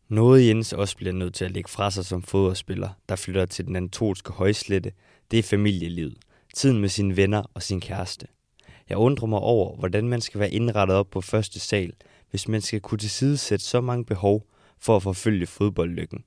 Noget 0.08 0.48
Jens 0.48 0.72
også 0.72 0.96
bliver 0.96 1.12
nødt 1.12 1.34
til 1.34 1.44
at 1.44 1.50
lægge 1.50 1.70
fra 1.70 1.90
sig 1.90 2.04
som 2.04 2.22
fodboldspiller, 2.22 2.88
der 3.08 3.16
flytter 3.16 3.46
til 3.46 3.66
den 3.66 3.76
anatolske 3.76 4.32
højslette, 4.32 4.92
det 5.30 5.38
er 5.38 5.42
familielivet. 5.42 6.18
Tiden 6.54 6.80
med 6.80 6.88
sine 6.88 7.16
venner 7.16 7.50
og 7.54 7.62
sin 7.62 7.80
kæreste. 7.80 8.26
Jeg 8.88 8.96
undrer 8.96 9.26
mig 9.26 9.38
over, 9.38 9.76
hvordan 9.76 10.08
man 10.08 10.20
skal 10.20 10.40
være 10.40 10.50
indrettet 10.50 10.96
op 10.96 11.10
på 11.10 11.20
første 11.20 11.60
sal, 11.60 11.92
hvis 12.30 12.48
man 12.48 12.60
skal 12.60 12.80
kunne 12.80 12.98
tilsidesætte 12.98 13.64
så 13.64 13.80
mange 13.80 14.04
behov 14.04 14.46
for 14.78 14.96
at 14.96 15.02
forfølge 15.02 15.46
fodboldlykken. 15.46 16.24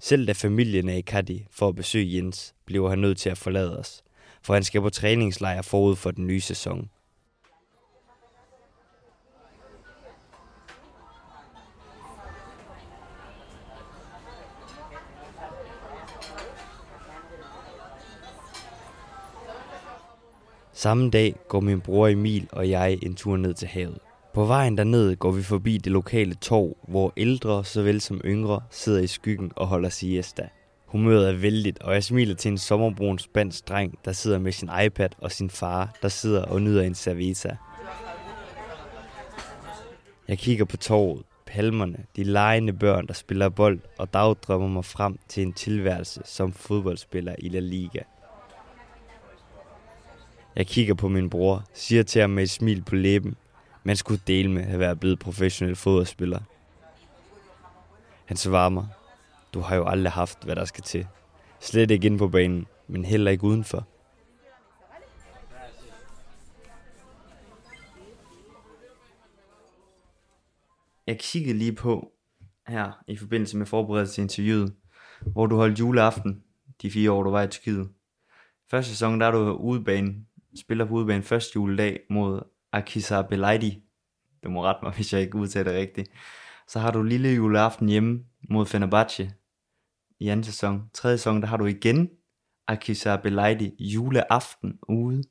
Selv 0.00 0.26
da 0.26 0.32
familien 0.32 0.88
er 0.88 0.94
i 0.94 1.00
Kadi 1.00 1.46
for 1.50 1.68
at 1.68 1.76
besøge 1.76 2.16
Jens, 2.16 2.54
bliver 2.66 2.90
han 2.90 2.98
nødt 2.98 3.18
til 3.18 3.30
at 3.30 3.38
forlade 3.38 3.78
os, 3.78 4.02
for 4.42 4.54
han 4.54 4.64
skal 4.64 4.80
på 4.80 4.90
træningslejr 4.90 5.62
forud 5.62 5.96
for 5.96 6.10
den 6.10 6.26
nye 6.26 6.40
sæson. 6.40 6.90
Samme 20.80 21.10
dag 21.10 21.34
går 21.48 21.60
min 21.60 21.80
bror 21.80 22.08
Emil 22.08 22.48
og 22.52 22.70
jeg 22.70 22.98
en 23.02 23.14
tur 23.14 23.36
ned 23.36 23.54
til 23.54 23.68
havet. 23.68 23.98
På 24.34 24.44
vejen 24.44 24.78
derned 24.78 25.16
går 25.16 25.30
vi 25.30 25.42
forbi 25.42 25.78
det 25.78 25.92
lokale 25.92 26.34
torv, 26.34 26.76
hvor 26.88 27.12
ældre 27.16 27.64
såvel 27.64 28.00
som 28.00 28.20
yngre 28.24 28.60
sidder 28.70 29.00
i 29.00 29.06
skyggen 29.06 29.52
og 29.56 29.66
holder 29.66 29.88
siesta. 29.88 30.48
Humøret 30.86 31.28
er 31.28 31.32
vældigt, 31.32 31.82
og 31.82 31.94
jeg 31.94 32.04
smiler 32.04 32.34
til 32.34 32.50
en 32.50 32.58
sommerbrun 32.58 33.18
spansk 33.18 33.68
dreng, 33.68 33.98
der 34.04 34.12
sidder 34.12 34.38
med 34.38 34.52
sin 34.52 34.70
iPad 34.84 35.08
og 35.18 35.32
sin 35.32 35.50
far, 35.50 35.92
der 36.02 36.08
sidder 36.08 36.42
og 36.42 36.62
nyder 36.62 36.82
en 36.82 36.94
cerveza. 36.94 37.50
Jeg 40.28 40.38
kigger 40.38 40.64
på 40.64 40.76
torvet, 40.76 41.22
palmerne, 41.46 41.98
de 42.16 42.24
legende 42.24 42.72
børn, 42.72 43.06
der 43.06 43.14
spiller 43.14 43.48
bold, 43.48 43.80
og 43.98 44.12
dagdrømmer 44.14 44.68
mig 44.68 44.84
frem 44.84 45.18
til 45.28 45.42
en 45.42 45.52
tilværelse 45.52 46.20
som 46.24 46.52
fodboldspiller 46.52 47.34
i 47.38 47.48
La 47.48 47.60
Liga. 47.60 48.00
Jeg 50.56 50.66
kigger 50.66 50.94
på 50.94 51.08
min 51.08 51.30
bror, 51.30 51.64
siger 51.74 52.02
til 52.02 52.20
ham 52.20 52.30
med 52.30 52.42
et 52.42 52.50
smil 52.50 52.82
på 52.82 52.94
læben, 52.94 53.36
man 53.84 53.96
skulle 53.96 54.20
dele 54.26 54.50
med 54.50 54.62
at 54.62 54.78
være 54.78 54.96
blevet 54.96 55.18
professionel 55.18 55.76
fodboldspiller. 55.76 56.40
Han 58.24 58.36
svarer 58.36 58.68
mig, 58.68 58.86
du 59.54 59.60
har 59.60 59.76
jo 59.76 59.86
aldrig 59.86 60.12
haft, 60.12 60.44
hvad 60.44 60.56
der 60.56 60.64
skal 60.64 60.84
til. 60.84 61.06
Slet 61.60 61.90
ikke 61.90 62.06
ind 62.06 62.18
på 62.18 62.28
banen, 62.28 62.66
men 62.88 63.04
heller 63.04 63.30
ikke 63.30 63.44
udenfor. 63.44 63.86
Jeg 71.06 71.18
kiggede 71.18 71.58
lige 71.58 71.74
på 71.74 72.12
her 72.66 72.92
i 73.08 73.16
forbindelse 73.16 73.56
med 73.56 73.66
forberedelse 73.66 74.14
til 74.14 74.22
interviewet, 74.22 74.74
hvor 75.26 75.46
du 75.46 75.56
holdt 75.56 75.78
juleaften 75.78 76.42
de 76.82 76.90
fire 76.90 77.12
år, 77.12 77.22
du 77.22 77.30
var 77.30 77.42
i 77.42 77.48
Tyrkiet. 77.48 77.88
Første 78.70 78.90
sæson, 78.90 79.20
der 79.20 79.26
er 79.26 79.30
du 79.30 79.52
udebane, 79.52 80.14
spiller 80.56 80.84
på 80.84 80.94
udebane 80.94 81.22
første 81.22 81.50
juledag 81.56 82.00
mod 82.10 82.40
Akisa 82.72 83.22
Belaidi. 83.22 83.82
Du 84.44 84.50
må 84.50 84.64
rette 84.64 84.80
mig, 84.82 84.92
hvis 84.96 85.12
jeg 85.12 85.20
ikke 85.20 85.36
udtaler 85.36 85.72
det 85.72 85.80
rigtigt. 85.80 86.10
Så 86.68 86.78
har 86.78 86.90
du 86.90 87.02
lille 87.02 87.28
juleaften 87.28 87.88
hjemme 87.88 88.24
mod 88.50 88.66
Fenerbahce 88.66 89.32
i 90.20 90.28
anden 90.28 90.44
sæson. 90.44 90.90
Tredje 90.94 91.18
sæson, 91.18 91.40
der 91.40 91.46
har 91.46 91.56
du 91.56 91.66
igen 91.66 92.10
Akisa 92.66 93.16
Belaidi 93.16 93.72
juleaften 93.78 94.78
ude. 94.88 95.22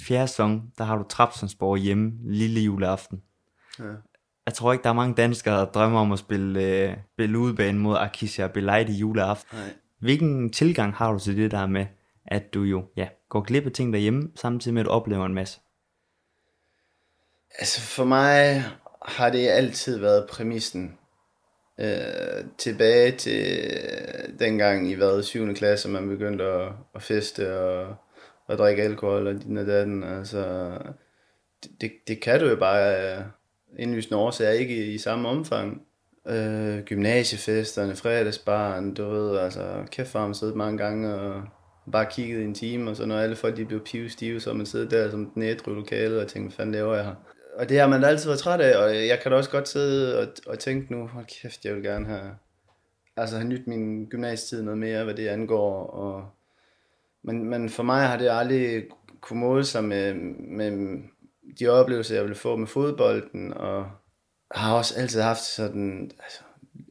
Fjerde 0.00 0.28
sæson, 0.28 0.72
der 0.78 0.84
har 0.84 0.96
du 0.96 1.04
Trabzonsborg 1.08 1.78
hjemme 1.78 2.12
lille 2.22 2.60
juleaften. 2.60 3.22
Ja. 3.78 3.84
Jeg 4.46 4.54
tror 4.54 4.72
ikke, 4.72 4.82
der 4.82 4.88
er 4.88 4.94
mange 4.94 5.14
danskere, 5.14 5.54
der 5.54 5.64
drømmer 5.64 6.00
om 6.00 6.12
at 6.12 6.18
spille, 6.18 6.62
øh, 6.62 6.96
spille 7.14 7.38
udebane 7.38 7.78
mod 7.78 7.96
Akisha 7.96 8.46
Belaidi 8.46 8.92
juleaften. 8.92 9.58
Nej. 9.58 9.74
Hvilken 9.98 10.52
tilgang 10.52 10.94
har 10.94 11.12
du 11.12 11.18
til 11.18 11.36
det 11.36 11.50
der 11.50 11.66
med, 11.66 11.86
at 12.30 12.54
du 12.54 12.62
jo 12.62 12.84
ja, 12.96 13.08
går 13.28 13.40
glip 13.40 13.66
af 13.66 13.72
ting 13.72 13.92
derhjemme, 13.92 14.30
samtidig 14.36 14.74
med 14.74 14.80
at 14.80 14.86
du 14.86 14.90
oplever 14.90 15.26
en 15.26 15.34
masse? 15.34 15.60
Altså 17.58 17.80
for 17.80 18.04
mig 18.04 18.64
har 19.02 19.30
det 19.30 19.48
altid 19.48 19.98
været 19.98 20.28
præmissen. 20.30 20.98
Øh, 21.80 22.44
tilbage 22.58 23.12
til 23.12 23.70
dengang 24.38 24.90
i 24.90 24.94
hvad, 24.94 25.22
7. 25.22 25.54
klasse, 25.54 25.88
man 25.88 26.08
begyndte 26.08 26.44
at, 26.44 26.72
at 26.94 27.02
feste 27.02 27.58
og, 27.58 27.96
og 28.46 28.58
drikke 28.58 28.82
alkohol 28.82 29.26
og 29.26 29.42
din 29.42 29.56
og 29.56 29.66
datten. 29.66 30.02
Altså, 30.02 30.70
det, 31.62 31.70
det, 31.80 31.92
det 32.08 32.20
kan 32.20 32.40
du 32.40 32.46
jo 32.46 32.56
bare 32.56 32.80
af 32.80 33.24
indlysende 33.78 34.18
årsager 34.18 34.50
ikke 34.50 34.76
i, 34.76 34.94
i 34.94 34.98
samme 34.98 35.28
omfang. 35.28 35.82
Øh, 36.28 36.80
gymnasiefesterne, 36.80 37.96
fredagsbaren, 37.96 38.94
du 38.94 39.08
ved, 39.10 39.38
altså 39.38 39.84
kæft 39.90 40.08
for 40.08 40.18
ham 40.18 40.34
siddet 40.34 40.56
mange 40.56 40.78
gange 40.78 41.14
og 41.14 41.42
bare 41.90 42.06
kigget 42.10 42.40
i 42.40 42.44
en 42.44 42.54
time, 42.54 42.90
og 42.90 42.96
så 42.96 43.06
når 43.06 43.18
alle 43.18 43.36
folk 43.36 43.56
de 43.56 43.64
blev 43.64 43.84
pivstive, 43.84 44.40
så 44.40 44.52
man 44.52 44.66
sidder 44.66 44.88
der 44.88 45.10
som 45.10 45.30
den 45.30 45.42
ædru 45.42 45.74
lokale 45.74 46.20
og 46.20 46.28
tænker, 46.28 46.48
hvad 46.48 46.56
fanden 46.56 46.74
laver 46.74 46.94
jeg 46.94 47.04
her? 47.04 47.14
Og 47.56 47.68
det 47.68 47.80
har 47.80 47.86
man 47.86 48.00
da 48.00 48.06
altid 48.06 48.28
været 48.28 48.38
træt 48.38 48.60
af, 48.60 48.84
og 48.84 48.94
jeg 48.94 49.20
kan 49.22 49.30
da 49.32 49.36
også 49.36 49.50
godt 49.50 49.68
sidde 49.68 50.18
og, 50.18 50.28
og 50.46 50.58
tænke 50.58 50.92
nu, 50.92 51.06
hold 51.06 51.26
kæft, 51.42 51.64
jeg 51.64 51.74
vil 51.74 51.82
gerne 51.82 52.06
have, 52.06 52.30
altså 53.16 53.36
have 53.36 53.48
nyt 53.48 53.66
min 53.66 54.06
gymnasietid 54.06 54.62
noget 54.62 54.78
mere, 54.78 55.04
hvad 55.04 55.14
det 55.14 55.28
angår, 55.28 55.86
og, 55.86 56.30
men, 57.22 57.44
men 57.44 57.68
for 57.68 57.82
mig 57.82 58.06
har 58.06 58.16
det 58.16 58.28
aldrig 58.30 58.84
kunne 59.20 59.40
måle 59.40 59.64
sig 59.64 59.84
med, 59.84 60.14
med 60.38 60.98
de 61.60 61.68
oplevelser, 61.68 62.14
jeg 62.14 62.24
ville 62.24 62.36
få 62.36 62.56
med 62.56 62.66
fodbolden, 62.66 63.52
og 63.52 63.90
har 64.50 64.76
også 64.76 64.94
altid 65.00 65.20
haft 65.20 65.42
sådan, 65.42 66.10
altså, 66.22 66.40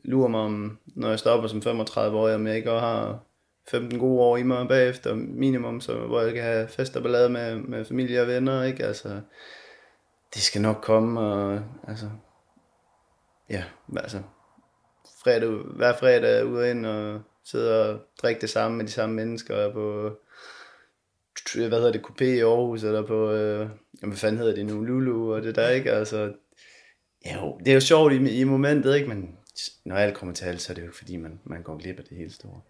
lurer 0.04 0.28
mig 0.28 0.40
om, 0.40 0.80
når 0.86 1.10
jeg 1.10 1.20
stopper 1.20 1.48
som 1.48 1.62
35 1.62 2.18
år, 2.18 2.30
om 2.30 2.48
jeg 2.48 2.56
ikke 2.56 2.72
også 2.72 2.86
har 2.86 3.24
15 3.71 3.99
gode 3.99 4.21
år 4.21 4.38
i 4.38 4.43
mig 4.43 4.67
bagefter, 4.67 5.15
minimum, 5.15 5.82
så, 5.82 5.93
hvor 5.93 6.21
jeg 6.21 6.34
kan 6.34 6.43
have 6.43 6.67
fest 6.67 6.95
og 6.95 7.03
ballade 7.03 7.30
med, 7.30 7.56
med 7.56 7.86
familie 7.86 8.21
og 8.21 8.27
venner, 8.27 8.63
ikke? 8.63 8.86
Altså, 8.86 9.21
det 10.34 10.41
skal 10.41 10.62
nok 10.62 10.80
komme, 10.82 11.19
og 11.19 11.62
altså, 11.88 12.10
ja, 13.49 13.63
altså, 13.97 14.21
fredag, 15.23 15.49
hver 15.49 15.97
fredag 15.97 16.45
ude 16.45 16.62
og 16.62 16.69
ind 16.69 16.86
og 16.86 17.21
sidde 17.43 17.89
og 17.89 17.99
drikke 18.21 18.41
det 18.41 18.49
samme 18.49 18.77
med 18.77 18.86
de 18.86 18.91
samme 18.91 19.15
mennesker 19.15 19.73
på, 19.73 20.12
hvad 21.53 21.77
hedder 21.77 21.91
det, 21.91 22.01
Coupé 22.01 22.23
i 22.23 22.39
Aarhus, 22.39 22.84
eller 22.84 23.08
på, 23.08 23.32
øh, 23.32 23.60
jamen, 24.01 24.12
hvad 24.12 24.17
fanden 24.17 24.38
hedder 24.38 24.56
det 24.56 24.65
nu, 24.65 24.82
Lulu, 24.84 25.34
og 25.34 25.41
det 25.41 25.56
der, 25.56 25.69
ikke? 25.69 25.91
Altså, 25.91 26.34
jo, 27.36 27.58
det 27.60 27.67
er 27.67 27.73
jo 27.73 27.80
sjovt 27.80 28.13
i, 28.13 28.39
i 28.39 28.43
momentet, 28.43 28.95
ikke? 28.95 29.10
Men 29.10 29.38
når 29.86 29.95
alt 29.95 30.15
kommer 30.15 30.36
til 30.36 30.45
alt, 30.45 30.62
så 30.62 30.73
er 30.73 30.75
det 30.75 30.86
jo 30.86 30.91
fordi 30.91 31.17
man, 31.17 31.39
man 31.43 31.63
går 31.63 31.77
glip 31.77 31.99
af 31.99 32.06
det 32.10 32.17
hele 32.17 32.34
store. 32.34 32.62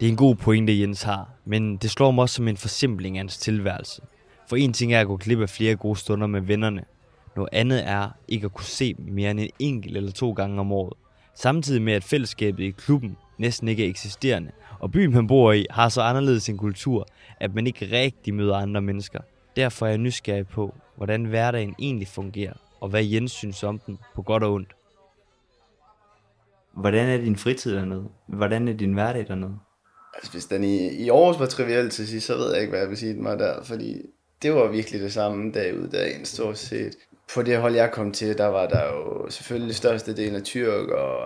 Det 0.00 0.06
er 0.06 0.10
en 0.10 0.16
god 0.16 0.34
pointe, 0.34 0.80
Jens 0.80 1.02
har, 1.02 1.28
men 1.44 1.76
det 1.76 1.90
slår 1.90 2.10
mig 2.10 2.22
også 2.22 2.34
som 2.34 2.48
en 2.48 2.56
forsimpling 2.56 3.16
af 3.16 3.20
hans 3.20 3.38
tilværelse. 3.38 4.02
For 4.48 4.56
en 4.56 4.72
ting 4.72 4.92
er 4.92 5.00
at 5.00 5.06
gå 5.06 5.16
glip 5.16 5.40
af 5.40 5.50
flere 5.50 5.76
gode 5.76 5.96
stunder 5.98 6.26
med 6.26 6.40
vennerne. 6.40 6.84
Noget 7.36 7.48
andet 7.52 7.88
er 7.88 8.10
ikke 8.28 8.44
at 8.44 8.52
kunne 8.52 8.64
se 8.64 8.94
dem 8.94 9.04
mere 9.04 9.30
end 9.30 9.40
en 9.40 9.50
enkelt 9.58 9.96
eller 9.96 10.12
to 10.12 10.32
gange 10.32 10.60
om 10.60 10.72
året. 10.72 10.92
Samtidig 11.34 11.82
med 11.82 11.92
at 11.92 12.04
fællesskabet 12.04 12.64
i 12.64 12.70
klubben 12.70 13.16
næsten 13.38 13.68
ikke 13.68 13.84
er 13.84 13.88
eksisterende, 13.88 14.50
og 14.78 14.92
byen 14.92 15.12
man 15.12 15.26
bor 15.26 15.52
i 15.52 15.66
har 15.70 15.88
så 15.88 16.02
anderledes 16.02 16.48
en 16.48 16.58
kultur, 16.58 17.06
at 17.40 17.54
man 17.54 17.66
ikke 17.66 17.88
rigtig 17.92 18.34
møder 18.34 18.56
andre 18.56 18.80
mennesker. 18.80 19.20
Derfor 19.56 19.86
er 19.86 19.90
jeg 19.90 19.98
nysgerrig 19.98 20.48
på, 20.48 20.74
hvordan 20.96 21.24
hverdagen 21.24 21.74
egentlig 21.78 22.08
fungerer, 22.08 22.54
og 22.80 22.88
hvad 22.88 23.04
Jens 23.04 23.32
synes 23.32 23.62
om 23.62 23.78
den, 23.78 23.98
på 24.14 24.22
godt 24.22 24.42
og 24.42 24.52
ondt. 24.52 24.72
Hvordan 26.72 27.08
er 27.08 27.16
din 27.16 27.36
fritid 27.36 27.76
dernede? 27.76 28.08
Hvordan 28.26 28.68
er 28.68 28.72
din 28.72 28.92
hverdag 28.92 29.28
dernede? 29.28 29.58
Altså, 30.20 30.32
hvis 30.32 30.46
den 30.46 30.64
i, 30.64 30.88
i 30.88 31.08
Aarhus 31.08 31.40
var 31.40 31.46
trivial 31.46 31.90
til 31.90 32.08
sidst, 32.08 32.26
så 32.26 32.36
ved 32.36 32.52
jeg 32.52 32.60
ikke, 32.60 32.70
hvad 32.70 32.80
jeg 32.80 32.88
vil 32.88 32.96
sige 32.96 33.14
den 33.14 33.24
var 33.24 33.36
der, 33.36 33.62
fordi 33.62 34.02
det 34.42 34.54
var 34.54 34.68
virkelig 34.68 35.00
det 35.00 35.12
samme 35.12 35.52
dag 35.52 35.78
ud 35.78 35.88
der 35.88 36.04
en 36.04 36.24
stort 36.24 36.58
set. 36.58 36.96
På 37.34 37.42
det 37.42 37.58
hold, 37.58 37.74
jeg 37.74 37.90
kom 37.92 38.12
til, 38.12 38.38
der 38.38 38.46
var 38.46 38.66
der 38.66 38.84
jo 38.84 39.30
selvfølgelig 39.30 39.74
største 39.74 40.16
del 40.16 40.36
af 40.36 40.42
tyrk, 40.42 40.88
og 40.88 41.20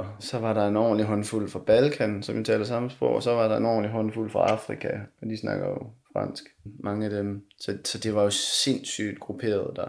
og 0.00 0.06
så 0.18 0.38
var 0.38 0.52
der 0.52 0.68
en 0.68 0.76
ordentlig 0.76 1.06
håndfuld 1.06 1.48
fra 1.48 1.58
Balkan, 1.58 2.22
som 2.22 2.38
vi 2.38 2.44
taler 2.44 2.64
samme 2.64 2.90
sprog, 2.90 3.14
og 3.14 3.22
så 3.22 3.30
var 3.30 3.48
der 3.48 3.56
en 3.56 3.66
ordentlig 3.66 3.92
håndfuld 3.92 4.30
fra 4.30 4.50
Afrika, 4.50 4.88
og 5.22 5.30
de 5.30 5.38
snakker 5.38 5.68
jo 5.68 5.78
fransk, 6.12 6.44
mange 6.64 7.04
af 7.04 7.10
dem. 7.10 7.44
Så, 7.58 7.76
så 7.84 7.98
det 7.98 8.14
var 8.14 8.22
jo 8.22 8.30
sindssygt 8.30 9.20
grupperet 9.20 9.76
der. 9.76 9.88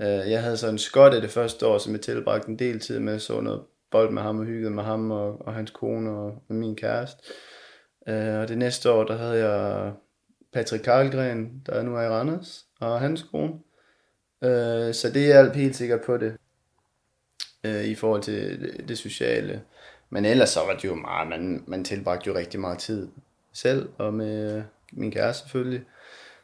Øh, 0.00 0.30
jeg 0.30 0.42
havde 0.42 0.56
så 0.56 0.68
en 0.68 0.78
skotte 0.78 1.20
det 1.20 1.30
første 1.30 1.66
år, 1.66 1.78
som 1.78 1.92
jeg 1.92 2.00
tilbragte 2.00 2.48
en 2.48 2.58
del 2.58 2.80
tid 2.80 2.98
med, 2.98 3.18
så 3.18 3.40
noget 3.40 3.62
bold 3.90 4.10
med 4.10 4.22
ham 4.22 4.38
og 4.38 4.44
hyggede 4.44 4.70
med 4.70 4.82
ham 4.82 5.10
og, 5.10 5.46
og 5.46 5.54
hans 5.54 5.70
kone 5.70 6.10
og, 6.10 6.42
og 6.48 6.54
min 6.54 6.76
kæreste. 6.76 7.22
Uh, 8.08 8.40
og 8.40 8.48
det 8.48 8.58
næste 8.58 8.90
år, 8.90 9.04
der 9.04 9.16
havde 9.16 9.48
jeg 9.48 9.92
Patrick 10.52 10.84
Karlgren, 10.84 11.62
der 11.66 11.82
nu 11.82 11.96
er 11.96 12.02
i 12.02 12.08
Randers, 12.08 12.66
og 12.80 13.00
hans 13.00 13.22
kone. 13.22 13.52
Uh, 14.42 14.94
så 14.94 15.10
det 15.14 15.32
er 15.32 15.52
helt 15.52 15.76
sikkert 15.76 16.00
på 16.06 16.16
det, 16.16 16.36
uh, 17.66 17.84
i 17.84 17.94
forhold 17.94 18.22
til 18.22 18.60
det, 18.60 18.88
det 18.88 18.98
sociale. 18.98 19.62
Men 20.10 20.24
ellers 20.24 20.48
så 20.48 20.60
var 20.60 20.72
det 20.76 20.84
jo 20.84 20.94
meget, 20.94 21.28
man, 21.28 21.64
man 21.66 21.84
tilbragte 21.84 22.26
jo 22.26 22.34
rigtig 22.34 22.60
meget 22.60 22.78
tid 22.78 23.08
selv, 23.52 23.88
og 23.98 24.14
med 24.14 24.62
min 24.92 25.10
kæreste 25.10 25.42
selvfølgelig. 25.42 25.82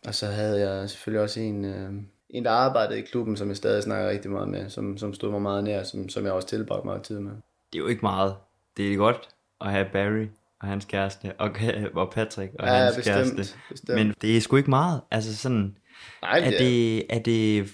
Og 0.07 0.14
så 0.14 0.26
havde 0.26 0.70
jeg 0.70 0.91
selvfølgelig 0.91 1.22
også 1.22 1.41
en, 1.41 1.64
uh, 1.64 1.95
en 2.30 2.45
der 2.45 2.51
arbejdede 2.51 2.99
i 2.99 3.03
klubben, 3.03 3.37
som 3.37 3.49
jeg 3.49 3.57
stadig 3.57 3.83
snakker 3.83 4.11
rigtig 4.11 4.30
meget 4.30 4.49
med, 4.49 4.70
som, 4.70 4.99
som 4.99 5.14
stod 5.14 5.30
mig 5.30 5.43
meget 5.43 5.64
nær, 5.64 5.83
som, 5.83 6.09
som 6.09 6.24
jeg 6.24 6.33
også 6.33 6.49
tilbragte 6.49 6.87
meget 6.87 7.03
tid 7.03 7.20
med. 7.20 7.33
Det 7.72 7.78
er 7.78 7.83
jo 7.83 7.87
ikke 7.87 8.03
meget. 8.03 8.35
Det 8.76 8.93
er 8.93 8.97
godt 8.97 9.28
at 9.61 9.70
have 9.70 9.87
Barry 9.93 10.26
og 10.62 10.68
hans 10.68 10.84
kæreste, 10.84 11.32
og, 11.38 11.50
og 11.94 12.11
Patrick 12.12 12.52
og 12.59 12.66
Ja, 12.68 12.74
hans 12.74 12.96
bestemt, 12.96 13.16
kæreste. 13.16 13.54
bestemt. 13.70 13.94
Men 13.98 14.14
det 14.22 14.36
er 14.36 14.40
sgu 14.40 14.57
ikke 14.57 14.70
meget. 14.70 15.00
Altså 15.11 15.36
sådan, 15.36 15.76
Nej, 16.22 16.38
er, 16.38 16.50
det, 16.50 17.04
er 17.14 17.18
det 17.18 17.68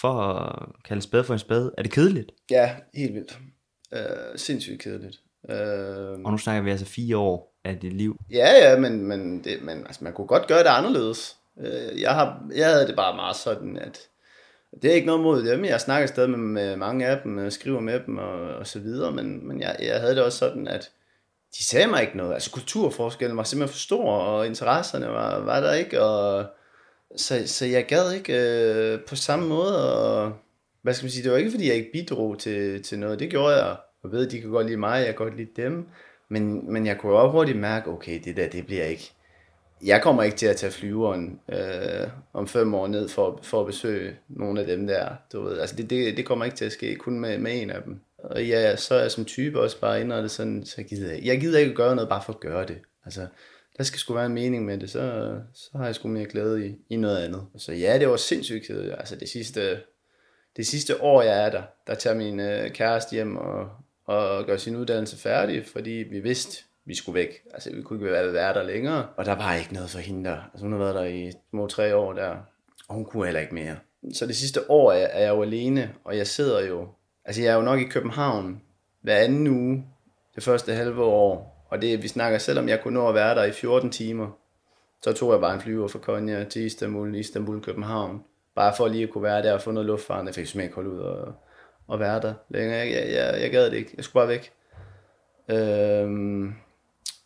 for 0.00 0.12
at 0.22 0.68
kalde 0.84 1.02
spade 1.02 1.24
for 1.24 1.32
en 1.32 1.38
spade, 1.38 1.74
er 1.78 1.82
det 1.82 1.92
kedeligt? 1.92 2.30
Ja, 2.50 2.74
helt 2.94 3.14
vildt. 3.14 3.38
Uh, 3.92 3.98
sindssygt 4.36 4.82
kedeligt. 4.82 5.16
Uh, 5.42 5.54
Og 6.24 6.30
nu 6.32 6.38
snakker 6.38 6.62
vi 6.62 6.70
altså 6.70 6.86
fire 6.86 7.16
år 7.16 7.58
af 7.64 7.76
dit 7.78 7.92
liv. 7.92 8.16
Ja, 8.30 8.70
ja, 8.70 8.78
men, 8.78 9.02
men, 9.06 9.44
det, 9.44 9.62
men 9.62 9.78
altså, 9.78 10.04
man 10.04 10.12
kunne 10.12 10.26
godt 10.26 10.46
gøre 10.46 10.58
det 10.58 10.66
anderledes. 10.68 11.36
Øh, 11.60 12.00
Jeg, 12.00 12.14
har, 12.14 12.42
jeg 12.54 12.70
havde 12.70 12.86
det 12.86 12.96
bare 12.96 13.16
meget 13.16 13.36
sådan, 13.36 13.76
at 13.78 13.98
det 14.82 14.90
er 14.90 14.94
ikke 14.94 15.06
noget 15.06 15.22
mod 15.22 15.44
dem. 15.44 15.64
Jeg 15.64 15.80
snakker 15.80 16.06
stadig 16.06 16.30
med, 16.30 16.38
med 16.38 16.76
mange 16.76 17.06
af 17.06 17.20
dem, 17.24 17.38
og 17.38 17.52
skriver 17.52 17.80
med 17.80 18.00
dem 18.06 18.18
og, 18.18 18.40
og 18.56 18.66
så 18.66 18.78
videre, 18.78 19.12
men, 19.12 19.48
men 19.48 19.60
jeg, 19.60 19.76
jeg 19.82 20.00
havde 20.00 20.14
det 20.14 20.22
også 20.24 20.38
sådan, 20.38 20.68
at 20.68 20.90
de 21.58 21.64
sagde 21.64 21.86
mig 21.86 22.02
ikke 22.02 22.16
noget. 22.16 22.34
Altså 22.34 22.50
kulturforskellen 22.50 23.36
var 23.36 23.42
simpelthen 23.42 23.72
for 23.72 23.78
stor, 23.78 24.12
og 24.12 24.46
interesserne 24.46 25.08
var, 25.08 25.38
var 25.38 25.60
der 25.60 25.72
ikke, 25.72 26.02
og 26.02 26.46
så, 27.16 27.42
så 27.46 27.66
jeg 27.66 27.86
gad 27.86 28.12
ikke 28.12 28.32
øh, 28.32 29.00
på 29.00 29.16
samme 29.16 29.48
måde, 29.48 29.94
og 29.94 30.32
hvad 30.82 30.94
skal 30.94 31.04
man 31.04 31.10
sige, 31.10 31.24
det 31.24 31.32
var 31.32 31.38
ikke 31.38 31.50
fordi 31.50 31.68
jeg 31.68 31.76
ikke 31.76 31.92
bidrog 31.92 32.38
til, 32.38 32.82
til 32.82 32.98
noget, 32.98 33.18
det 33.18 33.30
gjorde 33.30 33.56
jeg, 33.56 33.76
og 34.02 34.12
ved, 34.12 34.30
de 34.30 34.40
kan 34.40 34.50
godt 34.50 34.66
lide 34.66 34.78
mig, 34.78 34.98
jeg 34.98 35.06
kan 35.06 35.14
godt 35.14 35.36
lide 35.36 35.50
dem, 35.56 35.88
men, 36.28 36.72
men 36.72 36.86
jeg 36.86 36.98
kunne 36.98 37.12
også 37.12 37.32
hurtigt 37.32 37.58
mærke, 37.58 37.90
okay, 37.90 38.20
det 38.24 38.36
der, 38.36 38.48
det 38.48 38.66
bliver 38.66 38.84
ikke, 38.84 39.12
jeg 39.84 40.02
kommer 40.02 40.22
ikke 40.22 40.36
til 40.36 40.46
at 40.46 40.56
tage 40.56 40.72
flyveren 40.72 41.40
øh, 41.48 42.08
om 42.32 42.48
fem 42.48 42.74
år 42.74 42.86
ned 42.86 43.08
for, 43.08 43.40
for 43.42 43.60
at 43.60 43.66
besøge 43.66 44.16
nogle 44.28 44.60
af 44.60 44.66
dem 44.66 44.86
der, 44.86 45.08
du 45.32 45.42
ved, 45.42 45.58
altså 45.58 45.76
det, 45.76 45.90
det, 45.90 46.16
det 46.16 46.26
kommer 46.26 46.44
ikke 46.44 46.56
til 46.56 46.64
at 46.64 46.72
ske, 46.72 46.96
kun 46.96 47.20
med, 47.20 47.38
med 47.38 47.62
en 47.62 47.70
af 47.70 47.82
dem. 47.82 48.00
Og 48.30 48.46
ja, 48.46 48.76
så 48.76 48.94
er 48.94 49.00
jeg 49.00 49.10
som 49.10 49.24
type 49.24 49.60
også 49.60 49.80
bare 49.80 50.00
indrettet 50.00 50.30
sådan, 50.30 50.64
så 50.64 50.82
gider 50.82 51.12
jeg, 51.12 51.24
jeg 51.24 51.40
gider 51.40 51.58
ikke 51.58 51.74
gøre 51.74 51.94
noget 51.96 52.08
bare 52.08 52.22
for 52.26 52.32
at 52.32 52.40
gøre 52.40 52.66
det. 52.66 52.78
Altså, 53.04 53.26
der 53.78 53.84
skal 53.84 53.98
sgu 53.98 54.14
være 54.14 54.26
en 54.26 54.34
mening 54.34 54.64
med 54.64 54.78
det, 54.78 54.90
så, 54.90 55.34
så 55.54 55.70
har 55.74 55.84
jeg 55.84 55.94
sgu 55.94 56.08
mere 56.08 56.26
glæde 56.26 56.66
i, 56.66 56.76
i 56.90 56.96
noget 56.96 57.18
andet. 57.18 57.46
Så 57.56 57.72
ja, 57.72 57.98
det 57.98 58.08
var 58.08 58.16
sindssygt 58.16 58.70
Altså 58.70 59.16
det 59.16 59.28
sidste, 59.28 59.80
det 60.56 60.66
sidste 60.66 61.02
år, 61.02 61.22
jeg 61.22 61.46
er 61.46 61.50
der, 61.50 61.62
der 61.86 61.94
tager 61.94 62.16
min 62.16 62.40
øh, 62.40 62.70
kæreste 62.70 63.12
hjem 63.14 63.36
og, 63.36 63.70
og 64.04 64.46
gør 64.46 64.56
sin 64.56 64.76
uddannelse 64.76 65.16
færdig, 65.16 65.66
fordi 65.66 65.90
vi 65.90 66.20
vidste, 66.20 66.64
vi 66.84 66.94
skulle 66.94 67.14
væk. 67.14 67.42
Altså, 67.54 67.70
vi 67.74 67.82
kunne 67.82 67.98
ikke 67.98 68.12
være, 68.12 68.32
være 68.32 68.54
der 68.54 68.62
længere. 68.62 69.06
Og 69.16 69.24
der 69.24 69.34
var 69.34 69.54
ikke 69.54 69.74
noget 69.74 69.90
for 69.90 69.98
hende 69.98 70.30
der. 70.30 70.36
Altså, 70.52 70.64
hun 70.64 70.72
har 70.72 70.78
været 70.78 70.94
der 70.94 71.04
i 71.04 71.32
små 71.50 71.66
tre 71.66 71.96
år 71.96 72.12
der, 72.12 72.36
og 72.88 72.94
hun 72.94 73.04
kunne 73.04 73.24
heller 73.24 73.40
ikke 73.40 73.54
mere. 73.54 73.76
Så 74.12 74.26
det 74.26 74.36
sidste 74.36 74.70
år 74.70 74.92
er, 74.92 75.06
er 75.06 75.20
jeg 75.20 75.30
jo 75.30 75.42
alene, 75.42 75.94
og 76.04 76.16
jeg 76.16 76.26
sidder 76.26 76.66
jo... 76.66 76.88
Altså, 77.28 77.42
jeg 77.42 77.50
er 77.52 77.56
jo 77.56 77.62
nok 77.62 77.80
i 77.80 77.84
København 77.84 78.62
hver 79.00 79.16
anden 79.16 79.46
uge 79.48 79.86
det 80.34 80.42
første 80.42 80.72
halve 80.72 81.04
år. 81.04 81.66
Og 81.70 81.82
det, 81.82 82.02
vi 82.02 82.08
snakker, 82.08 82.38
selvom 82.38 82.68
jeg 82.68 82.80
kunne 82.82 82.94
nå 82.94 83.08
at 83.08 83.14
være 83.14 83.34
der 83.34 83.44
i 83.44 83.52
14 83.52 83.90
timer, 83.90 84.38
så 85.02 85.12
tog 85.12 85.32
jeg 85.32 85.40
bare 85.40 85.54
en 85.54 85.60
flyver 85.60 85.88
fra 85.88 85.98
Konya 85.98 86.44
til 86.44 86.62
Istanbul, 86.62 87.14
Istanbul, 87.14 87.62
København. 87.62 88.24
Bare 88.54 88.74
for 88.76 88.88
lige 88.88 89.04
at 89.04 89.10
kunne 89.10 89.22
være 89.22 89.42
der 89.42 89.52
og 89.52 89.62
få 89.62 89.70
noget 89.70 89.86
luftfart. 89.86 90.26
Jeg 90.26 90.34
fik 90.34 90.46
simpelthen 90.46 90.68
ikke 90.68 90.74
holde 90.74 90.90
ud 90.90 90.98
og, 90.98 91.34
og 91.86 92.00
være 92.00 92.20
der 92.20 92.34
længere. 92.48 92.78
Jeg, 92.78 92.90
jeg, 92.90 93.12
jeg, 93.12 93.40
jeg 93.42 93.50
gad 93.50 93.70
det 93.70 93.76
ikke. 93.76 93.94
Jeg 93.96 94.04
skulle 94.04 94.20
bare 94.20 94.28
væk. 94.28 94.52
Øhm, 95.48 96.54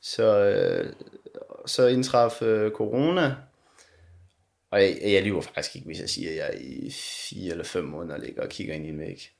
så, 0.00 0.44
øh, 0.44 0.92
så 1.66 1.86
indtraf 1.86 2.42
øh, 2.42 2.70
corona, 2.70 3.34
og 4.70 4.82
jeg, 4.82 4.98
jeg 5.02 5.22
lyver 5.22 5.40
faktisk 5.40 5.76
ikke, 5.76 5.86
hvis 5.86 6.00
jeg 6.00 6.08
siger, 6.08 6.30
at 6.30 6.36
jeg 6.36 6.60
i 6.62 6.90
fire 7.30 7.50
eller 7.50 7.64
fem 7.64 7.84
måneder 7.84 8.18
ligger 8.18 8.42
og 8.42 8.48
kigger 8.48 8.74
ind 8.74 8.86
i 8.86 8.88
en 8.88 8.98
væg. 8.98 9.30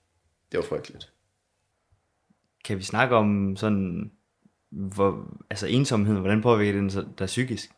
Det 0.53 0.59
var 0.59 0.65
frygteligt. 0.65 1.13
Kan 2.65 2.79
vi 2.79 2.83
snakke 2.83 3.17
om 3.17 3.57
sådan, 3.57 4.13
hvor, 4.71 5.39
altså 5.51 5.67
ensomhed, 5.67 6.19
hvordan 6.19 6.43
påvirker 6.43 6.79
den 6.81 7.15
der 7.19 7.27
psykisk? 7.27 7.71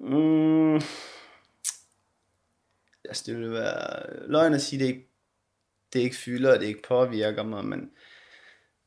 Mm, 0.00 0.74
altså 3.04 3.22
det 3.26 3.38
vil 3.38 3.50
være 3.50 4.28
løgn 4.28 4.54
at 4.54 4.62
sige, 4.62 4.80
det 4.80 4.86
ikke, 4.86 5.08
det 5.92 6.00
ikke 6.00 6.16
fylder, 6.16 6.58
det 6.58 6.66
ikke 6.66 6.82
påvirker 6.88 7.42
mig, 7.42 7.64
men 7.64 7.90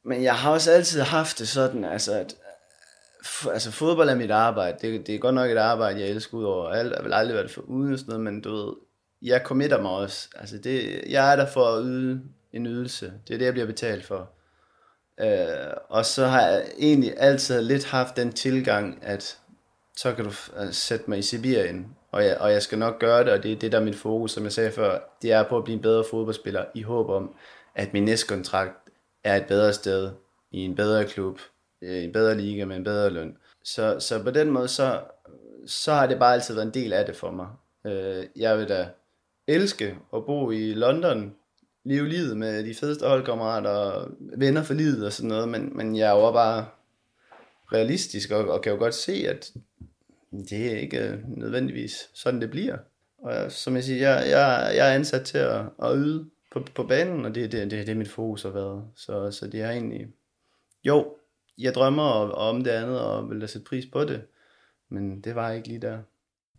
men 0.04 0.24
jeg 0.24 0.36
har 0.36 0.51
også 0.51 0.72
altid 0.72 1.01
haft 1.01 1.39
det 1.39 1.47
sådan, 1.47 1.84
altså 1.84 2.14
at 2.14 2.36
altså 3.51 3.72
fodbold 3.72 4.10
er 4.10 4.16
mit 4.16 4.32
arbejde. 4.32 4.78
Det, 4.82 5.08
det 5.08 5.16
er 5.16 5.20
godt 5.20 5.36
nok 5.36 5.51
et 5.51 5.58
arbejde, 5.58 5.99
jeg 5.99 6.10
elsker 6.10 6.38
ud 6.38 6.43
over 6.43 6.70
alt. 6.70 6.93
Jeg 6.93 7.04
vil 7.04 7.14
aldrig 7.14 7.36
være 7.36 7.43
det 7.43 7.51
for 7.51 7.62
uden 7.62 7.93
og 7.93 7.99
sådan 7.99 8.10
noget, 8.10 8.24
men 8.24 8.41
du 8.41 8.56
ved, 8.56 8.74
jeg 9.24 9.42
committer 9.46 9.82
mig 9.82 9.92
også. 9.92 10.30
Altså 10.36 10.58
det, 10.58 11.04
jeg 11.10 11.32
er 11.32 11.36
der 11.36 11.46
for 11.46 11.66
at 11.66 11.84
yde 11.86 12.22
en 12.54 12.66
ydelse. 12.66 13.14
Det 13.28 13.34
er 13.34 13.38
det, 13.38 13.46
jeg 13.46 13.54
bliver 13.54 13.68
betalt 13.68 14.06
for. 14.06 14.30
Øh, 15.20 15.74
og 15.90 16.06
så 16.06 16.26
har 16.26 16.42
jeg 16.42 16.66
egentlig 16.78 17.14
altid 17.18 17.62
lidt 17.62 17.86
haft 17.86 18.18
den 18.18 18.34
tilgang, 18.34 19.00
at 19.02 19.38
så 19.98 20.14
kan 20.14 20.26
du 20.26 20.32
altså, 20.58 20.82
sætte 20.82 21.10
mig 21.10 21.20
i 21.20 21.22
Sibirien, 21.22 21.96
og 22.12 22.26
jeg, 22.26 22.38
og 22.38 22.52
jeg 22.52 22.62
skal 22.62 22.78
nok 22.78 23.00
gøre 23.00 23.24
det, 23.24 23.34
og 23.34 23.44
det 23.44 23.52
er 23.52 23.56
det, 23.56 23.72
der 23.72 23.80
er 23.80 23.84
mit 23.84 23.96
fokus, 23.96 24.32
som 24.32 24.44
jeg 24.44 24.52
sagde 24.52 24.72
før. 24.72 25.00
Det 25.22 25.32
er 25.32 25.44
på 25.44 25.58
at 25.58 25.64
blive 25.64 25.76
en 25.76 25.82
bedre 25.82 26.04
fodboldspiller, 26.12 26.66
i 26.74 26.82
håb 26.82 27.10
om, 27.10 27.36
at 27.76 27.94
min 27.94 28.04
næste 28.04 28.28
kontrakt 28.28 28.90
er 29.24 29.36
et 29.36 29.46
bedre 29.46 29.74
sted, 29.74 30.12
i 30.52 30.60
en 30.60 30.76
bedre 30.76 31.06
klub, 31.06 31.40
øh, 31.82 31.98
i 31.98 32.04
en 32.04 32.12
bedre 32.12 32.38
liga 32.38 32.66
med 32.66 32.76
en 32.76 32.84
bedre 32.84 33.10
løn. 33.10 33.38
Så, 33.64 34.00
så 34.00 34.24
på 34.24 34.32
den 34.32 34.52
måde, 34.52 34.68
så, 34.68 35.02
så 35.68 35.94
har 35.94 36.08
det 36.08 36.20
bare 36.20 36.34
altid 36.34 36.54
været 36.54 36.66
en 36.66 36.74
del 36.74 36.94
af 36.94 37.06
det 37.06 37.16
for 37.16 37.32
mig. 37.32 37.48
Øh, 37.86 38.26
jeg 38.36 38.58
vil 38.58 38.70
da 38.70 38.88
elske 39.48 39.98
at 40.16 40.26
bo 40.26 40.52
i 40.52 40.74
London, 40.74 41.36
leve 41.84 42.10
livet 42.10 42.38
med 42.38 42.64
de 42.64 42.76
fedeste 42.76 43.08
holdkammerater 43.08 43.70
og 43.70 44.12
venner 44.20 44.64
for 44.64 44.74
livet 44.74 45.06
og 45.06 45.14
sådan 45.14 45.30
noget, 45.30 45.50
men, 45.50 45.78
men 45.78 45.96
jeg 45.96 46.10
er 46.10 46.20
jo 46.20 46.32
bare 46.32 46.66
realistisk 47.74 48.32
og, 48.32 48.48
og 48.48 48.62
kan 48.62 48.72
jo 48.72 48.78
godt 48.78 48.96
se, 48.96 49.14
at 49.28 49.54
det 50.32 50.74
er 50.74 50.78
ikke 50.78 51.20
nødvendigvis 51.28 52.10
sådan, 52.14 52.41
det 52.41 52.52
bliver. 52.52 52.78
Og 53.18 53.52
som 53.52 53.76
jeg 53.76 53.84
siger, 53.84 54.10
jeg, 54.10 54.30
jeg, 54.30 54.72
jeg 54.76 54.89
er 54.89 54.94
ansat 54.94 55.26
til 55.26 55.38
at, 55.38 55.66
at 55.84 55.91
yde 55.96 56.30
på, 56.52 56.66
på 56.76 56.84
banen, 56.84 57.26
og 57.26 57.36
det, 57.36 57.52
det, 57.52 57.72
det, 57.72 57.88
det 57.88 57.89
er 57.89 57.96
mit 57.96 58.10
fokus 58.10 58.44
har 58.44 58.50
været. 58.50 58.84
Så, 58.96 59.32
så 59.32 59.48
det 59.48 59.62
er 59.62 59.72
egentlig, 59.72 60.08
jo, 60.84 61.16
jeg 61.58 61.74
drømmer 61.74 62.04
om 62.32 62.64
det 62.64 62.72
andet, 62.72 63.00
og 63.00 63.30
vil 63.30 63.41
da 63.41 63.48
sætte 63.48 63.66
pris 63.66 63.86
på 63.86 64.04
det, 64.04 64.22
men 64.89 65.22
det 65.22 65.36
var 65.36 65.52
ikke 65.52 65.68
lige 65.68 65.82
der. 65.82 66.00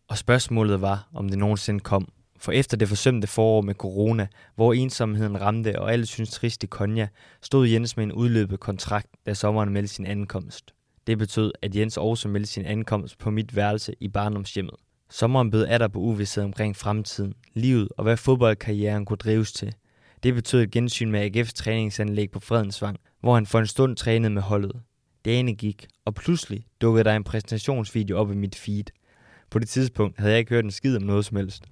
Og 0.08 0.18
spørgsmålet 0.18 0.80
var, 0.80 1.08
om 1.14 1.28
det 1.28 1.38
nogensinde 1.38 1.80
kom. 1.80 2.12
For 2.44 2.52
efter 2.52 2.76
det 2.76 2.88
forsømte 2.88 3.26
forår 3.26 3.60
med 3.60 3.74
corona, 3.74 4.26
hvor 4.54 4.72
ensomheden 4.72 5.40
ramte 5.40 5.80
og 5.80 5.92
alle 5.92 6.06
synes 6.06 6.30
trist 6.30 6.64
i 6.64 6.66
Konya, 6.66 7.08
stod 7.42 7.66
Jens 7.66 7.96
med 7.96 8.04
en 8.04 8.12
udløbet 8.12 8.60
kontrakt, 8.60 9.06
da 9.26 9.34
sommeren 9.34 9.72
meldte 9.72 9.94
sin 9.94 10.06
ankomst. 10.06 10.74
Det 11.06 11.18
betød, 11.18 11.52
at 11.62 11.76
Jens 11.76 11.96
også 11.96 12.28
meldte 12.28 12.50
sin 12.50 12.64
ankomst 12.64 13.18
på 13.18 13.30
mit 13.30 13.56
værelse 13.56 13.94
i 14.00 14.08
barndomshjemmet. 14.08 14.74
Sommeren 15.10 15.50
bød 15.50 15.66
atter 15.66 15.88
på 15.88 15.98
uvidshed 15.98 16.44
omkring 16.44 16.76
fremtiden, 16.76 17.34
livet 17.54 17.88
og 17.96 18.04
hvad 18.04 18.16
fodboldkarrieren 18.16 19.04
kunne 19.04 19.16
drives 19.16 19.52
til. 19.52 19.74
Det 20.22 20.34
betød 20.34 20.62
et 20.62 20.70
gensyn 20.70 21.10
med 21.10 21.36
AGF's 21.36 21.52
træningsanlæg 21.54 22.30
på 22.30 22.40
Fredensvang, 22.40 22.98
hvor 23.20 23.34
han 23.34 23.46
for 23.46 23.58
en 23.58 23.66
stund 23.66 23.96
trænede 23.96 24.32
med 24.32 24.42
holdet. 24.42 24.80
Dagene 25.24 25.54
gik, 25.54 25.86
og 26.04 26.14
pludselig 26.14 26.66
dukkede 26.80 27.04
der 27.04 27.16
en 27.16 27.24
præsentationsvideo 27.24 28.18
op 28.18 28.32
i 28.32 28.34
mit 28.34 28.54
feed. 28.54 28.84
På 29.50 29.58
det 29.58 29.68
tidspunkt 29.68 30.18
havde 30.18 30.32
jeg 30.32 30.38
ikke 30.38 30.54
hørt 30.54 30.64
en 30.64 30.70
skid 30.70 30.96
om 30.96 31.02
noget 31.02 31.24
som 31.24 31.36
helst. 31.36 31.64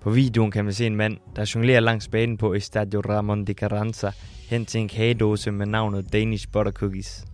På 0.00 0.10
videoen 0.10 0.50
kan 0.50 0.64
man 0.64 0.74
se 0.74 0.86
en 0.86 0.96
mand, 0.96 1.16
der 1.36 1.52
jonglerer 1.54 1.80
langs 1.80 2.08
banen 2.08 2.36
på 2.36 2.54
Estadio 2.54 3.00
Ramon 3.00 3.44
de 3.44 3.52
Carranza 3.52 4.10
hen 4.48 4.66
til 4.66 4.80
en 4.80 4.88
kagedåse 4.88 5.50
med 5.50 5.66
navnet 5.66 6.12
Danish 6.12 6.48
Butter 6.52 6.72
Cookies. 6.72 7.24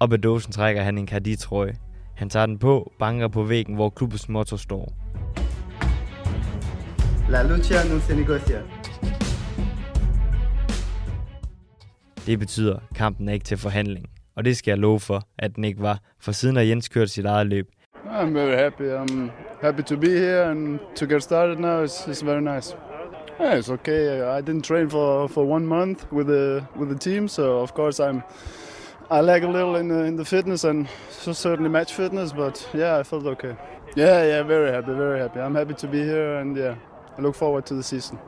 Op 0.00 0.12
ad 0.12 0.18
dåsen 0.18 0.52
trækker 0.52 0.82
han 0.82 0.98
en 0.98 1.08
Cardi-trøje. 1.08 1.76
Han 2.16 2.30
tager 2.30 2.46
den 2.46 2.58
på, 2.58 2.92
banker 2.98 3.28
på 3.28 3.42
væggen, 3.42 3.74
hvor 3.74 3.90
klubbens 3.90 4.28
motto 4.28 4.56
står. 4.56 4.92
La 7.28 7.42
lucha 7.42 7.94
no 7.94 8.00
se 8.00 8.16
negocia. 8.16 8.62
Det 12.26 12.38
betyder, 12.38 12.76
at 12.76 12.82
kampen 12.94 13.28
er 13.28 13.32
ikke 13.32 13.44
til 13.44 13.56
forhandling. 13.56 14.06
Og 14.36 14.44
det 14.44 14.56
skal 14.56 14.70
jeg 14.70 14.78
love 14.78 15.00
for, 15.00 15.28
at 15.38 15.56
den 15.56 15.64
ikke 15.64 15.82
var, 15.82 15.98
for 16.20 16.32
siden 16.32 16.56
har 16.56 16.62
Jens 16.62 16.88
kørt 16.88 17.10
sit 17.10 17.24
eget 17.24 17.46
løb. 17.46 17.68
I'm 18.12 18.34
very 18.34 18.56
happy. 18.56 18.90
I'm 18.90 19.32
happy 19.62 19.82
to 19.84 19.96
be 19.96 20.10
here 20.10 20.42
and 20.50 20.78
to 20.96 21.06
get 21.06 21.22
started 21.22 21.58
now. 21.58 21.80
It's, 21.82 22.06
it's 22.06 22.20
very 22.20 22.42
nice. 22.42 22.74
Yeah, 23.40 23.54
it's 23.54 23.70
okay. 23.70 24.20
I 24.20 24.42
didn't 24.42 24.66
train 24.66 24.90
for, 24.90 25.28
for 25.28 25.46
one 25.46 25.66
month 25.66 26.12
with 26.12 26.26
the 26.26 26.62
with 26.76 26.90
the 26.90 26.98
team, 26.98 27.26
so 27.26 27.60
of 27.60 27.72
course 27.72 28.00
I'm 28.00 28.22
I 29.10 29.20
lack 29.22 29.42
a 29.42 29.48
little 29.48 29.76
in 29.76 29.88
the, 29.88 30.04
in 30.04 30.16
the 30.16 30.24
fitness 30.24 30.64
and 30.64 30.88
so 31.10 31.32
certainly 31.32 31.70
match 31.70 31.94
fitness, 31.94 32.32
but 32.32 32.68
yeah, 32.74 32.98
I 32.98 33.02
felt 33.02 33.26
okay. 33.26 33.54
Yeah, 33.96 34.24
yeah, 34.24 34.42
very 34.42 34.70
happy, 34.70 34.92
very 34.92 35.18
happy. 35.18 35.40
I'm 35.40 35.54
happy 35.54 35.74
to 35.74 35.88
be 35.88 36.04
here 36.04 36.36
and 36.40 36.56
yeah, 36.56 36.74
I 37.18 37.22
look 37.22 37.34
forward 37.34 37.64
to 37.66 37.74
the 37.74 37.82
season. 37.82 38.18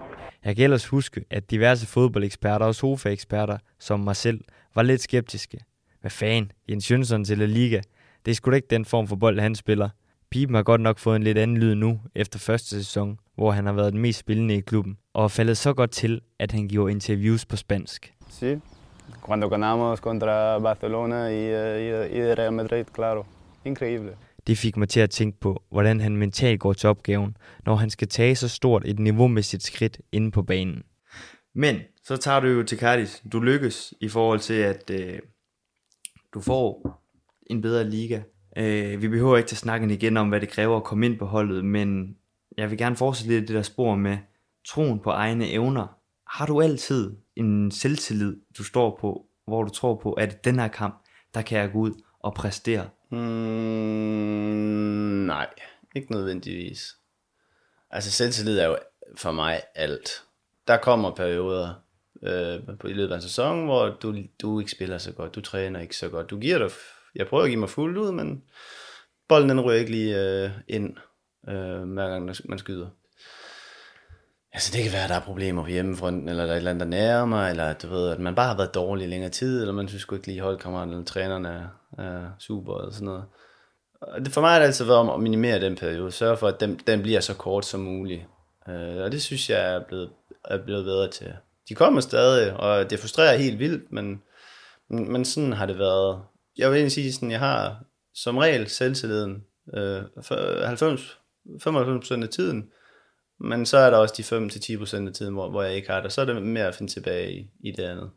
Jeg 0.44 0.56
kan 0.56 0.64
ellers 0.64 0.86
huske, 0.86 1.24
at 1.30 1.50
diverse 1.50 1.86
fodboldeksperter 1.86 2.66
og 2.66 2.74
sofaeksperter, 2.74 3.58
som 3.78 4.00
mig 4.00 4.16
selv, 4.16 4.40
var 4.74 4.82
lidt 4.82 5.02
skeptiske. 5.02 5.58
Hvad 6.00 6.10
fanden, 6.10 6.52
Jens 6.68 6.90
Jønsson 6.90 7.24
til 7.24 7.38
La 7.38 7.46
Liga? 7.46 7.80
Det 8.24 8.30
er 8.30 8.34
sgu 8.34 8.50
da 8.50 8.56
ikke 8.56 8.68
den 8.70 8.84
form 8.84 9.06
for 9.06 9.16
bold, 9.16 9.40
han 9.40 9.54
spiller. 9.54 9.88
Pipen 10.30 10.54
har 10.54 10.62
godt 10.62 10.80
nok 10.80 10.98
fået 10.98 11.16
en 11.16 11.22
lidt 11.22 11.38
anden 11.38 11.58
lyd 11.58 11.74
nu, 11.74 12.00
efter 12.14 12.38
første 12.38 12.68
sæson, 12.68 13.18
hvor 13.34 13.50
han 13.50 13.66
har 13.66 13.72
været 13.72 13.92
den 13.92 14.00
mest 14.00 14.18
spillende 14.18 14.54
i 14.54 14.60
klubben, 14.60 14.98
og 15.14 15.24
er 15.24 15.28
faldet 15.28 15.56
så 15.56 15.72
godt 15.72 15.90
til, 15.90 16.20
at 16.38 16.52
han 16.52 16.68
giver 16.68 16.88
interviews 16.88 17.46
på 17.46 17.56
spansk. 17.56 18.14
Sí, 18.30 18.60
cuando 19.22 19.48
ganamos 19.48 19.98
contra 19.98 20.58
Barcelona 20.58 21.28
y, 21.28 21.50
y, 21.80 22.18
y 22.18 22.34
Real 22.34 22.52
Madrid, 22.52 22.84
claro. 22.94 23.24
Increíble. 23.64 24.16
Det 24.46 24.58
fik 24.58 24.76
mig 24.76 24.88
til 24.88 25.00
at 25.00 25.10
tænke 25.10 25.40
på, 25.40 25.62
hvordan 25.70 26.00
han 26.00 26.16
mentalt 26.16 26.60
går 26.60 26.72
til 26.72 26.88
opgaven, 26.88 27.36
når 27.66 27.76
han 27.76 27.90
skal 27.90 28.08
tage 28.08 28.36
så 28.36 28.48
stort 28.48 28.82
et 28.86 28.98
niveaumæssigt 28.98 29.62
skridt 29.62 30.00
inde 30.12 30.30
på 30.30 30.42
banen. 30.42 30.82
Men 31.54 31.76
så 32.04 32.16
tager 32.16 32.40
du 32.40 32.46
jo 32.46 32.62
til 32.62 32.78
Cardis. 32.78 33.22
Du 33.32 33.40
lykkes 33.40 33.94
i 34.00 34.08
forhold 34.08 34.40
til, 34.40 34.54
at 34.54 34.90
øh, 34.90 35.18
du 36.34 36.40
får 36.40 37.00
en 37.46 37.60
bedre 37.60 37.90
liga. 37.90 38.22
Øh, 38.56 39.02
vi 39.02 39.08
behøver 39.08 39.36
ikke 39.36 39.48
til 39.48 39.56
snakken 39.56 39.90
igen 39.90 40.16
om, 40.16 40.28
hvad 40.28 40.40
det 40.40 40.48
kræver 40.48 40.76
at 40.76 40.84
komme 40.84 41.06
ind 41.06 41.18
på 41.18 41.26
holdet, 41.26 41.64
men 41.64 42.16
jeg 42.56 42.70
vil 42.70 42.78
gerne 42.78 42.96
fortsætte 42.96 43.34
lidt 43.34 43.48
det 43.48 43.56
der 43.56 43.62
spor 43.62 43.96
med, 43.96 44.18
troen 44.64 45.00
på 45.00 45.10
egne 45.10 45.50
evner. 45.50 45.86
Har 46.26 46.46
du 46.46 46.60
altid 46.60 47.16
en 47.36 47.70
selvtillid, 47.70 48.36
du 48.58 48.64
står 48.64 48.98
på, 49.00 49.26
hvor 49.46 49.62
du 49.62 49.70
tror 49.70 49.94
på, 49.94 50.12
at 50.12 50.44
den 50.44 50.58
her 50.58 50.68
kamp, 50.68 51.04
der 51.34 51.42
kan 51.42 51.58
jeg 51.58 51.72
gå 51.72 51.78
ud 51.78 51.92
og 52.20 52.34
præstere? 52.34 52.88
Mm, 53.10 53.18
nej, 55.26 55.46
ikke 55.96 56.12
nødvendigvis. 56.12 56.96
Altså 57.90 58.10
selvtillid 58.10 58.58
er 58.58 58.66
jo 58.66 58.78
for 59.16 59.32
mig 59.32 59.60
alt. 59.74 60.10
Der 60.68 60.76
kommer 60.76 61.14
perioder 61.14 61.74
øh, 62.22 62.78
på 62.78 62.88
i 62.88 62.92
løbet 62.92 63.12
af 63.12 63.16
en 63.16 63.22
sæson, 63.22 63.64
hvor 63.64 63.88
du, 63.88 64.16
du 64.42 64.60
ikke 64.60 64.70
spiller 64.70 64.98
så 64.98 65.12
godt, 65.12 65.34
du 65.34 65.40
træner 65.40 65.80
ikke 65.80 65.96
så 65.96 66.08
godt. 66.08 66.30
Du 66.30 66.38
giver 66.38 66.58
dig, 66.58 66.70
jeg 67.14 67.26
prøver 67.26 67.44
at 67.44 67.50
give 67.50 67.60
mig 67.60 67.70
fuldt 67.70 67.98
ud, 67.98 68.12
men 68.12 68.42
bolden 69.28 69.48
den 69.48 69.60
ryger 69.60 69.78
ikke 69.78 69.90
lige 69.90 70.42
øh, 70.44 70.50
ind, 70.68 70.96
øh, 71.48 71.92
hver 71.92 72.08
gang 72.08 72.24
man 72.48 72.58
skyder. 72.58 72.86
Altså 74.52 74.70
det 74.76 74.82
kan 74.82 74.92
være, 74.92 75.02
at 75.02 75.08
der 75.08 75.16
er 75.16 75.20
problemer 75.20 75.62
på 75.62 75.68
hjemmefronten, 75.68 76.28
eller 76.28 76.42
der 76.42 76.50
er 76.50 76.54
et 76.54 76.58
eller 76.58 76.70
andet, 76.70 76.80
der 76.80 76.90
nærer 76.90 77.24
mig, 77.24 77.50
eller 77.50 77.72
du 77.72 77.88
ved, 77.88 78.10
at 78.10 78.18
man 78.18 78.34
bare 78.34 78.48
har 78.48 78.56
været 78.56 78.74
dårlig 78.74 79.06
i 79.06 79.10
længere 79.10 79.30
tid, 79.30 79.60
eller 79.60 79.74
man 79.74 79.88
synes 79.88 80.06
ikke 80.12 80.26
lige 80.26 80.40
holdkammeraten 80.40 80.92
eller 80.92 81.04
trænerne 81.04 81.48
er, 81.48 81.66
er 82.04 82.30
super, 82.38 82.78
eller 82.78 82.92
sådan 82.92 83.06
noget. 83.06 83.24
Og 84.00 84.24
det, 84.24 84.32
for 84.32 84.40
mig 84.40 84.50
har 84.50 84.58
det 84.58 84.66
altid 84.66 84.84
været 84.84 84.98
om 84.98 85.10
at 85.10 85.20
minimere 85.20 85.60
den 85.60 85.76
periode, 85.76 86.12
sørge 86.12 86.36
for, 86.36 86.48
at 86.48 86.60
den, 86.60 86.80
den 86.86 87.02
bliver 87.02 87.20
så 87.20 87.34
kort 87.34 87.64
som 87.64 87.80
muligt. 87.80 88.22
Øh, 88.68 88.96
og 88.96 89.12
det 89.12 89.22
synes 89.22 89.50
jeg 89.50 89.74
er 89.74 89.80
blevet, 89.88 90.10
er 90.44 90.58
blevet 90.58 90.84
bedre 90.84 91.10
til. 91.10 91.32
De 91.68 91.74
kommer 91.74 92.00
stadig, 92.00 92.56
og 92.56 92.90
det 92.90 92.98
frustrerer 92.98 93.36
helt 93.36 93.58
vildt, 93.58 93.92
men, 93.92 94.22
men, 94.90 95.12
men 95.12 95.24
sådan 95.24 95.52
har 95.52 95.66
det 95.66 95.78
været. 95.78 96.22
Jeg 96.58 96.70
vil 96.70 96.76
egentlig 96.76 96.92
sige, 96.92 97.12
sådan, 97.12 97.30
jeg 97.30 97.38
har 97.38 97.84
som 98.14 98.36
regel 98.36 98.68
selvtilliden 98.68 99.44
øh, 99.74 100.02
90, 100.66 101.18
95% 101.46 102.22
af 102.22 102.28
tiden, 102.28 102.70
men 103.40 103.66
så 103.66 103.76
er 103.76 103.90
der 103.90 103.98
også 103.98 104.14
de 104.16 105.02
5-10% 105.02 105.06
af 105.06 105.12
tiden, 105.14 105.34
hvor, 105.34 105.50
hvor 105.50 105.62
jeg 105.62 105.74
ikke 105.74 105.90
har 105.90 106.02
det. 106.02 106.12
Så 106.12 106.20
er 106.20 106.24
det 106.24 106.42
mere 106.42 106.66
at 106.66 106.74
finde 106.74 106.92
tilbage 106.92 107.32
i, 107.32 107.50
i 107.60 107.70
det 107.70 107.82
andet. 107.82 108.10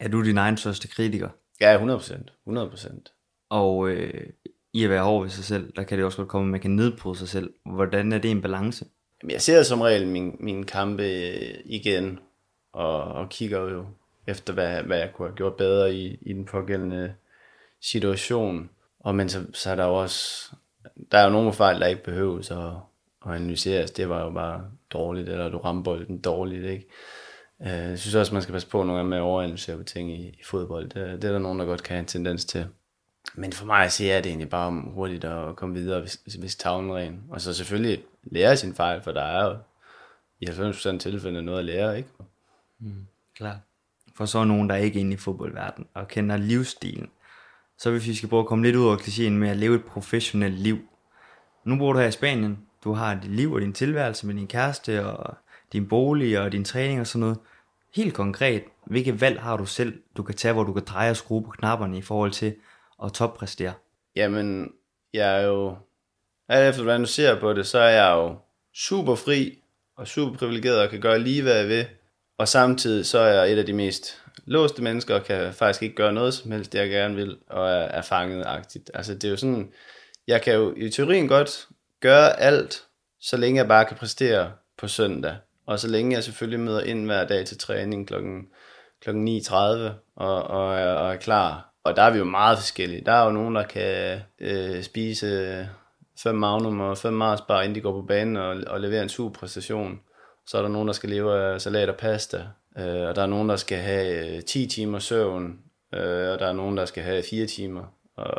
Er 0.00 0.08
du 0.08 0.24
din 0.24 0.38
egen 0.38 0.56
største 0.56 0.88
kritiker? 0.88 1.28
Ja, 1.60 1.96
100%. 1.96 2.14
100%. 2.48 3.46
Og 3.50 3.88
øh, 3.88 4.30
i 4.72 4.84
at 4.84 4.90
være 4.90 5.02
hård 5.02 5.22
ved 5.22 5.30
sig 5.30 5.44
selv, 5.44 5.72
der 5.76 5.82
kan 5.82 5.98
det 5.98 6.04
også 6.04 6.18
godt 6.18 6.28
komme, 6.28 6.46
at 6.46 6.50
man 6.50 6.60
kan 6.60 6.70
nedbryde 6.70 7.18
sig 7.18 7.28
selv. 7.28 7.54
Hvordan 7.64 8.12
er 8.12 8.18
det 8.18 8.30
en 8.30 8.42
balance? 8.42 8.86
Jamen, 9.22 9.32
jeg 9.32 9.42
ser 9.42 9.62
som 9.62 9.80
regel 9.80 10.08
min, 10.08 10.36
min 10.40 10.64
kampe 10.64 11.02
øh, 11.02 11.54
igen, 11.64 12.18
og, 12.72 13.02
og 13.02 13.28
kigger 13.28 13.60
jo 13.60 13.86
efter, 14.26 14.52
hvad, 14.52 14.82
hvad 14.82 14.98
jeg 14.98 15.12
kunne 15.14 15.28
have 15.28 15.36
gjort 15.36 15.56
bedre 15.56 15.94
i, 15.94 16.18
i 16.20 16.32
den 16.32 16.44
pågældende 16.44 17.14
situation. 17.90 18.70
Og 19.00 19.14
men 19.14 19.28
så, 19.28 19.44
så 19.52 19.70
er 19.70 19.74
der 19.74 19.84
jo 19.84 19.94
også, 19.94 20.50
der 21.12 21.18
er 21.18 21.24
jo 21.24 21.30
nogle 21.30 21.52
fejl, 21.52 21.80
der 21.80 21.86
ikke 21.86 22.04
behøves 22.04 22.50
at, 22.50 22.72
at 23.26 23.34
analyseres. 23.34 23.90
Det 23.90 24.08
var 24.08 24.24
jo 24.24 24.30
bare 24.30 24.64
dårligt, 24.90 25.28
eller 25.28 25.48
du 25.48 25.58
ramte 25.58 25.84
bolden 25.84 26.18
dårligt, 26.18 26.64
ikke? 26.64 26.86
Øh, 27.62 27.68
jeg 27.68 27.98
synes 27.98 28.14
også, 28.14 28.32
man 28.32 28.42
skal 28.42 28.52
passe 28.52 28.68
på 28.68 28.82
nogle 28.82 28.94
gange 28.94 29.10
med 29.10 29.18
at 29.18 29.22
overanalysere 29.22 29.76
på 29.76 29.82
ting 29.82 30.10
i, 30.10 30.28
i 30.28 30.44
fodbold. 30.44 30.88
Det, 30.88 31.22
det 31.22 31.28
er 31.28 31.32
der 31.32 31.38
nogen, 31.38 31.58
der 31.58 31.64
godt 31.64 31.82
kan 31.82 31.94
have 31.94 32.00
en 32.00 32.06
tendens 32.06 32.44
til. 32.44 32.66
Men 33.34 33.52
for 33.52 33.66
mig 33.66 33.84
at 33.84 33.92
se, 33.92 34.10
er 34.10 34.20
det 34.20 34.30
egentlig 34.30 34.50
bare 34.50 34.66
om 34.66 34.80
hurtigt 34.80 35.24
at 35.24 35.56
komme 35.56 35.74
videre, 35.74 36.00
hvis, 36.00 36.14
hvis 36.38 36.56
tavlen 36.56 36.94
ren. 36.94 37.22
Og 37.30 37.40
så 37.40 37.54
selvfølgelig 37.54 38.04
lære 38.22 38.56
sin 38.56 38.74
fejl, 38.74 39.02
for 39.02 39.12
der 39.12 39.22
er 39.22 39.44
jo 39.44 39.56
i 40.40 40.46
90% 40.46 40.98
tilfælde 40.98 41.42
noget 41.42 41.58
at 41.58 41.64
lære, 41.64 41.96
ikke? 41.96 42.08
Mm, 42.78 43.06
klar. 43.36 43.60
For 44.14 44.26
så 44.26 44.38
er 44.38 44.44
nogen, 44.44 44.68
der 44.68 44.74
er 44.74 44.80
ikke 44.80 45.00
inde 45.00 45.12
i 45.12 45.16
fodboldverdenen 45.16 45.88
og 45.94 46.08
kender 46.08 46.36
livsstilen, 46.36 47.10
så 47.78 47.90
hvis 47.90 48.06
vi 48.06 48.14
skal 48.14 48.28
prøve 48.28 48.40
at 48.40 48.46
komme 48.46 48.64
lidt 48.64 48.76
ud 48.76 48.86
over 48.86 48.96
klichéen 48.96 49.30
med 49.30 49.48
at 49.48 49.56
leve 49.56 49.74
et 49.74 49.84
professionelt 49.84 50.58
liv. 50.58 50.78
Nu 51.64 51.78
bor 51.78 51.92
du 51.92 51.98
her 51.98 52.06
i 52.06 52.12
Spanien, 52.12 52.58
du 52.84 52.92
har 52.92 53.14
dit 53.14 53.30
liv 53.30 53.52
og 53.52 53.60
din 53.60 53.72
tilværelse 53.72 54.26
med 54.26 54.34
din 54.34 54.46
kæreste 54.46 55.06
og 55.06 55.34
din 55.72 55.88
bolig 55.88 56.40
og 56.40 56.52
din 56.52 56.64
træning 56.64 57.00
og 57.00 57.06
sådan 57.06 57.20
noget. 57.20 57.38
Helt 57.94 58.14
konkret, 58.14 58.62
hvilke 58.86 59.20
valg 59.20 59.40
har 59.40 59.56
du 59.56 59.66
selv, 59.66 60.00
du 60.16 60.22
kan 60.22 60.34
tage, 60.34 60.54
hvor 60.54 60.64
du 60.64 60.72
kan 60.72 60.84
dreje 60.84 61.10
og 61.10 61.16
skrue 61.16 61.42
på 61.42 61.50
knapperne 61.50 61.98
i 61.98 62.02
forhold 62.02 62.30
til 62.30 62.54
at 63.04 63.12
toppræstere? 63.12 63.72
Jamen, 64.16 64.72
jeg 65.12 65.42
er 65.42 65.46
jo, 65.46 65.76
alt 66.48 66.68
efter 66.68 66.82
hvordan 66.82 67.00
du 67.00 67.06
ser 67.06 67.40
på 67.40 67.52
det, 67.52 67.66
så 67.66 67.78
er 67.78 67.88
jeg 67.88 68.12
jo 68.14 68.36
super 68.74 69.14
fri 69.14 69.58
og 69.96 70.08
super 70.08 70.38
privilegeret 70.38 70.80
og 70.80 70.90
kan 70.90 71.00
gøre 71.00 71.18
lige 71.18 71.42
hvad 71.42 71.56
jeg 71.56 71.68
vil. 71.68 71.86
Og 72.38 72.48
samtidig 72.48 73.06
så 73.06 73.18
er 73.18 73.32
jeg 73.32 73.52
et 73.52 73.58
af 73.58 73.66
de 73.66 73.72
mest 73.72 74.24
låste 74.46 74.82
mennesker 74.82 75.18
kan 75.18 75.54
faktisk 75.54 75.82
ikke 75.82 75.94
gøre 75.94 76.12
noget 76.12 76.34
som 76.34 76.50
helst, 76.50 76.72
det 76.72 76.78
jeg 76.78 76.90
gerne 76.90 77.14
vil, 77.14 77.36
og 77.50 77.68
er, 77.68 77.74
er 77.74 78.02
fanget-agtigt. 78.02 78.90
Altså 78.94 79.14
det 79.14 79.24
er 79.24 79.30
jo 79.30 79.36
sådan, 79.36 79.72
jeg 80.26 80.42
kan 80.42 80.54
jo 80.54 80.74
i 80.76 80.90
teorien 80.90 81.28
godt 81.28 81.68
gøre 82.00 82.40
alt, 82.40 82.82
så 83.20 83.36
længe 83.36 83.58
jeg 83.58 83.68
bare 83.68 83.84
kan 83.84 83.96
præstere 83.96 84.52
på 84.78 84.88
søndag. 84.88 85.36
Og 85.66 85.78
så 85.78 85.88
længe 85.88 86.14
jeg 86.14 86.24
selvfølgelig 86.24 86.60
møder 86.60 86.80
ind 86.80 87.06
hver 87.06 87.24
dag 87.24 87.46
til 87.46 87.58
træning 87.58 88.08
klokken, 88.08 88.46
klokken 89.00 89.28
9.30 89.38 89.54
og, 90.16 90.42
og, 90.42 90.78
er, 90.78 90.92
og 90.92 91.12
er 91.12 91.16
klar. 91.16 91.72
Og 91.84 91.96
der 91.96 92.02
er 92.02 92.10
vi 92.10 92.18
jo 92.18 92.24
meget 92.24 92.58
forskellige. 92.58 93.04
Der 93.06 93.12
er 93.12 93.24
jo 93.24 93.30
nogen, 93.30 93.54
der 93.54 93.62
kan 93.62 94.20
øh, 94.40 94.82
spise 94.82 95.68
fem 96.22 96.34
magnum 96.34 96.80
og 96.80 96.98
fem 96.98 97.12
Mars 97.12 97.40
bare 97.40 97.64
inden 97.64 97.74
de 97.74 97.80
går 97.80 98.00
på 98.00 98.06
banen 98.06 98.36
og, 98.36 98.56
og 98.66 98.80
levere 98.80 99.02
en 99.02 99.08
super 99.08 99.38
præstation. 99.38 100.00
Så 100.46 100.58
er 100.58 100.62
der 100.62 100.68
nogen, 100.68 100.88
der 100.88 100.94
skal 100.94 101.10
leve 101.10 101.34
af 101.34 101.60
salat 101.60 101.88
og 101.88 101.96
pasta. 101.96 102.36
Øh, 102.78 103.08
og 103.08 103.16
der 103.16 103.22
er 103.22 103.26
nogen, 103.26 103.48
der 103.48 103.56
skal 103.56 103.78
have 103.78 104.36
øh, 104.36 104.42
10 104.42 104.66
timer 104.66 104.98
søvn. 104.98 105.58
Øh, 105.94 106.30
og 106.32 106.38
der 106.38 106.46
er 106.46 106.52
nogen, 106.52 106.76
der 106.76 106.84
skal 106.84 107.02
have 107.02 107.22
4 107.22 107.46
timer. 107.46 107.82
Og, 108.16 108.32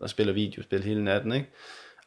og 0.00 0.10
spiller 0.10 0.32
videospil 0.32 0.82
hele 0.82 1.04
natten, 1.04 1.32
ikke? 1.32 1.50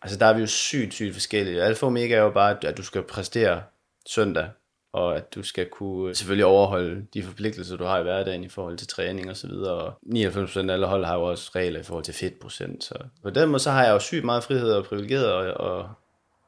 Altså 0.02 0.20
der 0.20 0.26
er 0.26 0.34
vi 0.34 0.40
jo 0.40 0.48
sygt, 0.48 0.94
sygt 0.94 1.14
forskellige. 1.14 1.64
Alfa 1.64 1.86
Omega 1.86 2.16
er 2.16 2.22
jo 2.22 2.30
bare, 2.30 2.58
at 2.66 2.78
du 2.78 2.84
skal 2.84 3.04
præstere 3.04 3.64
søndag, 4.06 4.50
og 4.94 5.16
at 5.16 5.36
du 5.36 5.44
skal 5.44 5.70
kunne 5.70 6.10
øh, 6.10 6.16
selvfølgelig 6.16 6.46
overholde 6.46 7.06
de 7.14 7.24
forpligtelser, 7.24 7.78
du 7.78 7.84
har 7.84 8.00
i 8.00 8.04
hverdagen 8.04 8.44
i 8.44 8.50
forhold 8.50 8.78
til 8.78 8.88
træning 8.88 9.30
og 9.30 9.38
så 9.38 9.48
videre. 9.48 9.74
Og 9.74 9.94
99% 10.06 10.60
af 10.60 10.74
alle 10.74 10.86
hold 10.86 11.06
har 11.06 11.16
jo 11.16 11.24
også 11.24 11.52
regler 11.56 11.80
i 11.80 11.84
forhold 11.84 12.04
til 12.04 12.14
fedtprocent. 12.14 12.84
Så 12.84 12.96
på 13.24 13.30
den 13.30 13.50
måde, 13.50 13.60
så 13.60 13.72
har 13.72 13.84
jeg 13.84 13.92
jo 13.92 14.00
sygt 14.00 14.26
meget 14.26 14.44
frihed 14.44 14.72
og 14.72 14.86
privilegeret, 14.86 15.32
og, 15.34 15.54
og, 15.54 15.90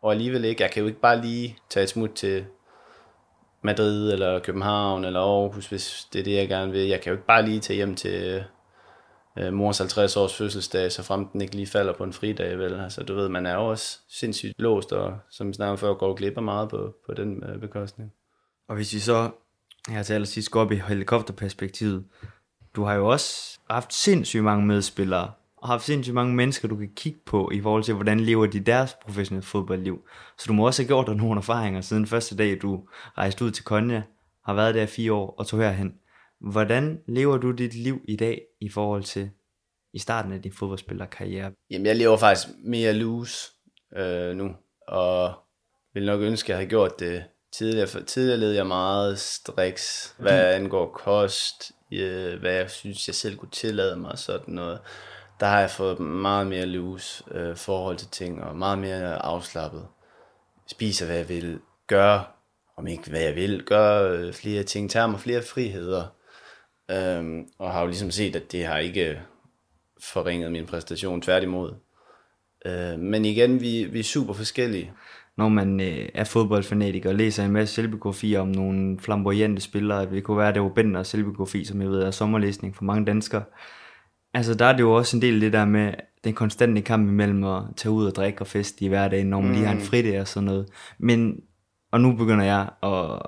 og 0.01 0.11
alligevel 0.11 0.45
ikke, 0.45 0.63
jeg 0.63 0.71
kan 0.71 0.81
jo 0.81 0.87
ikke 0.87 0.99
bare 0.99 1.21
lige 1.21 1.57
tage 1.69 1.83
et 1.83 1.89
smut 1.89 2.11
til 2.15 2.45
Madrid 3.65 4.13
eller 4.13 4.39
København 4.39 5.05
eller 5.05 5.19
Aarhus, 5.19 5.67
hvis 5.67 6.07
det 6.13 6.19
er 6.19 6.23
det, 6.23 6.35
jeg 6.35 6.47
gerne 6.47 6.71
vil. 6.71 6.87
Jeg 6.87 7.01
kan 7.01 7.09
jo 7.09 7.15
ikke 7.15 7.27
bare 7.27 7.45
lige 7.45 7.59
tage 7.59 7.75
hjem 7.77 7.95
til 7.95 8.43
øh, 9.37 9.53
mors 9.53 9.77
50 9.77 10.17
års 10.17 10.35
fødselsdag, 10.37 10.91
så 10.91 11.03
frem 11.03 11.27
den 11.27 11.41
ikke 11.41 11.55
lige 11.55 11.67
falder 11.67 11.93
på 11.93 12.03
en 12.03 12.13
fridag, 12.13 12.59
vel? 12.59 12.73
Altså, 12.73 13.03
du 13.03 13.15
ved, 13.15 13.29
man 13.29 13.45
er 13.45 13.53
jo 13.53 13.69
også 13.69 13.99
sindssygt 14.09 14.53
låst, 14.61 14.93
og 14.93 15.17
som 15.29 15.47
vi 15.47 15.53
snakker 15.53 15.75
før, 15.75 15.93
går 15.93 16.15
glip 16.15 16.37
af 16.37 16.43
meget 16.43 16.69
på, 16.69 16.95
på 17.05 17.13
den 17.13 17.43
øh, 17.43 17.59
bekostning. 17.59 18.13
Og 18.67 18.75
hvis 18.75 18.93
vi 18.93 18.99
så 18.99 19.29
her 19.89 20.03
til 20.03 20.13
allersidst 20.13 20.51
går 20.51 20.61
op 20.61 20.71
i 20.71 20.81
helikopterperspektivet, 20.87 22.03
du 22.75 22.83
har 22.83 22.93
jo 22.93 23.07
også 23.07 23.59
haft 23.69 23.93
sindssygt 23.93 24.43
mange 24.43 24.65
medspillere, 24.65 25.31
og 25.65 25.69
haft 25.69 25.83
sindssygt 25.83 26.13
mange 26.13 26.35
mennesker, 26.35 26.67
du 26.67 26.75
kan 26.75 26.89
kigge 26.95 27.19
på 27.25 27.51
i 27.53 27.61
forhold 27.61 27.83
til, 27.83 27.93
hvordan 27.93 28.19
lever 28.19 28.45
de 28.45 28.59
deres 28.59 28.97
professionelle 29.05 29.45
fodboldliv. 29.45 30.07
Så 30.37 30.45
du 30.47 30.53
må 30.53 30.65
også 30.65 30.81
have 30.81 30.87
gjort 30.87 31.07
dig 31.07 31.15
nogle 31.15 31.37
erfaringer 31.37 31.81
siden 31.81 32.07
første 32.07 32.37
dag, 32.37 32.61
du 32.61 32.83
rejste 33.17 33.45
ud 33.45 33.51
til 33.51 33.63
Konya, 33.63 34.03
har 34.45 34.53
været 34.53 34.75
der 34.75 34.85
fire 34.85 35.13
år 35.13 35.35
og 35.37 35.47
tog 35.47 35.59
herhen. 35.59 35.93
Hvordan 36.41 36.99
lever 37.07 37.37
du 37.37 37.51
dit 37.51 37.73
liv 37.73 38.01
i 38.07 38.15
dag 38.15 38.41
i 38.61 38.69
forhold 38.69 39.03
til 39.03 39.29
i 39.93 39.99
starten 39.99 40.31
af 40.31 40.41
din 40.41 40.53
fodboldspillerkarriere? 40.53 41.51
Jamen, 41.69 41.85
jeg 41.85 41.95
lever 41.95 42.17
faktisk 42.17 42.47
mere 42.63 42.93
loose 42.93 43.51
øh, 43.97 44.35
nu, 44.35 44.55
og 44.87 45.33
vil 45.93 46.05
nok 46.05 46.21
ønske, 46.21 46.45
at 46.45 46.49
jeg 46.49 46.57
havde 46.57 46.69
gjort 46.69 46.99
det 46.99 47.23
tidligere. 47.53 47.87
For 47.87 47.99
tidligere 47.99 48.39
led 48.39 48.51
jeg 48.51 48.67
meget 48.67 49.19
striks, 49.19 50.15
hvad 50.17 50.55
angår 50.55 50.91
kost, 50.91 51.71
øh, 51.93 52.39
hvad 52.39 52.53
jeg 52.53 52.71
synes, 52.71 53.07
jeg 53.07 53.15
selv 53.15 53.37
kunne 53.37 53.51
tillade 53.51 53.95
mig, 53.95 54.17
sådan 54.17 54.53
noget. 54.53 54.79
Der 55.39 55.45
har 55.45 55.59
jeg 55.59 55.69
fået 55.69 55.99
meget 55.99 56.47
mere 56.47 56.65
loose 56.65 57.23
øh, 57.31 57.55
forhold 57.55 57.97
til 57.97 58.07
ting, 58.07 58.43
og 58.43 58.55
meget 58.55 58.79
mere 58.79 59.25
afslappet. 59.25 59.87
Spiser, 60.67 61.05
hvad 61.05 61.15
jeg 61.15 61.29
vil, 61.29 61.59
gør, 61.87 62.35
om 62.77 62.87
ikke 62.87 63.09
hvad 63.09 63.21
jeg 63.21 63.35
vil, 63.35 63.63
gør 63.63 64.11
øh, 64.11 64.33
flere 64.33 64.63
ting, 64.63 64.89
tager 64.89 65.07
mig 65.07 65.19
flere 65.19 65.41
friheder. 65.41 66.03
Øhm, 66.91 67.47
og 67.59 67.71
har 67.71 67.81
jo 67.81 67.87
ligesom 67.87 68.11
set, 68.11 68.35
at 68.35 68.51
det 68.51 68.65
har 68.65 68.77
ikke 68.77 69.09
øh, 69.09 69.17
forringet 69.99 70.51
min 70.51 70.65
præstation, 70.65 71.21
tværtimod. 71.21 71.73
Øh, 72.65 72.99
men 72.99 73.25
igen, 73.25 73.61
vi, 73.61 73.83
vi 73.83 73.99
er 73.99 74.03
super 74.03 74.33
forskellige. 74.33 74.93
Når 75.37 75.49
man 75.49 75.81
øh, 75.81 76.09
er 76.13 76.23
fodboldfanatiker 76.23 77.09
og 77.09 77.15
læser 77.15 77.45
en 77.45 77.51
masse 77.51 77.75
selvbiografier 77.75 78.39
om 78.39 78.47
nogle 78.47 78.99
flamboyante 78.99 79.61
spillere, 79.61 80.09
det 80.09 80.23
kunne 80.23 80.37
være, 80.37 80.53
det 80.53 80.61
var 80.61 80.69
Bender 80.69 81.03
selvbiografi, 81.03 81.65
som 81.65 81.81
jeg 81.81 81.89
ved 81.89 82.03
er 82.03 82.11
sommerlæsning 82.11 82.75
for 82.75 82.83
mange 82.83 83.05
danskere. 83.05 83.43
Altså 84.35 84.53
der 84.53 84.65
er 84.65 84.73
det 84.73 84.79
jo 84.79 84.93
også 84.93 85.17
en 85.17 85.21
del 85.21 85.33
af 85.33 85.39
det 85.39 85.53
der 85.53 85.65
med 85.65 85.93
den 86.23 86.33
konstante 86.33 86.81
kamp 86.81 87.09
imellem 87.09 87.43
at 87.43 87.63
tage 87.75 87.91
ud 87.91 88.05
og 88.05 88.15
drikke 88.15 88.41
og 88.41 88.47
feste 88.47 88.85
i 88.85 88.87
hverdagen, 88.87 89.27
når 89.27 89.39
man 89.39 89.47
mm. 89.47 89.53
lige 89.53 89.65
har 89.65 89.73
en 89.73 89.77
mm. 89.77 89.83
fridag 89.83 90.21
og 90.21 90.27
sådan 90.27 90.45
noget. 90.45 90.67
Men, 90.99 91.39
og 91.91 92.01
nu 92.01 92.15
begynder 92.15 92.45
jeg 92.45 92.69
at, 92.83 93.19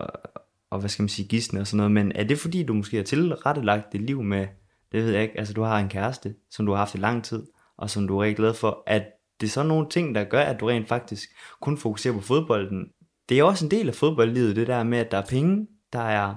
og 0.69 0.79
hvad 0.79 0.89
skal 0.89 1.03
man 1.03 1.09
sige, 1.09 1.27
gisne 1.27 1.59
og 1.59 1.67
sådan 1.67 1.77
noget, 1.77 1.91
men 1.91 2.11
er 2.15 2.23
det 2.23 2.39
fordi, 2.39 2.63
du 2.63 2.73
måske 2.73 2.97
har 2.97 3.03
tilrettelagt 3.03 3.93
dit 3.93 4.01
liv 4.01 4.23
med, 4.23 4.47
det 4.91 5.03
ved 5.03 5.11
jeg 5.11 5.21
ikke, 5.21 5.39
altså 5.39 5.53
du 5.53 5.61
har 5.61 5.79
en 5.79 5.89
kæreste, 5.89 6.35
som 6.51 6.65
du 6.65 6.71
har 6.71 6.79
haft 6.79 6.95
i 6.95 6.97
lang 6.97 7.23
tid, 7.23 7.43
og 7.77 7.89
som 7.89 8.07
du 8.07 8.17
er 8.17 8.23
rigtig 8.23 8.37
glad 8.37 8.53
for, 8.53 8.83
at 8.87 9.03
det 9.41 9.47
er 9.47 9.51
sådan 9.51 9.67
nogle 9.67 9.89
ting, 9.89 10.15
der 10.15 10.23
gør, 10.23 10.41
at 10.41 10.59
du 10.59 10.65
rent 10.65 10.87
faktisk 10.87 11.29
kun 11.61 11.77
fokuserer 11.77 12.13
på 12.13 12.21
fodbolden, 12.21 12.87
det 13.29 13.39
er 13.39 13.43
også 13.43 13.65
en 13.65 13.71
del 13.71 13.87
af 13.87 13.95
fodboldlivet, 13.95 14.55
det 14.55 14.67
der 14.67 14.83
med, 14.83 14.97
at 14.97 15.11
der 15.11 15.17
er 15.17 15.25
penge, 15.29 15.67
der 15.93 15.99
er, 16.01 16.35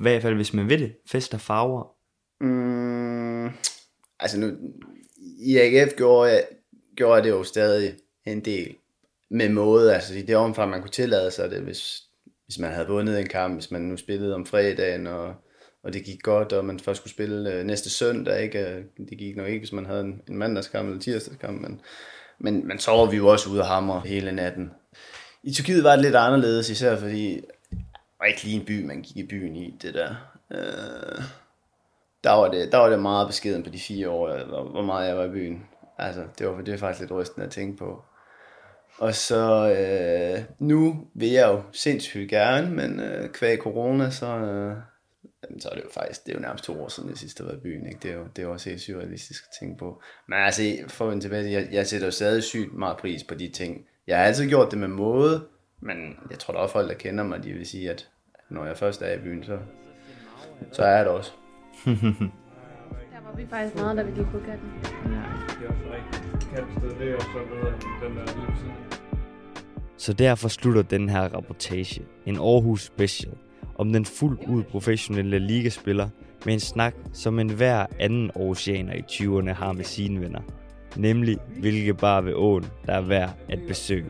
i 0.00 0.02
hvert 0.02 0.22
fald 0.22 0.34
hvis 0.34 0.54
man 0.54 0.68
ved 0.68 0.78
det, 0.78 0.96
fest 1.06 1.34
og 1.34 1.40
farver. 1.40 1.84
Mm, 2.40 2.95
altså 4.20 4.38
nu, 4.38 4.52
i 5.38 5.58
AGF 5.58 5.94
gjorde 5.96 6.30
jeg, 6.30 6.44
gjorde 6.96 7.14
jeg 7.14 7.24
det 7.24 7.30
jo 7.30 7.44
stadig 7.44 7.94
en 8.26 8.40
del 8.40 8.74
med 9.30 9.48
måde, 9.48 9.94
altså 9.94 10.14
i 10.14 10.22
det 10.22 10.36
omfang, 10.36 10.70
man 10.70 10.80
kunne 10.80 10.90
tillade 10.90 11.30
sig 11.30 11.50
det, 11.50 11.60
hvis, 11.60 12.02
hvis 12.44 12.58
man 12.58 12.72
havde 12.72 12.88
vundet 12.88 13.20
en 13.20 13.26
kamp, 13.26 13.54
hvis 13.54 13.70
man 13.70 13.82
nu 13.82 13.96
spillede 13.96 14.34
om 14.34 14.46
fredagen, 14.46 15.06
og, 15.06 15.34
og 15.82 15.92
det 15.92 16.04
gik 16.04 16.22
godt, 16.22 16.52
og 16.52 16.64
man 16.64 16.80
først 16.80 17.00
skulle 17.00 17.12
spille 17.12 17.52
øh, 17.52 17.64
næste 17.64 17.90
søndag, 17.90 18.42
ikke? 18.42 18.68
Øh, 18.68 18.84
det 19.10 19.18
gik 19.18 19.36
nok 19.36 19.48
ikke, 19.48 19.58
hvis 19.58 19.72
man 19.72 19.86
havde 19.86 20.00
en, 20.00 20.22
en 20.28 20.36
mandagskamp 20.36 20.88
eller 20.88 21.00
tirsdagskamp, 21.00 21.60
men, 21.60 21.80
men, 22.38 22.68
men 22.68 22.78
så 22.78 22.90
var 22.90 23.10
vi 23.10 23.16
jo 23.16 23.26
også 23.26 23.50
ude 23.50 23.60
af 23.60 23.66
hammer 23.66 24.00
hele 24.00 24.32
natten. 24.32 24.70
I 25.42 25.52
Tyrkiet 25.52 25.84
var 25.84 25.92
det 25.92 26.04
lidt 26.04 26.14
anderledes, 26.14 26.70
især 26.70 26.96
fordi 26.96 27.34
det 27.70 28.20
var 28.20 28.26
ikke 28.26 28.44
lige 28.44 28.60
en 28.60 28.66
by, 28.66 28.84
man 28.84 29.02
gik 29.02 29.16
i 29.16 29.26
byen 29.26 29.56
i, 29.56 29.74
det 29.82 29.94
der. 29.94 30.14
Øh, 30.52 31.22
der 32.26 32.32
var 32.32 32.48
det, 32.50 32.72
der 32.72 32.78
var 32.78 32.88
det 32.88 32.98
meget 32.98 33.26
beskeden 33.26 33.62
på 33.62 33.70
de 33.70 33.78
fire 33.78 34.10
år, 34.10 34.28
øh, 34.28 34.48
hvor, 34.48 34.64
hvor 34.64 34.82
meget 34.82 35.08
jeg 35.08 35.16
var 35.16 35.24
i 35.24 35.30
byen. 35.30 35.66
Altså, 35.98 36.24
det 36.38 36.46
var, 36.46 36.60
det 36.60 36.72
var 36.72 36.78
faktisk 36.78 37.00
lidt 37.00 37.12
rystende 37.12 37.46
at 37.46 37.52
tænke 37.52 37.76
på. 37.76 38.04
Og 38.98 39.14
så 39.14 39.70
øh, 39.70 40.44
nu 40.58 41.06
vil 41.14 41.30
jeg 41.30 41.48
jo 41.48 41.62
sindssygt 41.72 42.30
gerne, 42.30 42.70
men 42.70 43.00
øh, 43.00 43.30
kvæg 43.30 43.58
corona, 43.58 44.10
så, 44.10 44.26
øh, 44.26 44.76
jamen, 45.44 45.60
så 45.60 45.68
er 45.68 45.74
det 45.74 45.84
jo 45.84 45.90
faktisk, 45.90 46.26
det 46.26 46.32
er 46.32 46.36
jo 46.36 46.40
nærmest 46.42 46.64
to 46.64 46.82
år 46.82 46.88
siden 46.88 47.08
jeg 47.08 47.18
sidst 47.18 47.38
har 47.38 47.44
været 47.44 47.58
i 47.58 47.60
byen. 47.60 47.86
Ikke? 47.86 47.98
Det, 48.02 48.10
er 48.10 48.14
jo, 48.14 48.24
det 48.36 48.42
er 48.42 48.46
jo 48.46 48.52
også 48.52 48.70
helt 48.70 48.82
surrealistisk 48.82 49.44
at 49.44 49.56
tænke 49.60 49.78
på. 49.78 50.02
Men 50.28 50.38
altså, 50.38 50.62
for 50.88 51.10
at 51.10 51.20
tilbage, 51.20 51.52
jeg, 51.52 51.68
jeg 51.72 51.86
sætter 51.86 52.06
jo 52.06 52.10
stadig 52.10 52.42
sygt 52.42 52.74
meget 52.74 52.96
pris 52.96 53.24
på 53.24 53.34
de 53.34 53.48
ting. 53.48 53.86
Jeg 54.06 54.18
har 54.18 54.24
altid 54.24 54.48
gjort 54.48 54.70
det 54.70 54.78
med 54.78 54.88
måde, 54.88 55.46
men 55.80 56.16
jeg 56.30 56.38
tror, 56.38 56.54
der 56.54 56.60
er 56.60 56.66
folk, 56.66 56.88
der 56.88 56.94
kender 56.94 57.24
mig, 57.24 57.44
de 57.44 57.52
vil 57.52 57.66
sige, 57.66 57.90
at 57.90 58.08
når 58.50 58.64
jeg 58.64 58.76
først 58.76 59.02
er 59.02 59.12
i 59.12 59.18
byen, 59.18 59.44
så, 59.44 59.58
så 60.72 60.82
er 60.82 60.96
jeg 60.96 61.04
det 61.04 61.12
også. 61.12 61.32
Der 63.12 63.20
var 63.26 63.36
vi 63.36 63.46
faktisk 63.50 63.76
meget, 63.76 63.96
da 63.96 64.02
vi 64.02 64.10
gik 64.10 64.26
på 64.26 64.38
katten. 64.38 64.68
Ja. 64.84 65.10
Det 65.10 65.66
er 65.66 65.68
også 65.68 65.84
rigtigt. 65.96 66.54
Kattested, 66.54 66.90
det 67.00 67.10
er 67.10 67.16
også 67.16 67.28
så 67.32 67.38
bedre 67.54 67.74
end 67.74 67.82
den 68.02 68.16
der. 68.16 68.26
Så 69.96 70.12
derfor 70.12 70.48
slutter 70.48 70.82
den 70.82 71.08
her 71.08 71.22
rapportage, 71.34 72.02
en 72.26 72.36
Aarhus 72.36 72.82
Special, 72.82 73.32
om 73.78 73.92
den 73.92 74.04
fuldt 74.04 74.40
ud 74.48 74.62
professionelle 74.62 75.38
ligaspiller 75.38 76.08
med 76.44 76.54
en 76.54 76.60
snak, 76.60 76.94
som 77.12 77.38
en 77.38 77.50
hver 77.50 77.86
anden 78.00 78.30
oceaner 78.34 78.94
i 78.94 79.02
20'erne 79.10 79.52
har 79.52 79.72
med 79.72 79.84
sine 79.84 80.20
venner. 80.20 80.40
Nemlig, 80.96 81.38
hvilke 81.60 81.94
bare 81.94 82.24
ved 82.24 82.34
åen, 82.34 82.64
der 82.86 82.92
er 82.92 83.00
værd 83.00 83.30
at 83.48 83.58
besøge. 83.68 84.06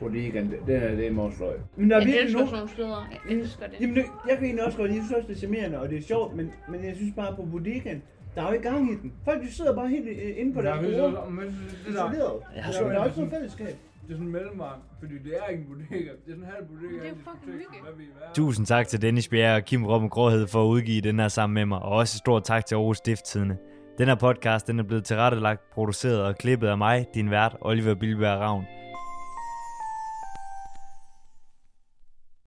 Bodegaen, 0.00 0.50
den 0.66 0.76
er 0.82 0.94
det 0.94 1.06
er 1.06 1.12
vores 1.14 1.36
fløj. 1.36 1.54
Men 1.76 1.90
der 1.90 1.96
er 1.96 2.00
jeg 2.00 2.06
virkelig 2.06 2.24
elsker 2.24 2.44
sådan 2.46 2.56
nogle 2.58 2.70
steder. 2.70 3.08
Jeg 3.12 3.36
elsker 3.36 3.66
det. 3.66 3.80
Jamen, 3.80 3.96
det, 3.96 4.04
jeg 4.28 4.36
kan 4.36 4.44
egentlig 4.44 4.64
også 4.66 4.78
godt, 4.78 4.90
jeg 4.90 4.96
synes 4.96 5.12
også, 5.12 5.28
det 5.28 5.34
er 5.34 5.38
charmerende, 5.38 5.80
og 5.80 5.88
det 5.88 5.98
er 5.98 6.02
sjovt, 6.02 6.36
men, 6.36 6.52
men 6.70 6.84
jeg 6.84 6.96
synes 6.96 7.12
bare 7.16 7.36
på 7.36 7.42
bodegaen, 7.52 8.02
der 8.34 8.42
er 8.42 8.46
jo 8.46 8.52
ikke 8.52 8.68
gang 8.70 8.92
i 8.92 8.94
den. 9.02 9.12
Folk 9.24 9.42
de 9.42 9.52
sidder 9.52 9.74
bare 9.74 9.88
helt 9.88 10.08
øh, 10.08 10.40
inde 10.40 10.54
på 10.54 10.62
Der 10.62 10.74
deres 10.74 10.86
er 10.94 11.00
bord. 11.00 11.10
det 11.12 11.28
der- 11.34 11.90
Isoleret. 11.90 12.40
Ja, 12.56 12.60
Der 12.66 12.72
så- 12.72 12.84
er 12.84 12.94
jo 12.94 13.04
ikke 13.04 13.16
noget 13.18 13.32
fællesskab. 13.32 13.66
Det 14.06 14.14
er 14.14 14.18
sådan 14.18 14.26
en 14.26 14.32
mellemvej, 14.32 14.68
fordi 15.00 15.14
det 15.24 15.32
er 15.42 15.46
ikke 15.50 15.62
en 15.62 15.68
bodega. 15.68 15.98
Det 16.04 16.10
er 16.10 16.14
sådan 16.26 16.42
en 16.42 16.48
halv 16.54 16.64
bodega. 16.66 16.94
Det 16.94 17.04
er 17.04 17.08
jo 17.08 17.14
fucking 17.14 18.08
er. 18.28 18.32
Tusind 18.34 18.66
tak 18.66 18.88
til 18.88 19.02
Dennis 19.02 19.28
Bjerre 19.28 19.56
og 19.56 19.64
Kim 19.64 19.86
Robben 19.86 20.10
Gråhed 20.10 20.46
for 20.46 20.62
at 20.64 20.66
udgive 20.66 21.00
den 21.00 21.18
her 21.20 21.28
sammen 21.28 21.54
med 21.54 21.66
mig, 21.66 21.78
og 21.78 21.92
også 21.92 22.18
stort 22.18 22.44
tak 22.44 22.66
til 22.66 22.74
Aarhus 22.74 22.96
Stifttidene. 22.96 23.56
Den 23.98 24.08
her 24.08 24.14
podcast 24.14 24.66
den 24.66 24.78
er 24.78 24.82
blevet 24.82 25.04
tilrettelagt, 25.04 25.60
produceret 25.74 26.22
og 26.22 26.36
klippet 26.38 26.66
af 26.68 26.78
mig, 26.78 27.06
din 27.14 27.30
vært, 27.30 27.56
Oliver 27.60 27.94
Bilberg 27.94 28.38
Ravn. 28.38 28.64